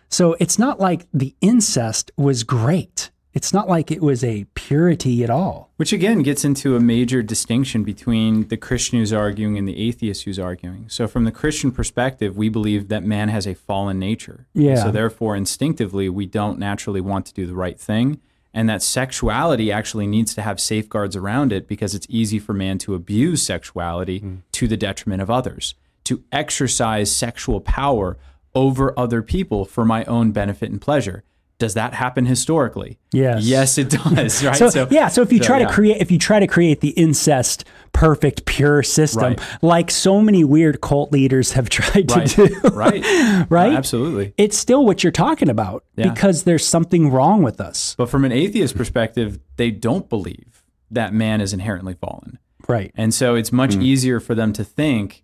So 0.09 0.37
it's 0.39 0.59
not 0.59 0.79
like 0.79 1.07
the 1.15 1.35
incest 1.41 2.11
was 2.17 2.43
great. 2.43 3.11
It's 3.35 3.53
not 3.53 3.69
like 3.69 3.91
it 3.91 4.03
was 4.03 4.23
a 4.23 4.45
purity 4.55 5.25
at 5.25 5.31
all. 5.31 5.71
Which 5.77 5.93
again 5.93 6.23
gets 6.23 6.45
into 6.45 6.77
a 6.77 6.81
major 6.81 7.23
distinction 7.23 7.83
between 7.83 8.49
the 8.49 8.57
Christian 8.57 8.99
who's 8.99 9.13
arguing 9.13 9.57
and 9.57 9.67
the 9.67 9.89
atheist 9.89 10.25
who's 10.25 10.39
arguing. 10.39 10.89
So, 10.89 11.09
from 11.09 11.25
the 11.25 11.33
Christian 11.33 11.73
perspective, 11.73 12.37
we 12.37 12.49
believe 12.49 12.89
that 12.89 13.05
man 13.05 13.31
has 13.31 13.47
a 13.47 13.55
fallen 13.55 13.99
nature. 13.99 14.47
Yeah. 14.53 14.77
So, 14.77 14.91
therefore, 14.91 15.35
instinctively, 15.35 16.09
we 16.09 16.27
don't 16.27 16.59
naturally 16.59 17.01
want 17.01 17.27
to 17.27 17.35
do 17.35 17.47
the 17.47 17.55
right 17.55 17.81
thing. 17.81 18.21
And 18.55 18.69
that 18.69 18.83
sexuality 18.83 19.73
actually 19.73 20.07
needs 20.07 20.35
to 20.35 20.43
have 20.43 20.61
safeguards 20.61 21.17
around 21.17 21.53
it 21.53 21.67
because 21.67 21.95
it's 21.95 22.07
easy 22.11 22.39
for 22.39 22.53
man 22.53 22.77
to 22.79 22.95
abuse 22.95 23.43
sexuality 23.43 24.19
hmm. 24.19 24.35
to 24.53 24.69
the 24.69 24.77
detriment 24.77 25.23
of 25.23 25.31
others, 25.31 25.75
to 26.05 26.23
exercise 26.33 27.15
sexual 27.15 27.61
power 27.61 28.19
over 28.55 28.99
other 28.99 29.23
people 29.23 29.65
for 29.65 29.87
my 29.87 30.05
own 30.05 30.33
benefit 30.33 30.71
and 30.71 30.83
pleasure. 30.83 31.25
Does 31.63 31.75
that 31.75 31.95
happen 31.95 32.27
historically? 32.27 32.99
Yes. 33.13 33.45
Yes, 33.45 33.79
it 33.79 33.89
does. 33.89 34.43
Right. 34.43 34.57
So, 34.57 34.89
yeah, 34.91 35.07
so 35.07 35.23
if 35.23 35.33
you 35.33 35.39
so, 35.39 35.45
try 35.45 35.61
yeah. 35.61 35.69
to 35.69 35.73
create 35.73 36.03
if 36.03 36.11
you 36.11 36.19
try 36.19 36.41
to 36.41 36.49
create 36.49 36.81
the 36.81 36.89
incest 36.89 37.65
perfect 37.93 38.47
pure 38.47 38.83
system 38.83 39.35
Right. 39.35 39.41
like 39.63 39.91
so 39.93 40.21
many 40.21 40.43
weird 40.43 40.81
cult 40.81 41.13
leaders 41.13 41.53
have 41.53 41.69
tried 41.79 42.09
to 42.09 42.25
do, 42.25 42.61
right, 42.71 43.47
right? 43.49 43.75
absolutely. 43.75 44.35
It's 44.37 44.59
still 44.59 44.85
what 44.85 45.05
you're 45.05 45.13
talking 45.13 45.49
about 45.49 45.85
Yeah. 45.95 46.11
because 46.11 46.43
there's 46.43 46.67
something 46.67 47.13
wrong 47.13 47.45
with 47.45 47.61
us. 47.61 47.95
But 47.97 48.09
from 48.09 48.25
an 48.25 48.33
atheist 48.33 48.77
perspective, 48.77 49.39
they 49.55 49.71
don't 49.71 50.09
believe 50.09 50.65
that 50.91 51.15
man 51.15 51.41
is 51.41 51.53
inherently 51.53 51.95
fallen. 51.95 52.41
Right. 52.67 52.91
And 52.97 53.15
so 53.15 53.37
it's 53.37 53.53
much 53.53 53.77
mm. 53.77 53.85
easier 53.85 54.19
for 54.19 54.35
them 54.35 54.53
to 54.55 54.65
think 54.65 55.23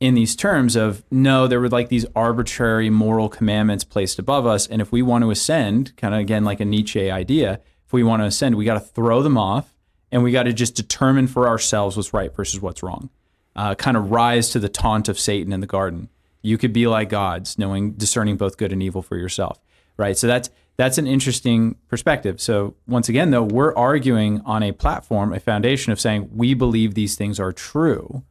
in 0.00 0.14
these 0.14 0.34
terms 0.34 0.76
of 0.76 1.04
no, 1.10 1.46
there 1.46 1.60
were 1.60 1.68
like 1.68 1.90
these 1.90 2.06
arbitrary 2.16 2.90
moral 2.90 3.28
commandments 3.28 3.84
placed 3.84 4.18
above 4.18 4.46
us. 4.46 4.66
And 4.66 4.80
if 4.82 4.90
we 4.90 5.02
want 5.02 5.22
to 5.22 5.30
ascend, 5.30 5.94
kind 5.96 6.14
of 6.14 6.20
again 6.20 6.44
like 6.44 6.58
a 6.60 6.64
Nietzsche 6.64 7.10
idea, 7.10 7.60
if 7.86 7.92
we 7.92 8.02
want 8.02 8.22
to 8.22 8.26
ascend, 8.26 8.54
we 8.56 8.64
got 8.64 8.74
to 8.74 8.80
throw 8.80 9.22
them 9.22 9.36
off 9.36 9.76
and 10.10 10.22
we 10.22 10.32
got 10.32 10.44
to 10.44 10.52
just 10.52 10.74
determine 10.74 11.26
for 11.26 11.46
ourselves 11.46 11.96
what's 11.96 12.14
right 12.14 12.34
versus 12.34 12.60
what's 12.60 12.82
wrong. 12.82 13.10
Uh, 13.54 13.74
kind 13.74 13.96
of 13.96 14.10
rise 14.10 14.50
to 14.50 14.58
the 14.58 14.68
taunt 14.68 15.08
of 15.08 15.18
Satan 15.18 15.52
in 15.52 15.60
the 15.60 15.66
garden. 15.66 16.08
You 16.42 16.56
could 16.56 16.72
be 16.72 16.86
like 16.86 17.10
gods, 17.10 17.58
knowing 17.58 17.92
discerning 17.92 18.36
both 18.36 18.56
good 18.56 18.72
and 18.72 18.82
evil 18.82 19.02
for 19.02 19.16
yourself. 19.16 19.60
Right. 19.96 20.16
So 20.16 20.26
that's 20.26 20.48
That's 20.76 20.96
an 20.96 21.06
interesting 21.06 21.76
perspective. 21.88 22.40
So, 22.40 22.74
once 22.86 23.10
again, 23.10 23.32
though, 23.32 23.42
we're 23.42 23.74
arguing 23.74 24.40
on 24.46 24.62
a 24.62 24.72
platform, 24.72 25.34
a 25.34 25.40
foundation 25.40 25.92
of 25.92 26.00
saying 26.00 26.30
we 26.32 26.54
believe 26.54 26.94
these 26.94 27.16
things 27.16 27.38
are 27.38 27.52
true. 27.52 28.22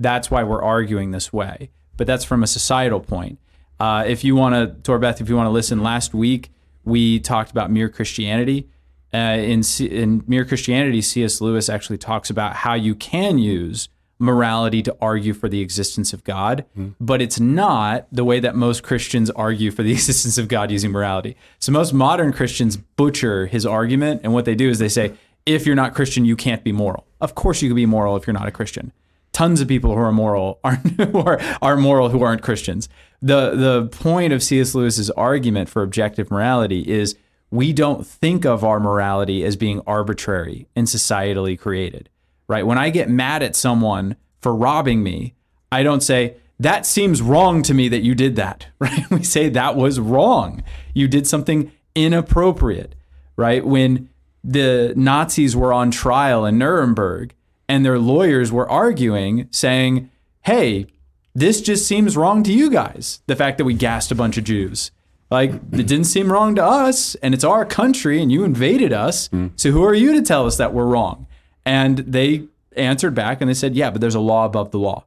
That's 0.00 0.30
why 0.30 0.42
we're 0.42 0.62
arguing 0.62 1.10
this 1.10 1.32
way. 1.32 1.70
But 1.96 2.06
that's 2.06 2.24
from 2.24 2.42
a 2.42 2.46
societal 2.46 3.00
point. 3.00 3.38
Uh, 3.78 4.04
if 4.06 4.24
you 4.24 4.34
want 4.36 4.54
to, 4.54 4.90
Torbeth, 4.90 5.20
if 5.20 5.28
you 5.28 5.36
want 5.36 5.46
to 5.46 5.50
listen, 5.50 5.82
last 5.82 6.14
week 6.14 6.50
we 6.84 7.20
talked 7.20 7.50
about 7.50 7.70
mere 7.70 7.88
Christianity. 7.88 8.68
Uh, 9.12 9.36
in, 9.38 9.62
C- 9.62 9.86
in 9.86 10.24
Mere 10.26 10.44
Christianity, 10.44 11.00
C.S. 11.00 11.40
Lewis 11.40 11.68
actually 11.68 11.98
talks 11.98 12.30
about 12.30 12.56
how 12.56 12.74
you 12.74 12.96
can 12.96 13.38
use 13.38 13.88
morality 14.18 14.82
to 14.82 14.96
argue 15.00 15.32
for 15.34 15.48
the 15.48 15.60
existence 15.60 16.12
of 16.12 16.24
God, 16.24 16.64
but 17.00 17.20
it's 17.22 17.38
not 17.38 18.06
the 18.10 18.24
way 18.24 18.40
that 18.40 18.56
most 18.56 18.82
Christians 18.82 19.28
argue 19.30 19.70
for 19.70 19.82
the 19.82 19.92
existence 19.98 20.38
of 20.38 20.48
God 20.48 20.70
using 20.70 20.90
morality. 20.90 21.36
So 21.58 21.70
most 21.72 21.92
modern 21.92 22.32
Christians 22.32 22.76
butcher 22.76 23.46
his 23.46 23.64
argument, 23.66 24.22
and 24.24 24.32
what 24.32 24.44
they 24.46 24.54
do 24.54 24.68
is 24.68 24.78
they 24.78 24.88
say, 24.88 25.12
if 25.46 25.66
you're 25.66 25.76
not 25.76 25.94
Christian, 25.94 26.24
you 26.24 26.36
can't 26.36 26.64
be 26.64 26.72
moral. 26.72 27.06
Of 27.20 27.34
course, 27.34 27.60
you 27.60 27.68
can 27.68 27.76
be 27.76 27.86
moral 27.86 28.16
if 28.16 28.26
you're 28.26 28.34
not 28.34 28.48
a 28.48 28.52
Christian. 28.52 28.92
Tons 29.34 29.60
of 29.60 29.68
people 29.68 29.94
who 29.94 30.00
are 30.00 30.12
moral 30.12 30.60
are 30.64 30.76
who 30.96 31.18
are, 31.18 31.38
are 31.60 31.76
moral 31.76 32.08
who 32.08 32.22
aren't 32.22 32.40
Christians. 32.40 32.88
The 33.20 33.50
the 33.50 33.88
point 33.88 34.32
of 34.32 34.42
C.S. 34.42 34.74
Lewis's 34.74 35.10
argument 35.10 35.68
for 35.68 35.82
objective 35.82 36.30
morality 36.30 36.88
is 36.90 37.14
we 37.50 37.74
don't 37.74 38.06
think 38.06 38.46
of 38.46 38.64
our 38.64 38.80
morality 38.80 39.44
as 39.44 39.54
being 39.54 39.82
arbitrary 39.86 40.66
and 40.74 40.86
societally 40.86 41.58
created 41.58 42.08
right? 42.48 42.66
When 42.66 42.78
I 42.78 42.90
get 42.90 43.08
mad 43.08 43.42
at 43.42 43.56
someone 43.56 44.16
for 44.40 44.54
robbing 44.54 45.02
me, 45.02 45.34
I 45.72 45.82
don't 45.82 46.02
say, 46.02 46.36
that 46.60 46.86
seems 46.86 47.20
wrong 47.20 47.62
to 47.62 47.74
me 47.74 47.88
that 47.88 48.02
you 48.02 48.14
did 48.14 48.36
that, 48.36 48.68
right? 48.78 49.08
We 49.10 49.22
say 49.22 49.48
that 49.50 49.76
was 49.76 50.00
wrong. 50.00 50.62
You 50.92 51.08
did 51.08 51.26
something 51.26 51.72
inappropriate, 51.94 52.94
right? 53.36 53.64
When 53.64 54.08
the 54.42 54.92
Nazis 54.96 55.56
were 55.56 55.72
on 55.72 55.90
trial 55.90 56.44
in 56.44 56.58
Nuremberg 56.58 57.34
and 57.68 57.84
their 57.84 57.98
lawyers 57.98 58.52
were 58.52 58.68
arguing, 58.68 59.48
saying, 59.50 60.10
hey, 60.42 60.86
this 61.34 61.60
just 61.60 61.86
seems 61.86 62.16
wrong 62.16 62.42
to 62.44 62.52
you 62.52 62.70
guys, 62.70 63.20
the 63.26 63.36
fact 63.36 63.58
that 63.58 63.64
we 63.64 63.74
gassed 63.74 64.12
a 64.12 64.14
bunch 64.14 64.36
of 64.36 64.44
Jews. 64.44 64.90
Like, 65.30 65.52
it 65.52 65.86
didn't 65.86 66.04
seem 66.04 66.30
wrong 66.30 66.54
to 66.54 66.64
us, 66.64 67.14
and 67.16 67.34
it's 67.34 67.44
our 67.44 67.64
country, 67.64 68.22
and 68.22 68.30
you 68.30 68.44
invaded 68.44 68.92
us. 68.92 69.28
Mm-hmm. 69.28 69.48
So, 69.56 69.70
who 69.70 69.82
are 69.82 69.94
you 69.94 70.12
to 70.12 70.22
tell 70.22 70.46
us 70.46 70.58
that 70.58 70.72
we're 70.72 70.84
wrong? 70.84 71.26
And 71.64 71.98
they 71.98 72.46
answered 72.76 73.14
back 73.14 73.40
and 73.40 73.48
they 73.48 73.54
said, 73.54 73.74
Yeah, 73.74 73.90
but 73.90 74.00
there's 74.00 74.14
a 74.14 74.20
law 74.20 74.44
above 74.44 74.70
the 74.70 74.78
law. 74.78 75.04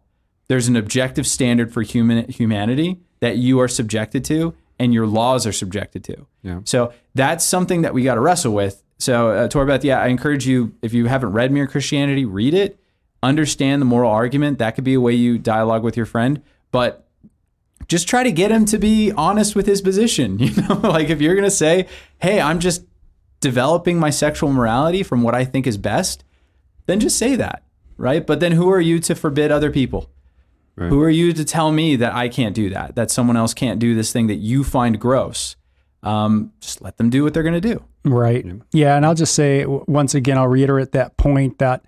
There's 0.47 0.67
an 0.67 0.75
objective 0.75 1.27
standard 1.27 1.73
for 1.73 1.81
human 1.81 2.29
humanity 2.29 2.99
that 3.19 3.37
you 3.37 3.59
are 3.59 3.67
subjected 3.67 4.23
to 4.25 4.53
and 4.79 4.93
your 4.93 5.07
laws 5.07 5.45
are 5.45 5.51
subjected 5.51 6.03
to. 6.05 6.27
Yeah. 6.43 6.61
So 6.63 6.93
that's 7.15 7.43
something 7.43 7.81
that 7.81 7.93
we 7.93 8.03
got 8.03 8.15
to 8.15 8.21
wrestle 8.21 8.53
with. 8.53 8.83
So, 8.97 9.29
uh, 9.29 9.47
Torbeth, 9.47 9.83
yeah, 9.83 10.01
I 10.01 10.07
encourage 10.07 10.47
you, 10.47 10.73
if 10.81 10.93
you 10.93 11.05
haven't 11.05 11.31
read 11.31 11.51
Mere 11.51 11.67
Christianity, 11.67 12.25
read 12.25 12.53
it, 12.53 12.79
understand 13.21 13.81
the 13.81 13.85
moral 13.85 14.11
argument. 14.11 14.59
That 14.59 14.71
could 14.71 14.83
be 14.83 14.95
a 14.95 15.01
way 15.01 15.13
you 15.13 15.37
dialogue 15.37 15.83
with 15.83 15.95
your 15.95 16.05
friend. 16.05 16.41
But 16.71 17.07
just 17.87 18.07
try 18.07 18.23
to 18.23 18.31
get 18.31 18.51
him 18.51 18.65
to 18.65 18.77
be 18.77 19.11
honest 19.11 19.55
with 19.55 19.65
his 19.65 19.81
position. 19.81 20.39
You 20.47 20.61
know, 20.61 20.75
like 20.75 21.09
if 21.09 21.21
you're 21.21 21.35
going 21.35 21.43
to 21.43 21.51
say, 21.51 21.87
hey, 22.19 22.41
I'm 22.41 22.59
just 22.59 22.83
developing 23.39 23.99
my 23.99 24.09
sexual 24.09 24.51
morality 24.51 25.03
from 25.03 25.21
what 25.21 25.35
I 25.35 25.45
think 25.45 25.67
is 25.67 25.77
best, 25.77 26.23
then 26.87 26.99
just 26.99 27.17
say 27.17 27.35
that, 27.35 27.63
right? 27.97 28.25
But 28.25 28.39
then 28.39 28.53
who 28.53 28.69
are 28.71 28.81
you 28.81 28.99
to 29.01 29.15
forbid 29.15 29.51
other 29.51 29.71
people? 29.71 30.09
Right. 30.75 30.89
Who 30.89 31.01
are 31.01 31.09
you 31.09 31.33
to 31.33 31.43
tell 31.43 31.71
me 31.71 31.95
that 31.95 32.13
I 32.13 32.29
can't 32.29 32.55
do 32.55 32.69
that, 32.69 32.95
that 32.95 33.11
someone 33.11 33.35
else 33.35 33.53
can't 33.53 33.79
do 33.79 33.95
this 33.95 34.11
thing 34.11 34.27
that 34.27 34.35
you 34.35 34.63
find 34.63 34.99
gross? 34.99 35.55
Um, 36.03 36.53
just 36.59 36.81
let 36.81 36.97
them 36.97 37.09
do 37.09 37.23
what 37.23 37.33
they're 37.33 37.43
going 37.43 37.59
to 37.59 37.73
do. 37.73 37.83
Right. 38.05 38.45
Yeah. 38.71 38.95
And 38.95 39.05
I'll 39.05 39.15
just 39.15 39.35
say 39.35 39.65
once 39.65 40.15
again, 40.15 40.37
I'll 40.37 40.47
reiterate 40.47 40.91
that 40.93 41.17
point 41.17 41.59
that, 41.59 41.83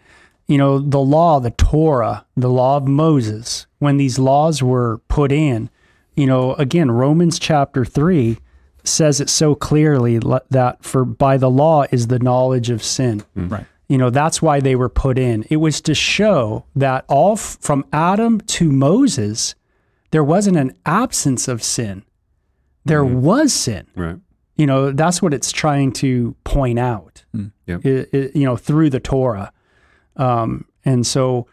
you 0.48 0.58
know, 0.58 0.80
the 0.80 1.00
law, 1.00 1.40
the 1.40 1.52
Torah, 1.52 2.26
the 2.36 2.50
law 2.50 2.78
of 2.78 2.88
Moses, 2.88 3.68
when 3.78 3.98
these 3.98 4.20
laws 4.20 4.62
were 4.62 4.98
put 5.08 5.32
in, 5.32 5.70
you 6.16 6.26
know, 6.26 6.54
again, 6.56 6.92
Romans 6.92 7.40
chapter 7.40 7.86
3 7.86 8.38
says 8.84 9.22
it 9.22 9.30
so 9.30 9.56
clearly 9.56 10.20
that 10.50 10.78
for 10.84 11.06
by 11.06 11.38
the 11.38 11.50
law 11.50 11.86
is 11.92 12.08
the 12.08 12.20
knowledge 12.20 12.70
of 12.70 12.84
sin. 12.84 13.24
Right. 13.36 13.66
You 13.88 13.98
know, 13.98 14.10
that's 14.10 14.42
why 14.42 14.60
they 14.60 14.76
were 14.76 14.90
put 14.90 15.18
in. 15.18 15.46
It 15.50 15.58
was 15.58 15.82
to 15.82 15.96
show 15.96 16.66
that 16.76 17.06
all 17.08 17.34
f- 17.34 17.58
from 17.60 17.86
Adam 17.92 18.40
to 18.42 18.72
Moses, 18.72 19.56
there 20.12 20.24
wasn't 20.24 20.58
an 20.58 20.76
absence 20.86 21.48
of 21.48 21.64
sin. 21.64 22.04
There 22.86 23.04
mm-hmm. 23.04 23.22
was 23.22 23.54
sin 23.54 23.88
Right. 23.96 24.18
you 24.56 24.66
know 24.66 24.92
that's 24.92 25.22
what 25.22 25.34
it's 25.34 25.52
trying 25.52 25.92
to 25.94 26.36
point 26.44 26.80
out 26.80 27.24
mm. 27.36 27.52
Yep. 27.68 27.82
I- 27.86 28.18
I- 28.18 28.32
you 28.34 28.46
know 28.46 28.58
through 28.58 28.90
the 28.90 29.00
torah 29.00 29.52
um, 30.16 30.66
and 30.86 31.06
so 31.08 31.48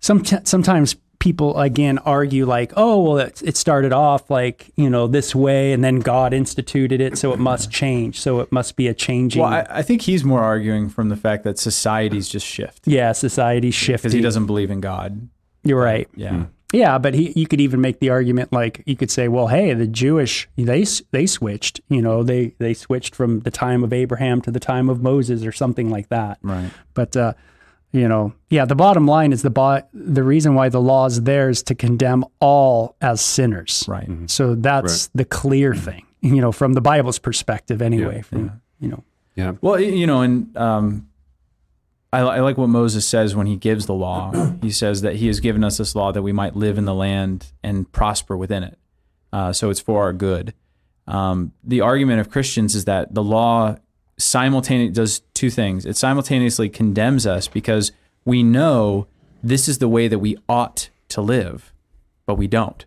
some, 0.00 0.24
sometimes 0.24 0.96
people 1.18 1.58
again 1.58 1.98
argue 1.98 2.46
like 2.46 2.72
oh 2.76 3.02
well 3.02 3.18
it, 3.18 3.42
it 3.44 3.56
started 3.56 3.92
off 3.92 4.30
like 4.30 4.70
you 4.76 4.88
know 4.88 5.06
this 5.08 5.34
way 5.34 5.72
and 5.72 5.82
then 5.82 5.98
god 5.98 6.32
instituted 6.32 7.00
it 7.00 7.18
so 7.18 7.32
it 7.32 7.38
must 7.40 7.70
change 7.80 8.20
so 8.20 8.40
it 8.40 8.52
must 8.52 8.76
be 8.76 8.86
a 8.86 8.94
changing 8.94 9.42
Well, 9.42 9.52
I, 9.52 9.66
I 9.68 9.82
think 9.82 10.02
he's 10.02 10.22
more 10.22 10.42
arguing 10.42 10.88
from 10.88 11.08
the 11.08 11.16
fact 11.16 11.42
that 11.44 11.58
societies 11.58 12.28
just 12.28 12.46
shift 12.46 12.86
yeah 12.86 13.12
society 13.12 13.70
because 13.70 14.12
he 14.12 14.20
doesn't 14.20 14.46
believe 14.46 14.70
in 14.70 14.80
God. 14.80 15.28
you're 15.64 15.80
right 15.80 16.08
Yeah. 16.14 16.30
Hmm. 16.30 16.42
Yeah, 16.72 16.98
but 16.98 17.14
he, 17.14 17.32
you 17.34 17.46
could 17.46 17.60
even 17.62 17.80
make 17.80 17.98
the 17.98 18.10
argument 18.10 18.52
like 18.52 18.82
you 18.84 18.94
could 18.94 19.10
say, 19.10 19.28
well, 19.28 19.46
hey, 19.46 19.72
the 19.72 19.86
Jewish 19.86 20.48
they 20.56 20.84
they 21.12 21.26
switched. 21.26 21.80
You 21.88 22.02
know, 22.02 22.22
they 22.22 22.54
they 22.58 22.74
switched 22.74 23.14
from 23.14 23.40
the 23.40 23.50
time 23.50 23.82
of 23.82 23.92
Abraham 23.92 24.42
to 24.42 24.50
the 24.50 24.60
time 24.60 24.90
of 24.90 25.02
Moses 25.02 25.46
or 25.46 25.52
something 25.52 25.88
like 25.90 26.08
that. 26.10 26.38
Right. 26.42 26.70
But 26.92 27.16
uh, 27.16 27.32
you 27.90 28.06
know, 28.06 28.34
yeah, 28.50 28.66
the 28.66 28.74
bottom 28.74 29.06
line 29.06 29.32
is 29.32 29.40
the 29.40 29.48
bo- 29.50 29.82
the 29.94 30.22
reason 30.22 30.54
why 30.54 30.68
the 30.68 30.80
law 30.80 31.06
is 31.06 31.22
there 31.22 31.48
is 31.48 31.62
to 31.64 31.74
condemn 31.74 32.24
all 32.38 32.96
as 33.00 33.22
sinners. 33.22 33.86
Right. 33.88 34.08
So 34.26 34.54
that's 34.54 35.06
the 35.14 35.24
clear 35.24 35.74
thing. 35.74 36.04
You 36.20 36.42
know, 36.42 36.52
from 36.52 36.74
the 36.74 36.82
Bible's 36.82 37.18
perspective, 37.18 37.80
anyway. 37.80 38.20
From 38.20 38.60
you 38.78 38.88
know, 38.88 39.04
Yeah. 39.36 39.52
Well, 39.62 39.80
you 39.80 40.06
know, 40.06 40.20
and 40.20 40.54
um, 40.56 41.07
I, 42.12 42.20
I 42.20 42.40
like 42.40 42.56
what 42.56 42.68
Moses 42.68 43.06
says 43.06 43.36
when 43.36 43.46
he 43.46 43.56
gives 43.56 43.86
the 43.86 43.94
law. 43.94 44.32
he 44.62 44.70
says 44.70 45.02
that 45.02 45.16
he 45.16 45.26
has 45.26 45.40
given 45.40 45.64
us 45.64 45.78
this 45.78 45.94
law 45.94 46.12
that 46.12 46.22
we 46.22 46.32
might 46.32 46.56
live 46.56 46.78
in 46.78 46.84
the 46.84 46.94
land 46.94 47.52
and 47.62 47.90
prosper 47.92 48.36
within 48.36 48.62
it. 48.62 48.78
Uh, 49.32 49.52
so 49.52 49.70
it's 49.70 49.80
for 49.80 50.02
our 50.02 50.12
good. 50.12 50.54
Um, 51.06 51.52
the 51.62 51.80
argument 51.80 52.20
of 52.20 52.30
Christians 52.30 52.74
is 52.74 52.84
that 52.86 53.14
the 53.14 53.22
law 53.22 53.76
simultaneously 54.18 54.92
does 54.92 55.20
two 55.34 55.50
things. 55.50 55.86
It 55.86 55.96
simultaneously 55.96 56.68
condemns 56.68 57.26
us 57.26 57.48
because 57.48 57.92
we 58.24 58.42
know 58.42 59.06
this 59.42 59.68
is 59.68 59.78
the 59.78 59.88
way 59.88 60.08
that 60.08 60.18
we 60.18 60.36
ought 60.48 60.90
to 61.10 61.20
live, 61.20 61.72
but 62.26 62.34
we 62.34 62.46
don't. 62.46 62.84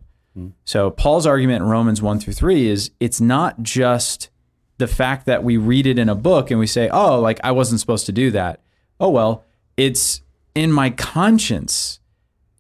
So 0.64 0.92
Paul's 0.92 1.26
argument 1.26 1.64
in 1.64 1.70
Romans 1.70 2.02
1 2.02 2.20
through 2.20 2.34
3 2.34 2.68
is 2.68 2.92
it's 3.00 3.20
not 3.20 3.62
just 3.62 4.30
the 4.78 4.88
fact 4.88 5.26
that 5.26 5.44
we 5.44 5.58
read 5.58 5.86
it 5.86 6.00
in 6.00 6.10
a 6.10 6.16
book 6.16 6.52
and 6.52 6.60
we 6.60 6.68
say, 6.68 6.90
oh, 6.90 7.20
like 7.20 7.40
I 7.44 7.52
wasn't 7.52 7.80
supposed 7.80 8.06
to 8.06 8.12
do 8.12 8.32
that. 8.32 8.62
Oh, 9.02 9.10
well, 9.10 9.44
it's 9.76 10.22
in 10.54 10.72
my 10.72 10.92
conscience, 10.92 12.00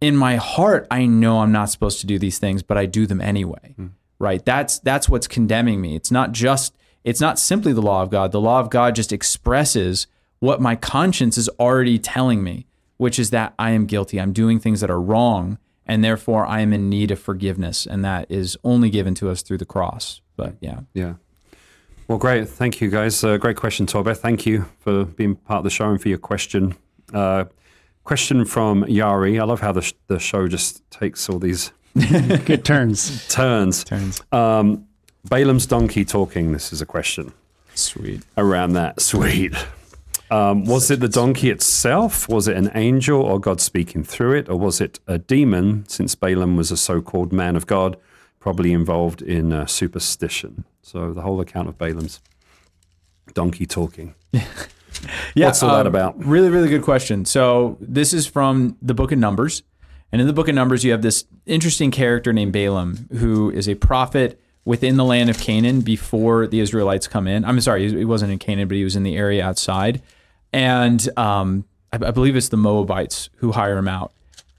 in 0.01 0.17
my 0.17 0.37
heart, 0.37 0.87
I 0.89 1.05
know 1.05 1.39
I'm 1.39 1.51
not 1.51 1.69
supposed 1.69 2.01
to 2.01 2.07
do 2.07 2.17
these 2.17 2.39
things, 2.39 2.63
but 2.63 2.77
I 2.77 2.87
do 2.87 3.05
them 3.05 3.21
anyway. 3.21 3.75
Hmm. 3.77 3.87
Right? 4.17 4.43
That's 4.43 4.79
that's 4.79 5.07
what's 5.07 5.27
condemning 5.27 5.81
me. 5.81 5.95
It's 5.95 6.11
not 6.11 6.31
just 6.31 6.75
it's 7.03 7.21
not 7.21 7.39
simply 7.39 7.73
the 7.73 7.81
law 7.81 8.01
of 8.01 8.09
God. 8.09 8.31
The 8.31 8.41
law 8.41 8.59
of 8.59 8.69
God 8.69 8.95
just 8.95 9.11
expresses 9.11 10.07
what 10.39 10.61
my 10.61 10.75
conscience 10.75 11.37
is 11.37 11.49
already 11.59 11.99
telling 11.99 12.43
me, 12.43 12.65
which 12.97 13.19
is 13.19 13.29
that 13.29 13.53
I 13.57 13.71
am 13.71 13.85
guilty. 13.85 14.19
I'm 14.19 14.33
doing 14.33 14.59
things 14.59 14.81
that 14.81 14.91
are 14.91 15.01
wrong, 15.01 15.57
and 15.85 16.03
therefore 16.03 16.45
I 16.45 16.61
am 16.61 16.73
in 16.73 16.89
need 16.89 17.11
of 17.11 17.19
forgiveness, 17.19 17.85
and 17.85 18.03
that 18.05 18.29
is 18.29 18.57
only 18.63 18.89
given 18.89 19.15
to 19.15 19.29
us 19.29 19.41
through 19.41 19.59
the 19.59 19.65
cross. 19.65 20.21
But 20.35 20.55
yeah. 20.59 20.81
Yeah. 20.93 21.13
Well, 22.11 22.17
great. 22.17 22.49
Thank 22.49 22.81
you, 22.81 22.89
guys. 22.89 23.23
Uh, 23.23 23.37
great 23.37 23.55
question, 23.55 23.85
Torbe. 23.85 24.17
Thank 24.17 24.45
you 24.45 24.65
for 24.81 25.05
being 25.05 25.37
part 25.37 25.59
of 25.59 25.63
the 25.63 25.69
show 25.69 25.89
and 25.89 26.01
for 26.01 26.09
your 26.09 26.17
question. 26.17 26.75
Uh, 27.13 27.45
question 28.03 28.43
from 28.43 28.83
Yari. 28.83 29.39
I 29.39 29.45
love 29.45 29.61
how 29.61 29.71
the, 29.71 29.81
sh- 29.81 29.93
the 30.07 30.19
show 30.19 30.49
just 30.49 30.83
takes 30.91 31.29
all 31.29 31.39
these 31.39 31.71
good 31.95 32.65
turns. 32.65 33.25
turns. 33.29 33.85
Turns. 33.85 34.21
Um, 34.33 34.87
Balaam's 35.29 35.65
donkey 35.65 36.03
talking. 36.03 36.51
This 36.51 36.73
is 36.73 36.81
a 36.81 36.85
question 36.85 37.31
Sweet. 37.75 38.23
around 38.35 38.73
that. 38.73 38.99
Sweet. 38.99 39.55
Um, 40.29 40.65
was 40.65 40.91
it 40.91 40.99
the 40.99 41.07
donkey 41.07 41.49
itself? 41.49 42.27
Was 42.27 42.49
it 42.49 42.57
an 42.57 42.71
angel 42.75 43.21
or 43.21 43.39
God 43.39 43.61
speaking 43.61 44.03
through 44.03 44.33
it? 44.33 44.49
Or 44.49 44.59
was 44.59 44.81
it 44.81 44.99
a 45.07 45.17
demon, 45.17 45.87
since 45.87 46.15
Balaam 46.15 46.57
was 46.57 46.71
a 46.71 46.77
so 46.77 47.01
called 47.01 47.31
man 47.31 47.55
of 47.55 47.67
God, 47.67 47.95
probably 48.41 48.73
involved 48.73 49.21
in 49.21 49.53
uh, 49.53 49.65
superstition? 49.65 50.65
So 50.81 51.13
the 51.13 51.21
whole 51.21 51.39
account 51.39 51.69
of 51.69 51.77
Balaam's 51.77 52.19
donkey 53.33 53.65
talking. 53.65 54.15
Yeah, 55.33 55.47
What's 55.47 55.63
all 55.63 55.75
that 55.75 55.81
um, 55.81 55.87
about? 55.87 56.23
Really, 56.23 56.49
really 56.49 56.67
good 56.67 56.83
question. 56.83 57.25
So 57.25 57.77
this 57.79 58.13
is 58.13 58.27
from 58.27 58.77
the 58.81 58.93
book 58.93 59.11
of 59.11 59.17
Numbers, 59.17 59.63
and 60.11 60.19
in 60.19 60.27
the 60.27 60.33
book 60.33 60.47
of 60.47 60.55
Numbers, 60.55 60.83
you 60.83 60.91
have 60.91 61.01
this 61.01 61.25
interesting 61.45 61.91
character 61.91 62.33
named 62.33 62.51
Balaam, 62.53 63.07
who 63.17 63.49
is 63.49 63.69
a 63.69 63.75
prophet 63.75 64.39
within 64.65 64.97
the 64.97 65.05
land 65.05 65.29
of 65.29 65.39
Canaan 65.39 65.81
before 65.81 66.45
the 66.47 66.59
Israelites 66.59 67.07
come 67.07 67.27
in. 67.27 67.45
I'm 67.45 67.59
sorry, 67.61 67.89
he 67.89 68.05
wasn't 68.05 68.31
in 68.31 68.39
Canaan, 68.39 68.67
but 68.67 68.75
he 68.75 68.83
was 68.83 68.95
in 68.95 69.03
the 69.03 69.15
area 69.15 69.43
outside. 69.43 70.01
And 70.53 71.07
um, 71.17 71.65
I, 71.91 72.07
I 72.07 72.11
believe 72.11 72.35
it's 72.35 72.49
the 72.49 72.57
Moabites 72.57 73.29
who 73.37 73.53
hire 73.53 73.77
him 73.77 73.87
out. 73.87 74.11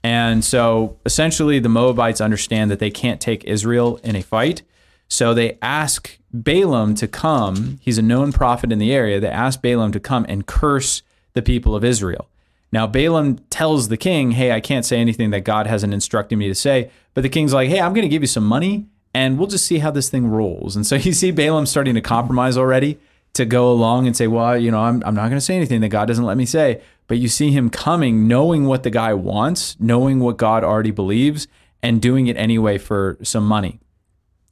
And 0.03 0.43
so 0.43 0.97
essentially, 1.05 1.59
the 1.59 1.69
Moabites 1.69 2.19
understand 2.19 2.69
that 2.71 2.79
they 2.79 2.91
can't 2.91 3.21
take 3.21 3.43
Israel 3.45 3.97
in 4.03 4.15
a 4.15 4.21
fight. 4.21 4.61
So 5.07 5.33
they 5.33 5.57
ask 5.61 6.17
Balaam 6.33 6.95
to 6.95 7.07
come. 7.07 7.79
He's 7.81 7.97
a 7.97 8.01
known 8.01 8.33
prophet 8.33 8.71
in 8.71 8.79
the 8.79 8.91
area. 8.91 9.19
They 9.19 9.29
ask 9.29 9.61
Balaam 9.61 9.91
to 9.93 9.99
come 9.99 10.25
and 10.27 10.45
curse 10.45 11.03
the 11.33 11.41
people 11.41 11.75
of 11.75 11.85
Israel. 11.85 12.27
Now, 12.71 12.87
Balaam 12.87 13.37
tells 13.49 13.87
the 13.87 13.97
king, 13.97 14.31
Hey, 14.31 14.51
I 14.51 14.59
can't 14.59 14.85
say 14.85 14.99
anything 14.99 15.29
that 15.29 15.41
God 15.41 15.67
hasn't 15.67 15.93
instructed 15.93 16.37
me 16.37 16.47
to 16.47 16.55
say. 16.55 16.89
But 17.13 17.21
the 17.21 17.29
king's 17.29 17.53
like, 17.53 17.69
Hey, 17.69 17.79
I'm 17.79 17.93
going 17.93 18.03
to 18.03 18.09
give 18.09 18.23
you 18.23 18.27
some 18.27 18.45
money 18.45 18.87
and 19.13 19.37
we'll 19.37 19.47
just 19.47 19.67
see 19.67 19.77
how 19.77 19.91
this 19.91 20.09
thing 20.09 20.27
rolls. 20.27 20.75
And 20.75 20.85
so 20.85 20.95
you 20.97 21.13
see 21.13 21.31
Balaam 21.31 21.65
starting 21.65 21.95
to 21.95 22.01
compromise 22.01 22.57
already 22.57 22.99
to 23.33 23.45
go 23.45 23.71
along 23.71 24.07
and 24.07 24.17
say, 24.17 24.27
Well, 24.27 24.57
you 24.57 24.71
know, 24.71 24.79
I'm, 24.79 25.03
I'm 25.05 25.15
not 25.15 25.29
going 25.29 25.33
to 25.33 25.41
say 25.41 25.55
anything 25.55 25.81
that 25.81 25.89
God 25.89 26.07
doesn't 26.07 26.25
let 26.25 26.37
me 26.37 26.45
say. 26.45 26.81
But 27.07 27.17
you 27.17 27.27
see 27.27 27.51
him 27.51 27.69
coming, 27.69 28.27
knowing 28.27 28.65
what 28.65 28.83
the 28.83 28.89
guy 28.89 29.13
wants, 29.13 29.75
knowing 29.79 30.19
what 30.19 30.37
God 30.37 30.63
already 30.63 30.91
believes, 30.91 31.47
and 31.81 32.01
doing 32.01 32.27
it 32.27 32.37
anyway 32.37 32.77
for 32.77 33.17
some 33.21 33.45
money. 33.45 33.79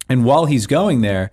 And 0.09 0.25
while 0.25 0.45
he's 0.45 0.67
going 0.67 1.01
there, 1.01 1.31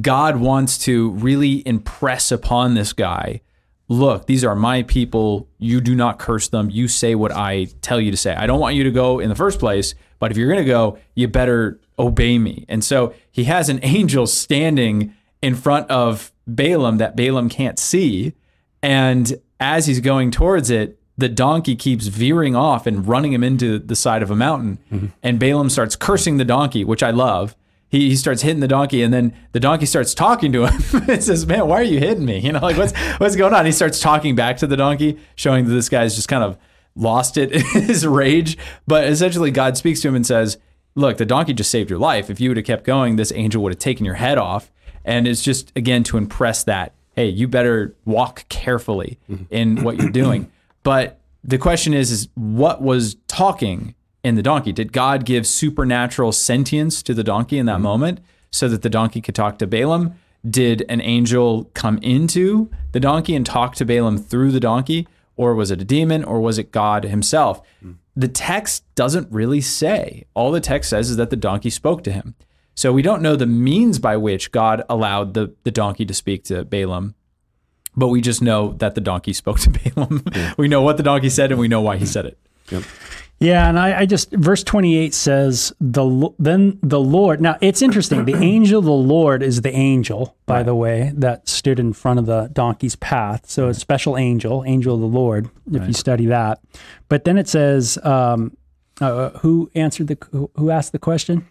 God 0.00 0.36
wants 0.36 0.76
to 0.78 1.10
really 1.12 1.66
impress 1.66 2.30
upon 2.30 2.74
this 2.74 2.92
guy 2.92 3.40
look, 3.88 4.26
these 4.26 4.44
are 4.44 4.54
my 4.54 4.82
people. 4.82 5.48
You 5.58 5.80
do 5.80 5.94
not 5.94 6.18
curse 6.18 6.48
them. 6.48 6.70
You 6.70 6.88
say 6.88 7.14
what 7.14 7.32
I 7.32 7.68
tell 7.80 8.00
you 8.00 8.10
to 8.10 8.16
say. 8.16 8.34
I 8.34 8.46
don't 8.46 8.60
want 8.60 8.76
you 8.76 8.84
to 8.84 8.90
go 8.90 9.18
in 9.18 9.28
the 9.28 9.34
first 9.34 9.58
place, 9.58 9.94
but 10.18 10.30
if 10.30 10.36
you're 10.36 10.50
going 10.52 10.64
to 10.64 10.70
go, 10.70 10.98
you 11.14 11.26
better 11.28 11.80
obey 11.98 12.38
me. 12.38 12.64
And 12.68 12.84
so 12.84 13.14
he 13.30 13.44
has 13.44 13.68
an 13.68 13.80
angel 13.82 14.26
standing 14.26 15.14
in 15.42 15.54
front 15.54 15.90
of 15.90 16.32
Balaam 16.46 16.98
that 16.98 17.16
Balaam 17.16 17.48
can't 17.48 17.78
see. 17.78 18.34
And 18.82 19.40
as 19.60 19.86
he's 19.86 20.00
going 20.00 20.30
towards 20.30 20.70
it, 20.70 20.98
the 21.16 21.28
donkey 21.28 21.74
keeps 21.74 22.06
veering 22.06 22.54
off 22.54 22.86
and 22.86 23.06
running 23.06 23.32
him 23.32 23.42
into 23.42 23.78
the 23.78 23.96
side 23.96 24.22
of 24.22 24.30
a 24.30 24.36
mountain. 24.36 24.78
Mm-hmm. 24.92 25.06
And 25.22 25.40
Balaam 25.40 25.68
starts 25.68 25.96
cursing 25.96 26.36
the 26.36 26.44
donkey, 26.44 26.84
which 26.84 27.02
I 27.02 27.10
love. 27.10 27.56
He, 27.88 28.10
he 28.10 28.16
starts 28.16 28.42
hitting 28.42 28.60
the 28.60 28.68
donkey, 28.68 29.02
and 29.02 29.12
then 29.12 29.34
the 29.52 29.60
donkey 29.60 29.86
starts 29.86 30.14
talking 30.14 30.52
to 30.52 30.66
him. 30.66 30.80
it 31.08 31.22
says, 31.22 31.46
"Man, 31.46 31.66
why 31.66 31.76
are 31.76 31.84
you 31.84 31.98
hitting 31.98 32.24
me? 32.24 32.38
You 32.38 32.52
know, 32.52 32.60
like 32.60 32.76
what's 32.76 32.96
what's 33.18 33.34
going 33.34 33.54
on?" 33.54 33.64
He 33.66 33.72
starts 33.72 33.98
talking 33.98 34.36
back 34.36 34.58
to 34.58 34.66
the 34.66 34.76
donkey, 34.76 35.18
showing 35.34 35.64
that 35.64 35.72
this 35.72 35.88
guy's 35.88 36.14
just 36.14 36.28
kind 36.28 36.44
of 36.44 36.58
lost 36.94 37.38
it 37.38 37.50
in 37.50 37.62
his 37.86 38.06
rage. 38.06 38.58
But 38.86 39.04
essentially, 39.04 39.50
God 39.50 39.76
speaks 39.78 40.02
to 40.02 40.08
him 40.08 40.14
and 40.14 40.26
says, 40.26 40.58
"Look, 40.94 41.16
the 41.16 41.24
donkey 41.24 41.54
just 41.54 41.70
saved 41.70 41.88
your 41.88 41.98
life. 41.98 42.28
If 42.28 42.40
you 42.40 42.50
would 42.50 42.58
have 42.58 42.66
kept 42.66 42.84
going, 42.84 43.16
this 43.16 43.32
angel 43.32 43.62
would 43.62 43.72
have 43.72 43.80
taken 43.80 44.04
your 44.04 44.16
head 44.16 44.36
off." 44.36 44.70
And 45.04 45.26
it's 45.26 45.42
just 45.42 45.72
again 45.74 46.02
to 46.04 46.18
impress 46.18 46.64
that 46.64 46.92
hey, 47.18 47.28
you 47.28 47.48
better 47.48 47.96
walk 48.04 48.48
carefully 48.48 49.18
in 49.50 49.82
what 49.82 49.96
you're 49.96 50.10
doing. 50.10 50.50
But 50.84 51.18
the 51.44 51.58
question 51.58 51.92
is, 51.92 52.10
is 52.10 52.28
what 52.34 52.80
was 52.80 53.16
talking 53.26 53.94
in 54.22 54.36
the 54.36 54.42
donkey? 54.42 54.72
Did 54.72 54.92
God 54.92 55.26
give 55.26 55.46
supernatural 55.46 56.30
sentience 56.32 57.02
to 57.02 57.12
the 57.12 57.24
donkey 57.24 57.58
in 57.58 57.66
that 57.66 57.74
mm-hmm. 57.74 57.82
moment 57.82 58.20
so 58.52 58.68
that 58.68 58.82
the 58.82 58.88
donkey 58.88 59.20
could 59.20 59.34
talk 59.34 59.58
to 59.58 59.66
Balaam? 59.66 60.14
Did 60.48 60.86
an 60.88 61.02
angel 61.02 61.64
come 61.74 61.98
into 61.98 62.70
the 62.92 63.00
donkey 63.00 63.34
and 63.34 63.44
talk 63.44 63.74
to 63.74 63.84
Balaam 63.84 64.16
through 64.16 64.52
the 64.52 64.60
donkey? 64.60 65.06
Or 65.36 65.54
was 65.54 65.70
it 65.70 65.82
a 65.82 65.84
demon? 65.84 66.24
Or 66.24 66.40
was 66.40 66.56
it 66.56 66.70
God 66.70 67.04
himself? 67.04 67.60
Mm-hmm. 67.78 67.94
The 68.16 68.28
text 68.28 68.84
doesn't 68.94 69.30
really 69.30 69.60
say. 69.60 70.24
All 70.32 70.52
the 70.52 70.60
text 70.60 70.88
says 70.88 71.10
is 71.10 71.16
that 71.16 71.30
the 71.30 71.36
donkey 71.36 71.70
spoke 71.70 72.02
to 72.04 72.12
him. 72.12 72.36
So 72.78 72.92
we 72.92 73.02
don't 73.02 73.22
know 73.22 73.34
the 73.34 73.44
means 73.44 73.98
by 73.98 74.16
which 74.16 74.52
God 74.52 74.84
allowed 74.88 75.34
the, 75.34 75.52
the 75.64 75.72
donkey 75.72 76.04
to 76.04 76.14
speak 76.14 76.44
to 76.44 76.64
Balaam, 76.64 77.16
but 77.96 78.06
we 78.06 78.20
just 78.20 78.40
know 78.40 78.74
that 78.74 78.94
the 78.94 79.00
donkey 79.00 79.32
spoke 79.42 79.58
to 79.58 79.70
Balaam. 79.70 80.22
Yeah. 80.32 80.54
we 80.56 80.68
know 80.68 80.80
what 80.82 80.96
the 80.96 81.02
donkey 81.02 81.28
said 81.28 81.50
and 81.50 81.58
we 81.58 81.66
know 81.66 81.80
why 81.80 81.96
he 81.96 82.06
said 82.06 82.24
it. 82.24 82.38
Yep. 82.70 82.84
Yeah, 83.40 83.68
and 83.68 83.80
I, 83.80 84.00
I, 84.00 84.06
just 84.06 84.30
verse 84.30 84.62
twenty 84.62 84.96
eight 84.96 85.12
says 85.12 85.72
the 85.80 86.30
then 86.38 86.78
the 86.82 87.00
Lord. 87.00 87.40
Now 87.40 87.56
it's 87.60 87.82
interesting. 87.82 88.26
The 88.26 88.34
angel, 88.44 88.78
of 88.78 88.84
the 88.84 88.92
Lord, 88.92 89.42
is 89.42 89.62
the 89.62 89.74
angel, 89.74 90.36
by 90.46 90.58
right. 90.58 90.66
the 90.66 90.74
way, 90.74 91.12
that 91.14 91.48
stood 91.48 91.80
in 91.80 91.92
front 91.92 92.20
of 92.20 92.26
the 92.26 92.48
donkey's 92.52 92.94
path. 92.96 93.48
So 93.48 93.68
a 93.68 93.74
special 93.74 94.16
angel, 94.16 94.62
angel 94.66 94.94
of 94.94 95.00
the 95.00 95.06
Lord, 95.06 95.50
if 95.66 95.80
right. 95.80 95.88
you 95.88 95.94
study 95.94 96.26
that. 96.26 96.60
But 97.08 97.24
then 97.24 97.38
it 97.38 97.48
says, 97.48 97.98
um, 98.04 98.56
uh, 99.00 99.30
who 99.38 99.68
answered 99.74 100.08
the 100.08 100.50
who 100.54 100.70
asked 100.70 100.92
the 100.92 101.00
question? 101.00 101.46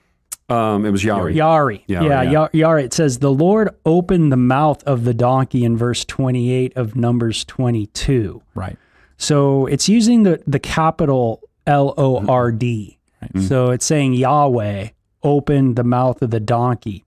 Um, 0.49 0.85
it 0.85 0.91
was 0.91 1.03
Yari. 1.03 1.35
Yari. 1.35 1.85
Yari 1.87 2.07
yeah, 2.07 2.21
yeah, 2.21 2.47
Yari. 2.53 2.83
It 2.83 2.93
says, 2.93 3.19
The 3.19 3.31
Lord 3.31 3.69
opened 3.85 4.31
the 4.31 4.37
mouth 4.37 4.81
of 4.85 5.03
the 5.03 5.13
donkey 5.13 5.65
in 5.65 5.75
verse 5.75 6.05
28 6.05 6.75
of 6.77 6.95
Numbers 6.95 7.43
22. 7.45 8.41
Right. 8.55 8.77
So 9.17 9.65
it's 9.65 9.89
using 9.89 10.23
the, 10.23 10.41
the 10.47 10.59
capital 10.59 11.41
L 11.65 11.93
O 11.97 12.25
R 12.27 12.51
D. 12.51 12.97
Right. 13.21 13.43
So 13.43 13.71
it's 13.71 13.85
saying 13.85 14.13
Yahweh 14.13 14.89
opened 15.21 15.75
the 15.75 15.83
mouth 15.83 16.21
of 16.21 16.29
the 16.29 16.39
donkey. 16.39 17.03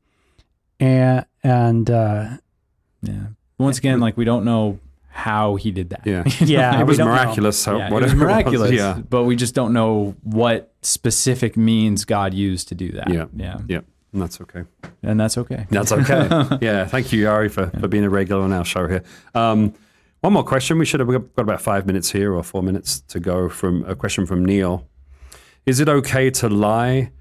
And, 0.78 1.24
and, 1.42 1.90
uh, 1.90 2.28
yeah. 3.02 3.26
Once 3.58 3.78
again, 3.78 4.00
like 4.00 4.16
we 4.16 4.24
don't 4.24 4.44
know 4.44 4.78
how 5.10 5.56
he 5.56 5.70
did 5.70 5.90
that. 5.90 6.06
Yeah, 6.06 6.22
yeah, 6.40 6.80
it 6.80 6.86
was 6.86 6.98
miraculous. 6.98 7.66
yeah, 7.66 7.86
it 7.86 7.92
was 7.92 8.14
miraculous. 8.14 8.70
It 8.70 8.72
was, 8.72 8.80
yeah, 8.80 9.02
but 9.08 9.24
we 9.24 9.36
just 9.36 9.54
don't 9.54 9.72
know 9.72 10.14
what 10.22 10.72
specific 10.82 11.56
means 11.56 12.04
God 12.04 12.32
used 12.32 12.68
to 12.68 12.74
do 12.74 12.92
that. 12.92 13.10
Yeah, 13.10 13.26
yeah, 13.36 13.58
yeah. 13.68 13.80
And 14.12 14.22
that's 14.22 14.40
okay. 14.40 14.64
And 15.02 15.20
that's 15.20 15.38
okay. 15.38 15.66
That's 15.70 15.92
okay. 15.92 16.58
yeah. 16.60 16.84
Thank 16.84 17.12
you, 17.12 17.26
Yari, 17.26 17.50
for, 17.50 17.70
yeah. 17.72 17.80
for 17.80 17.86
being 17.86 18.04
a 18.04 18.10
regular 18.10 18.42
on 18.42 18.52
our 18.52 18.64
show 18.64 18.88
here. 18.88 19.04
Um, 19.34 19.74
one 20.20 20.32
more 20.32 20.44
question. 20.44 20.78
We 20.78 20.84
should 20.84 21.00
have 21.00 21.08
got 21.08 21.22
about 21.36 21.60
five 21.60 21.86
minutes 21.86 22.10
here 22.10 22.34
or 22.34 22.42
four 22.42 22.62
minutes 22.62 23.00
to 23.02 23.20
go 23.20 23.48
from 23.48 23.84
a 23.84 23.94
question 23.94 24.26
from 24.26 24.44
Neil. 24.44 24.86
Is 25.64 25.78
it 25.80 25.88
okay 25.88 26.30
to 26.30 26.48
lie 26.48 27.12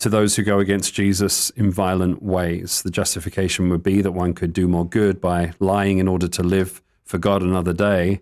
to 0.00 0.08
those 0.08 0.34
who 0.34 0.42
go 0.42 0.58
against 0.58 0.92
Jesus 0.92 1.50
in 1.50 1.70
violent 1.70 2.22
ways? 2.22 2.82
The 2.82 2.90
justification 2.90 3.70
would 3.70 3.82
be 3.82 4.02
that 4.02 4.12
one 4.12 4.34
could 4.34 4.52
do 4.52 4.66
more 4.66 4.86
good 4.86 5.20
by 5.20 5.52
lying 5.60 5.98
in 5.98 6.08
order 6.08 6.26
to 6.26 6.42
live 6.42 6.82
for 7.04 7.18
God 7.18 7.42
another 7.42 7.72
day 7.72 8.20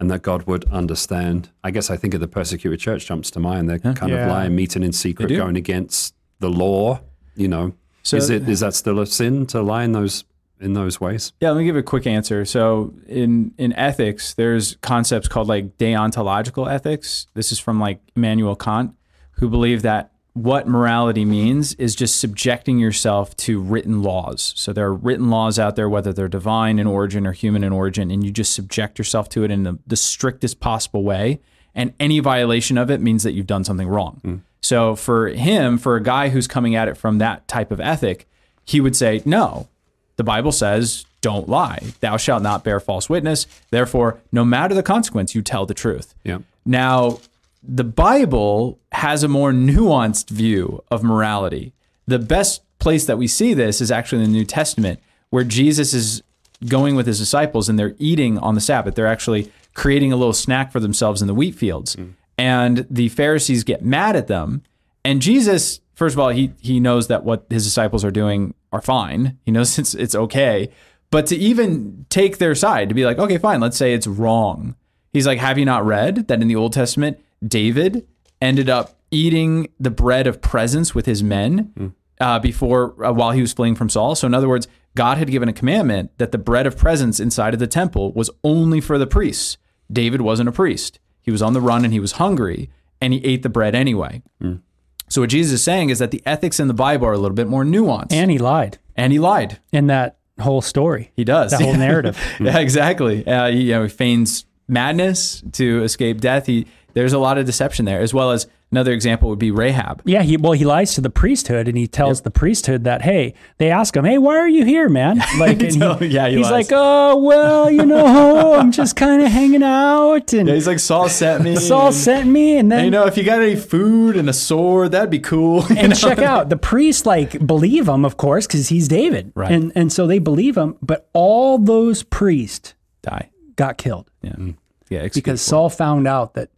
and 0.00 0.10
that 0.10 0.22
God 0.22 0.44
would 0.44 0.64
understand. 0.70 1.50
I 1.62 1.70
guess 1.70 1.90
I 1.90 1.96
think 1.96 2.14
of 2.14 2.20
the 2.20 2.28
persecuted 2.28 2.80
church 2.80 3.06
jumps 3.06 3.30
to 3.32 3.40
mind. 3.40 3.68
They're 3.68 3.78
kind 3.78 4.10
yeah. 4.10 4.24
of 4.24 4.30
lying, 4.30 4.56
meeting 4.56 4.82
in 4.82 4.92
secret, 4.92 5.28
going 5.28 5.56
against 5.56 6.14
the 6.38 6.48
law. 6.48 7.00
You 7.36 7.48
know, 7.48 7.74
so, 8.02 8.16
is 8.16 8.30
it 8.30 8.48
is 8.48 8.60
that 8.60 8.74
still 8.74 8.98
a 8.98 9.06
sin 9.06 9.46
to 9.46 9.62
lie 9.62 9.84
in 9.84 9.92
those 9.92 10.24
in 10.58 10.72
those 10.72 11.00
ways? 11.00 11.32
Yeah, 11.40 11.50
let 11.50 11.58
me 11.58 11.64
give 11.64 11.76
a 11.76 11.82
quick 11.82 12.06
answer. 12.06 12.44
So 12.44 12.94
in 13.06 13.52
in 13.58 13.72
ethics, 13.74 14.34
there's 14.34 14.76
concepts 14.76 15.28
called 15.28 15.48
like 15.48 15.76
deontological 15.78 16.70
ethics. 16.70 17.26
This 17.34 17.52
is 17.52 17.58
from 17.58 17.78
like 17.78 18.00
Immanuel 18.16 18.56
Kant, 18.56 18.94
who 19.32 19.48
believed 19.48 19.82
that 19.84 20.09
what 20.34 20.68
morality 20.68 21.24
means 21.24 21.74
is 21.74 21.96
just 21.96 22.20
subjecting 22.20 22.78
yourself 22.78 23.36
to 23.36 23.60
written 23.60 24.02
laws. 24.02 24.52
So 24.56 24.72
there 24.72 24.86
are 24.86 24.94
written 24.94 25.28
laws 25.28 25.58
out 25.58 25.76
there, 25.76 25.88
whether 25.88 26.12
they're 26.12 26.28
divine 26.28 26.78
in 26.78 26.86
origin 26.86 27.26
or 27.26 27.32
human 27.32 27.64
in 27.64 27.72
origin, 27.72 28.10
and 28.10 28.24
you 28.24 28.30
just 28.30 28.54
subject 28.54 28.98
yourself 28.98 29.28
to 29.30 29.44
it 29.44 29.50
in 29.50 29.64
the, 29.64 29.78
the 29.86 29.96
strictest 29.96 30.60
possible 30.60 31.02
way. 31.02 31.40
And 31.74 31.94
any 31.98 32.20
violation 32.20 32.78
of 32.78 32.90
it 32.90 33.00
means 33.00 33.22
that 33.22 33.32
you've 33.32 33.46
done 33.46 33.64
something 33.64 33.88
wrong. 33.88 34.20
Mm. 34.24 34.40
So 34.60 34.94
for 34.94 35.28
him, 35.28 35.78
for 35.78 35.96
a 35.96 36.02
guy 36.02 36.28
who's 36.28 36.46
coming 36.46 36.74
at 36.74 36.88
it 36.88 36.96
from 36.96 37.18
that 37.18 37.48
type 37.48 37.70
of 37.70 37.80
ethic, 37.80 38.28
he 38.64 38.80
would 38.80 38.94
say, 38.94 39.22
no, 39.24 39.68
the 40.16 40.24
Bible 40.24 40.52
says, 40.52 41.06
don't 41.20 41.48
lie. 41.48 41.80
Thou 42.00 42.16
shalt 42.16 42.42
not 42.42 42.64
bear 42.64 42.78
false 42.80 43.08
witness. 43.08 43.46
Therefore, 43.70 44.20
no 44.32 44.44
matter 44.44 44.74
the 44.74 44.82
consequence, 44.82 45.34
you 45.34 45.42
tell 45.42 45.66
the 45.66 45.74
truth. 45.74 46.14
Yeah. 46.24 46.38
Now, 46.64 47.20
the 47.62 47.84
Bible 47.84 48.78
has 48.92 49.22
a 49.22 49.28
more 49.28 49.52
nuanced 49.52 50.30
view 50.30 50.82
of 50.90 51.02
morality. 51.02 51.72
The 52.06 52.18
best 52.18 52.62
place 52.78 53.04
that 53.06 53.18
we 53.18 53.26
see 53.26 53.54
this 53.54 53.80
is 53.80 53.90
actually 53.90 54.24
in 54.24 54.32
the 54.32 54.38
New 54.38 54.44
Testament, 54.44 55.00
where 55.30 55.44
Jesus 55.44 55.92
is 55.92 56.22
going 56.66 56.94
with 56.94 57.06
his 57.06 57.18
disciples 57.18 57.68
and 57.68 57.78
they're 57.78 57.94
eating 57.98 58.38
on 58.38 58.54
the 58.54 58.60
Sabbath. 58.60 58.94
They're 58.94 59.06
actually 59.06 59.50
creating 59.74 60.12
a 60.12 60.16
little 60.16 60.32
snack 60.32 60.72
for 60.72 60.80
themselves 60.80 61.22
in 61.22 61.28
the 61.28 61.34
wheat 61.34 61.54
fields. 61.54 61.96
Mm. 61.96 62.14
And 62.36 62.86
the 62.90 63.08
Pharisees 63.10 63.64
get 63.64 63.84
mad 63.84 64.16
at 64.16 64.26
them. 64.26 64.62
And 65.04 65.22
Jesus, 65.22 65.80
first 65.94 66.14
of 66.14 66.18
all, 66.18 66.30
he 66.30 66.52
he 66.60 66.80
knows 66.80 67.08
that 67.08 67.24
what 67.24 67.46
his 67.50 67.64
disciples 67.64 68.04
are 68.04 68.10
doing 68.10 68.54
are 68.72 68.80
fine. 68.82 69.38
He 69.44 69.52
knows 69.52 69.78
it's 69.78 69.94
it's 69.94 70.14
okay. 70.14 70.70
But 71.10 71.26
to 71.26 71.36
even 71.36 72.06
take 72.08 72.38
their 72.38 72.54
side, 72.54 72.88
to 72.88 72.94
be 72.94 73.04
like, 73.04 73.18
okay, 73.18 73.36
fine, 73.36 73.60
let's 73.60 73.76
say 73.76 73.92
it's 73.94 74.06
wrong. 74.06 74.76
He's 75.12 75.26
like, 75.26 75.40
have 75.40 75.58
you 75.58 75.64
not 75.64 75.84
read 75.84 76.28
that 76.28 76.40
in 76.40 76.46
the 76.46 76.54
Old 76.54 76.72
Testament 76.72 77.18
David 77.46 78.06
ended 78.40 78.68
up 78.68 78.98
eating 79.10 79.68
the 79.78 79.90
bread 79.90 80.26
of 80.26 80.40
presence 80.40 80.94
with 80.94 81.06
his 81.06 81.22
men 81.22 81.72
mm. 81.78 81.92
uh, 82.20 82.38
before 82.38 83.04
uh, 83.04 83.12
while 83.12 83.32
he 83.32 83.40
was 83.40 83.52
fleeing 83.52 83.74
from 83.74 83.88
Saul. 83.88 84.14
So 84.14 84.26
in 84.26 84.34
other 84.34 84.48
words, 84.48 84.68
God 84.96 85.18
had 85.18 85.30
given 85.30 85.48
a 85.48 85.52
commandment 85.52 86.10
that 86.18 86.32
the 86.32 86.38
bread 86.38 86.66
of 86.66 86.76
presence 86.76 87.20
inside 87.20 87.54
of 87.54 87.60
the 87.60 87.66
temple 87.66 88.12
was 88.12 88.30
only 88.44 88.80
for 88.80 88.98
the 88.98 89.06
priests. 89.06 89.56
David 89.92 90.20
wasn't 90.20 90.48
a 90.48 90.52
priest. 90.52 90.98
He 91.22 91.30
was 91.30 91.42
on 91.42 91.52
the 91.52 91.60
run 91.60 91.84
and 91.84 91.92
he 91.92 92.00
was 92.00 92.12
hungry 92.12 92.70
and 93.00 93.12
he 93.12 93.24
ate 93.24 93.42
the 93.42 93.48
bread 93.48 93.74
anyway. 93.74 94.22
Mm. 94.42 94.60
So 95.08 95.22
what 95.22 95.30
Jesus 95.30 95.54
is 95.54 95.64
saying 95.64 95.90
is 95.90 95.98
that 95.98 96.12
the 96.12 96.22
ethics 96.24 96.60
in 96.60 96.68
the 96.68 96.74
Bible 96.74 97.06
are 97.08 97.12
a 97.12 97.18
little 97.18 97.34
bit 97.34 97.48
more 97.48 97.64
nuanced. 97.64 98.12
And 98.12 98.30
he 98.30 98.38
lied 98.38 98.78
And 98.96 99.12
he 99.12 99.18
lied. 99.18 99.58
in 99.72 99.88
that 99.88 100.18
whole 100.40 100.62
story. 100.62 101.10
He 101.16 101.24
does. 101.24 101.50
That 101.50 101.60
whole 101.62 101.74
narrative. 101.76 102.16
yeah, 102.38 102.58
exactly. 102.58 103.26
Uh, 103.26 103.48
he, 103.50 103.62
you 103.62 103.72
know, 103.72 103.82
he 103.82 103.88
feigns 103.88 104.44
madness 104.68 105.42
to 105.52 105.82
escape 105.82 106.20
death. 106.20 106.46
He 106.46 106.66
there's 106.94 107.12
a 107.12 107.18
lot 107.18 107.38
of 107.38 107.46
deception 107.46 107.84
there, 107.84 108.00
as 108.00 108.12
well 108.14 108.30
as 108.32 108.46
another 108.72 108.92
example 108.92 109.28
would 109.28 109.38
be 109.38 109.50
Rahab. 109.50 110.00
Yeah, 110.04 110.22
he 110.22 110.36
well 110.36 110.52
he 110.52 110.64
lies 110.64 110.94
to 110.94 111.00
the 111.00 111.10
priesthood 111.10 111.66
and 111.66 111.76
he 111.76 111.86
tells 111.88 112.20
the 112.22 112.30
priesthood 112.30 112.84
that 112.84 113.02
hey, 113.02 113.34
they 113.58 113.70
ask 113.70 113.96
him, 113.96 114.04
"Hey, 114.04 114.18
why 114.18 114.36
are 114.36 114.48
you 114.48 114.64
here, 114.64 114.88
man?" 114.88 115.22
Like 115.38 115.60
and 115.62 115.72
he, 116.00 116.06
yeah, 116.06 116.28
he 116.28 116.36
he's 116.36 116.44
lies. 116.50 116.52
like, 116.52 116.66
"Oh, 116.72 117.16
well, 117.16 117.70
you 117.70 117.84
know, 117.84 118.54
I'm 118.58 118.70
just 118.72 118.94
kind 118.96 119.22
of 119.22 119.28
hanging 119.30 119.62
out 119.62 120.32
and 120.32 120.48
Yeah, 120.48 120.54
he's 120.54 120.66
like 120.66 120.78
Saul 120.78 121.08
sent 121.08 121.42
me. 121.44 121.56
Saul 121.56 121.86
and- 121.88 121.94
sent 121.96 122.28
me 122.28 122.58
and 122.58 122.70
then 122.70 122.84
You 122.84 122.90
know, 122.90 123.06
if 123.06 123.16
you 123.16 123.24
got 123.24 123.40
any 123.42 123.56
food 123.56 124.16
and 124.16 124.28
a 124.28 124.32
sword, 124.32 124.92
that'd 124.92 125.10
be 125.10 125.18
cool. 125.18 125.64
and 125.76 125.90
know? 125.90 125.94
check 125.94 126.18
out 126.18 126.48
the 126.48 126.56
priests 126.56 127.06
like 127.06 127.44
believe 127.46 127.88
him 127.88 128.04
of 128.04 128.16
course 128.16 128.46
cuz 128.46 128.68
he's 128.68 128.86
David. 128.88 129.32
Right. 129.34 129.50
And 129.52 129.72
and 129.74 129.92
so 129.92 130.06
they 130.06 130.18
believe 130.18 130.56
him, 130.56 130.76
but 130.82 131.08
all 131.12 131.58
those 131.58 132.02
priests 132.02 132.74
die. 133.02 133.30
got 133.56 133.78
killed 133.78 134.10
Yeah, 134.22 134.32
mm. 134.32 134.54
yeah. 134.88 135.08
because 135.12 135.40
Saul 135.40 135.68
found 135.70 136.06
out 136.06 136.34
that 136.34 136.50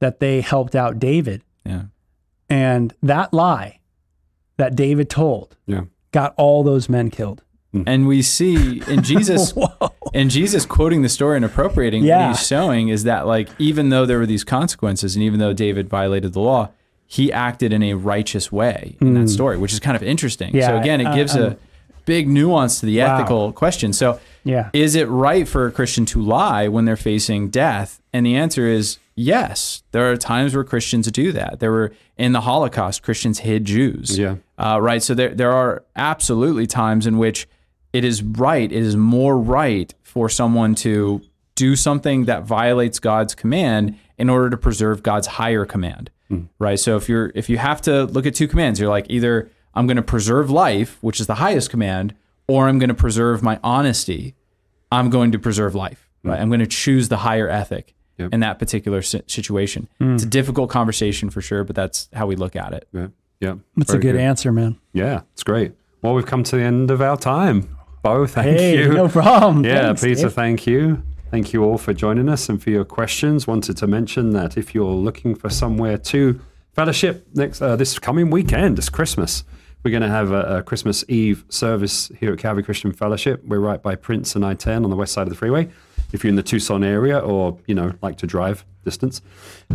that 0.00 0.20
they 0.20 0.40
helped 0.40 0.74
out 0.76 0.98
David 0.98 1.42
yeah, 1.64 1.82
and 2.48 2.94
that 3.02 3.32
lie 3.32 3.80
that 4.56 4.74
David 4.74 5.08
told 5.10 5.56
Yeah. 5.66 5.82
got 6.12 6.34
all 6.36 6.62
those 6.62 6.88
men 6.88 7.10
killed. 7.10 7.42
Mm. 7.74 7.84
and 7.86 8.06
we 8.08 8.22
see 8.22 8.80
in 8.88 9.02
Jesus, 9.12 9.52
in 10.14 10.30
Jesus 10.30 10.64
quoting 10.64 11.02
the 11.02 11.08
story 11.10 11.36
and 11.36 11.44
appropriating 11.44 12.02
Yeah. 12.02 12.28
what 12.28 12.36
he's 12.38 12.46
showing 12.46 12.88
is 12.88 13.04
that 13.04 13.26
like 13.26 13.48
even 13.58 13.90
though 13.90 14.06
there 14.06 14.18
were 14.18 14.24
these 14.26 14.44
consequences, 14.44 15.14
and 15.16 15.22
even 15.22 15.38
though 15.38 15.52
David 15.52 15.88
violated 15.88 16.32
the 16.32 16.40
law, 16.40 16.70
he 17.06 17.30
acted 17.32 17.72
in 17.72 17.82
a 17.82 17.92
righteous 17.94 18.50
way 18.50 18.96
in 19.02 19.12
that 19.14 19.24
mm. 19.26 19.28
story, 19.28 19.58
which 19.58 19.72
is 19.74 19.80
kind 19.80 19.96
of 19.96 20.02
interesting. 20.02 20.54
Yeah, 20.54 20.68
so 20.68 20.76
again, 20.78 21.00
it 21.02 21.08
I- 21.08 21.14
gives 21.14 21.36
I'm- 21.36 21.52
a 21.52 21.56
big 22.06 22.26
nuance 22.26 22.80
to 22.80 22.86
the 22.86 22.98
Wow. 23.00 23.16
ethical 23.16 23.52
question. 23.52 23.92
So 23.92 24.18
Yeah. 24.48 24.70
is 24.72 24.94
it 24.94 25.08
right 25.08 25.46
for 25.46 25.66
a 25.66 25.72
Christian 25.72 26.06
to 26.06 26.22
lie 26.22 26.68
when 26.68 26.86
they're 26.86 26.96
facing 26.96 27.50
death? 27.50 28.00
And 28.14 28.24
the 28.24 28.34
answer 28.34 28.66
is 28.66 28.98
yes. 29.14 29.82
There 29.92 30.10
are 30.10 30.16
times 30.16 30.54
where 30.54 30.64
Christians 30.64 31.10
do 31.10 31.32
that. 31.32 31.60
There 31.60 31.70
were 31.70 31.92
in 32.16 32.32
the 32.32 32.40
Holocaust, 32.40 33.02
Christians 33.02 33.40
hid 33.40 33.66
Jews. 33.66 34.18
Yeah. 34.18 34.36
Uh, 34.56 34.78
right. 34.80 35.02
So 35.02 35.14
there, 35.14 35.34
there 35.34 35.52
are 35.52 35.84
absolutely 35.94 36.66
times 36.66 37.06
in 37.06 37.18
which 37.18 37.46
it 37.92 38.04
is 38.04 38.22
right, 38.22 38.70
it 38.70 38.82
is 38.82 38.96
more 38.96 39.38
right 39.38 39.92
for 40.02 40.28
someone 40.28 40.74
to 40.76 41.20
do 41.54 41.76
something 41.76 42.24
that 42.26 42.44
violates 42.44 42.98
God's 43.00 43.34
command 43.34 43.98
in 44.16 44.30
order 44.30 44.48
to 44.50 44.56
preserve 44.56 45.02
God's 45.02 45.26
higher 45.26 45.64
command. 45.64 46.10
Right. 46.58 46.78
So 46.78 46.96
if 46.96 47.08
you're 47.08 47.32
if 47.34 47.48
you 47.48 47.56
have 47.58 47.80
to 47.82 48.04
look 48.04 48.26
at 48.26 48.34
two 48.34 48.48
commands, 48.48 48.78
you're 48.78 48.90
like 48.90 49.06
either 49.08 49.50
I'm 49.74 49.86
going 49.86 49.96
to 49.96 50.02
preserve 50.02 50.50
life, 50.50 50.98
which 51.00 51.20
is 51.20 51.26
the 51.26 51.36
highest 51.36 51.70
command, 51.70 52.14
or 52.46 52.68
I'm 52.68 52.78
going 52.78 52.88
to 52.88 52.94
preserve 52.94 53.42
my 53.42 53.58
honesty. 53.62 54.34
I'm 54.90 55.10
going 55.10 55.32
to 55.32 55.38
preserve 55.38 55.74
life. 55.74 56.08
Right. 56.24 56.40
I'm 56.40 56.48
going 56.48 56.60
to 56.60 56.66
choose 56.66 57.08
the 57.08 57.18
higher 57.18 57.48
ethic 57.48 57.94
Yep. 58.18 58.34
in 58.34 58.40
that 58.40 58.58
particular 58.58 59.00
si- 59.00 59.22
situation. 59.28 59.86
It's 60.00 60.24
a 60.24 60.26
difficult 60.26 60.70
conversation 60.70 61.30
for 61.30 61.40
sure, 61.40 61.62
but 61.62 61.76
that's 61.76 62.08
how 62.12 62.26
we 62.26 62.34
look 62.34 62.56
at 62.56 62.72
it. 62.72 62.88
Yeah. 62.92 63.06
Yeah. 63.40 63.54
That's 63.76 63.90
a 63.90 63.98
Very 63.98 64.02
good, 64.14 64.16
answer, 64.16 64.50
man. 64.50 64.76
Yeah, 64.92 65.20
it's 65.34 65.44
great. 65.44 65.70
Well, 66.02 66.14
we've 66.14 66.26
come 66.26 66.42
to 66.42 66.56
the 66.56 66.62
end 66.62 66.90
of 66.90 67.00
our 67.00 67.16
time. 67.16 67.76
Bo, 68.02 68.26
thank 68.26 68.58
Hey, 68.58 68.76
you. 68.78 68.92
no 68.92 69.08
problem. 69.08 69.64
Yeah, 69.64 69.86
Thanks, 69.94 70.02
Peter, 70.02 70.22
Dave. 70.22 70.32
thank 70.32 70.66
you. 70.66 71.00
Thank 71.30 71.52
you 71.52 71.62
all 71.62 71.78
for 71.78 71.94
joining 71.94 72.28
us 72.28 72.48
and 72.48 72.60
for 72.60 72.70
your 72.70 72.84
questions. 72.84 73.46
Wanted 73.46 73.76
to 73.76 73.86
mention 73.86 74.30
that 74.30 74.56
if 74.56 74.74
you're 74.74 74.90
looking 74.90 75.36
for 75.36 75.48
somewhere 75.48 75.98
to 75.98 76.40
fellowship 76.72 77.26
next 77.34 77.62
uh, 77.62 77.76
this 77.76 78.00
coming 78.00 78.30
weekend, 78.30 78.78
it's 78.78 78.88
Christmas. 78.88 79.44
We're 79.84 79.92
going 79.92 80.02
to 80.02 80.08
have 80.08 80.32
a, 80.32 80.58
a 80.58 80.62
Christmas 80.62 81.04
Eve 81.08 81.44
service 81.48 82.10
here 82.18 82.32
at 82.32 82.38
Calvary 82.38 82.64
Christian 82.64 82.92
Fellowship. 82.92 83.44
We're 83.44 83.60
right 83.60 83.82
by 83.82 83.94
Prince 83.94 84.34
and 84.34 84.44
I-10 84.44 84.84
on 84.84 84.90
the 84.90 84.96
west 84.96 85.12
side 85.12 85.22
of 85.22 85.28
the 85.28 85.36
freeway. 85.36 85.68
If 86.12 86.24
you're 86.24 86.30
in 86.30 86.36
the 86.36 86.42
Tucson 86.42 86.82
area 86.82 87.18
or 87.18 87.58
you 87.66 87.74
know 87.74 87.92
like 88.00 88.16
to 88.18 88.26
drive 88.26 88.64
distance, 88.84 89.20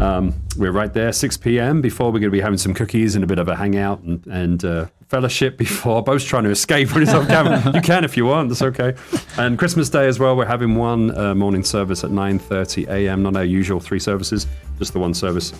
um, 0.01 0.33
we're 0.57 0.71
right 0.71 0.91
there 0.91 1.13
6 1.13 1.37
p.m. 1.37 1.79
Before 1.79 2.07
we're 2.07 2.19
going 2.19 2.23
to 2.23 2.31
be 2.31 2.41
having 2.41 2.57
some 2.57 2.73
cookies 2.73 3.13
and 3.13 3.23
a 3.23 3.27
bit 3.27 3.37
of 3.37 3.47
a 3.47 3.55
hangout 3.55 4.01
and, 4.01 4.25
and 4.25 4.65
uh, 4.65 4.87
fellowship 5.09 5.57
before. 5.57 6.01
Bo's 6.03 6.25
trying 6.25 6.45
to 6.45 6.49
escape 6.49 6.91
when 6.91 7.05
he's 7.05 7.13
off 7.13 7.27
camera. 7.27 7.71
You 7.73 7.81
can 7.81 8.03
if 8.03 8.17
you 8.17 8.25
want. 8.25 8.49
That's 8.49 8.63
okay. 8.63 8.95
And 9.37 9.59
Christmas 9.59 9.89
Day 9.89 10.07
as 10.07 10.17
well. 10.17 10.35
We're 10.35 10.45
having 10.45 10.75
one 10.75 11.15
uh, 11.15 11.35
morning 11.35 11.63
service 11.63 12.03
at 12.03 12.09
9:30 12.09 12.87
a.m. 12.87 13.21
Not 13.21 13.35
our 13.35 13.45
usual 13.45 13.79
three 13.79 13.99
services, 13.99 14.47
just 14.79 14.93
the 14.93 14.99
one 14.99 15.13
service 15.13 15.53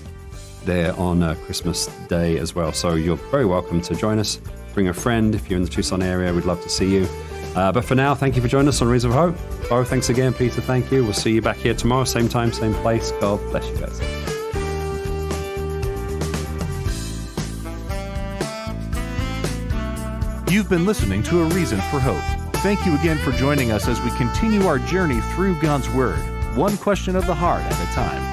there 0.66 0.96
on 1.00 1.24
uh, 1.24 1.36
Christmas 1.46 1.88
Day 2.08 2.38
as 2.38 2.56
well. 2.56 2.74
So 2.74 2.96
you're 2.96 3.18
very 3.18 3.46
welcome 3.46 3.82
to 3.82 3.96
join 3.96 4.20
us. 4.20 4.40
Bring 4.74 4.88
a 4.88 4.94
friend 4.94 5.36
if 5.36 5.50
you're 5.50 5.58
in 5.58 5.64
the 5.64 5.70
Tucson 5.70 6.02
area. 6.02 6.34
We'd 6.34 6.46
love 6.46 6.62
to 6.62 6.70
see 6.70 6.94
you. 6.94 7.08
Uh, 7.56 7.72
but 7.72 7.86
for 7.86 7.96
now, 7.96 8.16
thank 8.16 8.36
you 8.36 8.42
for 8.42 8.48
joining 8.48 8.70
us 8.70 8.82
on 8.82 8.88
Reason 8.88 9.12
of 9.12 9.16
Hope. 9.16 9.72
Oh, 9.72 9.84
thanks 9.84 10.10
again, 10.10 10.34
Peter. 10.34 10.62
Thank 10.62 10.92
you. 10.92 11.04
We'll 11.04 11.14
see 11.14 11.32
you 11.32 11.42
back 11.42 11.58
here 11.58 11.74
tomorrow, 11.74 12.04
same 12.04 12.28
time, 12.28 12.52
same 12.52 12.74
place. 12.76 13.12
God 13.20 13.40
bless 13.52 13.68
you 13.70 13.78
guys. 13.78 14.00
You've 20.52 20.70
been 20.70 20.86
listening 20.86 21.24
to 21.24 21.42
A 21.42 21.46
Reason 21.46 21.80
for 21.90 22.00
Hope. 22.00 22.22
Thank 22.58 22.86
you 22.86 22.96
again 22.98 23.18
for 23.18 23.32
joining 23.32 23.72
us 23.72 23.88
as 23.88 24.00
we 24.02 24.12
continue 24.18 24.66
our 24.66 24.80
journey 24.80 25.20
through 25.34 25.60
God's 25.60 25.90
Word, 25.90 26.18
one 26.56 26.78
question 26.78 27.16
of 27.16 27.26
the 27.26 27.36
heart 27.36 27.62
at 27.64 27.74
a 27.74 27.94
time. 27.94 28.33